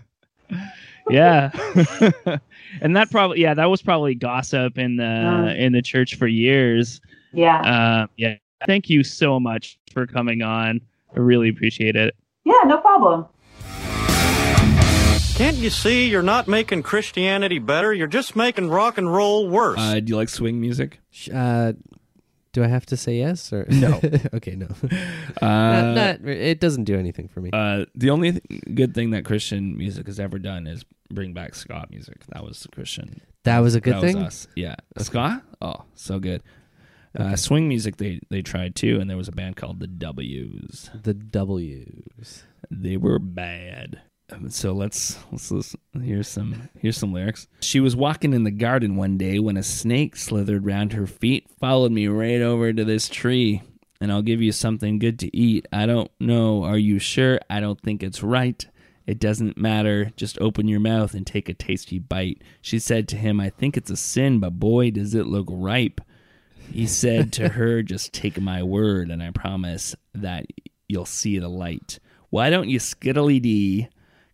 yeah. 1.09 1.51
and 2.81 2.95
that 2.95 3.09
probably 3.11 3.39
yeah, 3.41 3.53
that 3.53 3.65
was 3.65 3.81
probably 3.81 4.15
gossip 4.15 4.77
in 4.77 4.97
the 4.97 5.03
Mm. 5.03 5.57
in 5.57 5.71
the 5.73 5.81
church 5.81 6.15
for 6.15 6.27
years. 6.27 7.01
Yeah, 7.33 7.61
Uh, 7.61 8.07
yeah. 8.17 8.35
Thank 8.65 8.89
you 8.89 9.03
so 9.03 9.39
much 9.39 9.77
for 9.93 10.07
coming 10.07 10.41
on. 10.41 10.81
I 11.15 11.19
really 11.19 11.49
appreciate 11.49 11.95
it. 11.95 12.15
yeah, 12.43 12.61
no 12.65 12.77
problem. 12.77 13.25
Can't 15.35 15.57
you 15.57 15.69
see 15.69 16.09
you're 16.09 16.23
not 16.23 16.47
making 16.47 16.81
Christianity 16.81 17.59
better? 17.59 17.93
You're 17.93 18.07
just 18.07 18.35
making 18.35 18.69
rock 18.71 18.97
and 18.97 19.13
roll 19.13 19.47
worse. 19.47 19.77
Uh, 19.79 19.99
do 19.99 20.09
you 20.09 20.15
like 20.15 20.29
swing 20.29 20.59
music? 20.59 20.99
Uh, 21.31 21.73
do 22.57 22.63
I 22.63 22.67
have 22.67 22.87
to 22.87 22.97
say 22.97 23.19
yes 23.19 23.53
or 23.53 23.67
No. 23.69 24.01
okay, 24.33 24.55
no. 24.55 24.67
Uh, 25.39 25.93
not, 25.93 26.21
not, 26.21 26.27
it 26.27 26.59
doesn't 26.59 26.85
do 26.85 26.97
anything 26.97 27.27
for 27.27 27.41
me. 27.41 27.51
Uh, 27.53 27.85
the 27.93 28.09
only 28.09 28.31
th- 28.31 28.43
good 28.73 28.95
thing 28.95 29.11
that 29.11 29.23
Christian 29.23 29.77
music 29.77 30.07
has 30.07 30.19
ever 30.19 30.39
done 30.39 30.65
is 30.65 30.83
bring 31.11 31.33
back 31.33 31.53
ska 31.53 31.85
music. 31.91 32.25
That 32.29 32.43
was 32.43 32.65
Christian. 32.71 33.21
that 33.43 33.59
was 33.59 33.75
a 33.75 33.81
good 33.81 33.95
that 33.95 34.01
thing. 34.01 34.15
Was 34.15 34.25
us. 34.25 34.47
Yeah, 34.55 34.75
ska. 34.97 35.43
Oh, 35.61 35.83
so 35.93 36.17
good. 36.17 36.41
Uh, 37.15 37.35
swing 37.35 37.67
music 37.67 37.97
they 37.97 38.19
they 38.31 38.41
tried 38.41 38.75
too, 38.75 38.99
and 38.99 39.07
there 39.07 39.17
was 39.17 39.27
a 39.27 39.31
band 39.31 39.57
called 39.57 39.79
the 39.79 39.87
W's. 39.87 40.89
The 41.03 41.13
W's. 41.13 42.43
They 42.71 42.97
were 42.97 43.19
bad. 43.19 44.01
So 44.49 44.73
let's 44.73 45.17
let's 45.31 45.51
listen. 45.51 45.79
Here's 46.01 46.27
some 46.27 46.69
here's 46.79 46.97
some 46.97 47.13
lyrics. 47.13 47.47
She 47.61 47.79
was 47.79 47.95
walking 47.95 48.33
in 48.33 48.43
the 48.43 48.51
garden 48.51 48.95
one 48.95 49.17
day 49.17 49.39
when 49.39 49.55
a 49.55 49.63
snake 49.63 50.15
slithered 50.17 50.65
round 50.65 50.93
her 50.93 51.07
feet, 51.07 51.47
followed 51.59 51.91
me 51.91 52.07
right 52.07 52.41
over 52.41 52.73
to 52.73 52.83
this 52.83 53.07
tree. 53.07 53.61
And 53.99 54.11
I'll 54.11 54.21
give 54.21 54.41
you 54.41 54.51
something 54.51 54.99
good 54.99 55.17
to 55.19 55.35
eat. 55.35 55.67
I 55.71 55.85
don't 55.87 56.11
know. 56.19 56.63
Are 56.63 56.77
you 56.77 56.99
sure? 56.99 57.39
I 57.49 57.59
don't 57.59 57.81
think 57.81 58.03
it's 58.03 58.21
right. 58.21 58.63
It 59.07 59.19
doesn't 59.19 59.57
matter. 59.57 60.11
Just 60.17 60.39
open 60.39 60.67
your 60.67 60.81
mouth 60.81 61.13
and 61.13 61.25
take 61.25 61.49
a 61.49 61.53
tasty 61.53 61.97
bite. 61.97 62.43
She 62.61 62.77
said 62.77 63.07
to 63.07 63.15
him, 63.15 63.39
I 63.39 63.49
think 63.49 63.75
it's 63.75 63.89
a 63.89 63.95
sin, 63.95 64.39
but 64.39 64.59
boy, 64.59 64.91
does 64.91 65.15
it 65.15 65.25
look 65.25 65.47
ripe. 65.49 66.01
He 66.71 66.85
said 66.85 67.31
to 67.33 67.49
her, 67.53 67.81
Just 67.81 68.13
take 68.13 68.39
my 68.39 68.61
word, 68.61 69.09
and 69.09 69.23
I 69.23 69.31
promise 69.31 69.95
that 70.13 70.45
you'll 70.87 71.05
see 71.05 71.39
the 71.39 71.49
light. 71.49 71.99
Why 72.29 72.49
don't 72.49 72.69
you 72.69 72.79
skiddly 72.79 73.41
dee? 73.41 73.87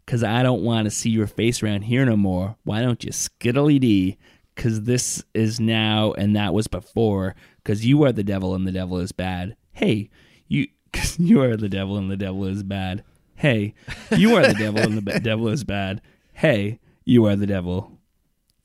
Because 0.06 0.24
I 0.24 0.43
don't 0.43 0.64
want 0.64 0.86
to 0.86 0.91
see 0.91 1.10
your 1.10 1.28
face 1.28 1.64
around 1.64 1.84
here 1.84 2.06
no 2.06 2.18
more. 2.18 2.56
Why 2.64 2.82
don't 2.82 3.04
you 3.04 3.12
skiddly 3.12 3.80
dee? 3.80 4.18
Because 4.56 4.82
this 4.84 5.24
is 5.34 5.60
now 5.60 6.12
and 6.14 6.36
that 6.36 6.54
was 6.54 6.68
before. 6.68 7.36
Because 7.64 7.86
you 7.86 8.04
are 8.04 8.12
the 8.12 8.24
devil 8.24 8.54
and 8.54 8.68
the 8.68 8.72
devil 8.72 8.99
is 8.99 9.12
bad. 9.12 9.56
Hey, 9.72 10.10
you, 10.47 10.68
cause 10.93 11.18
you 11.20 11.41
are 11.41 11.56
the 11.56 11.70
devil 11.70 11.97
and 11.97 12.12
the 12.12 12.18
devil 12.18 12.45
is 12.45 12.64
bad. 12.64 13.04
Hey, 13.36 13.74
you 14.12 14.36
are 14.36 14.45
the 14.47 14.54
devil 14.54 14.82
and 14.82 14.97
the 14.97 15.01
be- 15.01 15.20
devil 15.20 15.47
is 15.47 15.64
bad. 15.64 16.01
Hey, 16.34 16.80
you 17.06 17.26
are 17.26 17.36
the 17.36 17.47
devil 17.47 17.91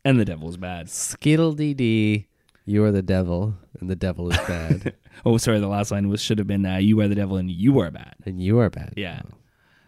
and 0.05 0.19
the 0.21 0.25
devil 0.25 0.49
is 0.49 0.57
bad. 0.57 0.91
Skittle 0.91 1.53
dee 1.53 1.75
dee. 1.75 2.27
You 2.67 2.85
are 2.85 2.93
the 2.93 3.01
devil, 3.01 3.55
and 3.81 3.89
the 3.89 3.97
devil 3.97 4.31
is 4.31 4.37
bad, 4.47 4.93
Oh, 5.25 5.39
sorry. 5.39 5.59
The 5.59 5.69
last 5.69 5.91
line 5.91 6.11
was 6.11 6.21
should 6.21 6.37
have 6.37 6.47
been 6.47 6.67
uh, 6.67 6.77
"You 6.77 7.01
are 7.01 7.09
the 7.09 7.15
devil 7.15 7.39
and 7.39 7.51
you 7.51 7.79
are 7.79 7.91
bad." 7.91 8.15
and 8.27 8.43
you 8.43 8.59
are 8.59 8.69
bad. 8.69 8.93
Yeah, 8.95 9.23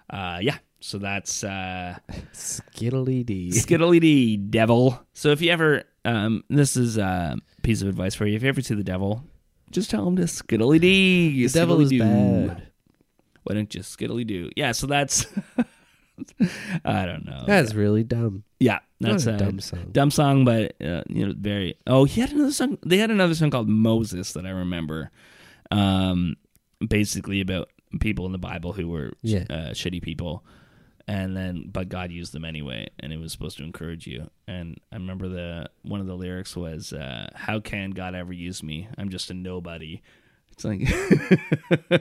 uh, 0.09 0.39
yeah. 0.41 0.57
So 0.81 0.99
that's 0.99 1.45
uh, 1.45 1.97
Skiddly 2.33 3.25
dee. 3.25 3.51
skiddly 3.51 4.01
dee, 4.01 4.37
devil. 4.39 4.99
So 5.13 5.29
if 5.31 5.43
you 5.43 5.51
ever, 5.53 5.85
um, 6.05 6.43
this 6.49 6.77
is 6.77 6.97
a 6.97 7.37
piece 7.63 7.83
of 7.83 7.89
advice 7.89 8.15
for 8.15 8.27
you. 8.27 8.37
If 8.37 8.43
you 8.43 8.49
ever 8.49 8.63
see 8.63 8.75
the 8.75 8.83
devil, 8.85 9.23
just 9.71 9.91
tell 9.91 10.07
him 10.09 10.17
to 10.17 10.23
skiddly 10.23 10.81
dee. 10.81 11.47
The 11.47 11.53
devil 11.53 11.81
is 11.81 11.93
bad. 11.93 12.69
Why 13.45 13.55
don't 13.55 13.75
you 13.75 13.83
skiddly 13.83 14.27
do? 14.27 14.51
Yeah. 14.57 14.73
So 14.73 14.87
that's. 14.87 15.27
I 16.85 17.07
don't 17.07 17.25
know. 17.25 17.45
That's 17.47 17.75
really 17.75 18.05
dumb. 18.05 18.45
Yeah, 18.59 18.81
that's 19.01 19.27
a 19.27 19.35
a 19.35 19.37
dumb 19.39 19.61
song. 19.61 19.89
Dumb 19.93 20.11
song, 20.11 20.45
but 20.45 20.75
uh, 20.83 21.03
you 21.09 21.27
know, 21.27 21.35
very. 21.37 21.77
Oh, 21.87 22.05
he 22.05 22.21
had 22.21 22.33
another 22.33 22.53
song. 22.53 22.79
They 22.85 22.99
had 22.99 23.11
another 23.11 23.35
song 23.35 23.51
called 23.51 23.69
Moses 23.69 24.33
that 24.35 24.45
I 24.45 24.51
remember. 24.51 25.11
Um, 25.71 26.37
basically 26.87 27.41
about 27.41 27.71
people 28.01 28.27
in 28.27 28.33
the 28.33 28.39
Bible 28.39 28.73
who 28.73 28.89
were 28.89 29.13
Yeah. 29.23 29.45
uh, 29.49 29.71
shitty 29.71 30.03
people, 30.03 30.45
and 31.11 31.37
then 31.37 31.69
but 31.73 31.89
God 31.89 32.13
used 32.13 32.33
them 32.33 32.45
anyway, 32.45 32.87
and 33.01 33.13
it 33.13 33.19
was 33.19 33.33
supposed 33.33 33.57
to 33.59 33.65
encourage 33.65 34.07
you. 34.07 34.31
And 34.47 34.79
I 34.93 34.97
remember 34.97 35.29
the 35.29 35.69
one 35.83 36.01
of 36.01 36.07
the 36.07 36.15
lyrics 36.17 36.55
was, 36.57 36.93
uh, 36.93 37.29
"How 37.35 37.59
can 37.59 37.91
God 37.91 38.15
ever 38.15 38.33
use 38.33 38.63
me? 38.63 38.87
I'm 38.97 39.09
just 39.09 39.29
a 39.31 39.35
nobody." 39.35 40.03
It's 40.53 40.65
like, 40.65 40.81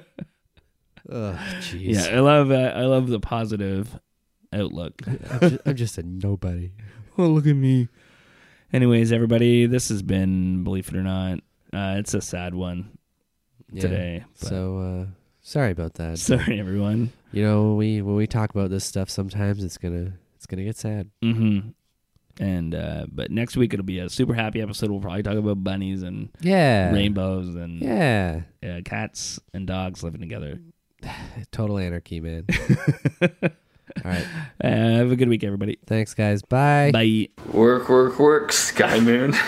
Ugh, 1.11 1.35
jeez. 1.61 1.95
yeah, 1.95 2.15
I 2.15 2.19
love 2.19 2.51
uh, 2.51 2.73
I 2.75 2.81
love 2.85 3.07
the 3.07 3.19
positive 3.19 3.99
outlook. 4.53 5.01
I'm, 5.07 5.39
just, 5.39 5.57
I'm 5.65 5.75
just 5.75 5.97
a 5.97 6.03
nobody. 6.03 6.71
oh, 7.17 7.27
look 7.27 7.47
at 7.47 7.55
me. 7.55 7.87
Anyways, 8.71 9.11
everybody, 9.11 9.65
this 9.65 9.89
has 9.89 10.03
been 10.03 10.63
Belief 10.63 10.89
It 10.89 10.95
or 10.97 11.01
Not, 11.03 11.39
uh, 11.73 11.95
it's 11.97 12.13
a 12.13 12.21
sad 12.21 12.53
one 12.53 12.91
Yeah. 13.71 13.81
today. 13.81 14.23
but- 14.39 14.47
So 14.49 14.77
uh, 14.77 15.05
sorry 15.41 15.71
about 15.71 15.95
that. 15.95 16.19
sorry, 16.19 16.59
everyone. 16.59 17.11
You 17.31 17.43
know, 17.43 17.67
when 17.69 17.77
we 17.77 18.01
when 18.01 18.15
we 18.15 18.27
talk 18.27 18.51
about 18.51 18.69
this 18.69 18.85
stuff, 18.85 19.09
sometimes 19.09 19.63
it's 19.63 19.77
gonna 19.77 20.13
it's 20.35 20.45
gonna 20.45 20.63
get 20.63 20.77
sad. 20.77 21.09
Mm-hmm. 21.23 21.69
And 22.43 22.73
uh, 22.73 23.05
but 23.11 23.31
next 23.31 23.57
week 23.57 23.73
it'll 23.73 23.85
be 23.85 23.99
a 23.99 24.09
super 24.09 24.33
happy 24.33 24.61
episode. 24.61 24.89
We'll 24.91 25.01
probably 25.01 25.23
talk 25.23 25.35
about 25.35 25.63
bunnies 25.63 26.03
and 26.03 26.29
Yeah. 26.41 26.91
rainbows 26.91 27.53
and 27.55 27.81
Yeah. 27.81 28.41
uh, 28.63 28.79
cats 28.85 29.39
and 29.53 29.67
dogs 29.67 30.03
living 30.03 30.21
together. 30.21 30.59
Total 31.51 31.77
anarchy, 31.77 32.19
man. 32.21 32.45
All 33.21 33.29
right. 34.05 34.25
Uh, 34.63 34.67
have 34.69 35.11
a 35.11 35.15
good 35.15 35.27
week, 35.29 35.43
everybody. 35.43 35.77
Thanks, 35.85 36.13
guys. 36.13 36.41
Bye. 36.41 36.91
Bye. 36.93 37.27
Work, 37.51 37.89
work, 37.89 38.17
work, 38.19 38.51
Sky 38.53 38.99
Moon. 38.99 39.33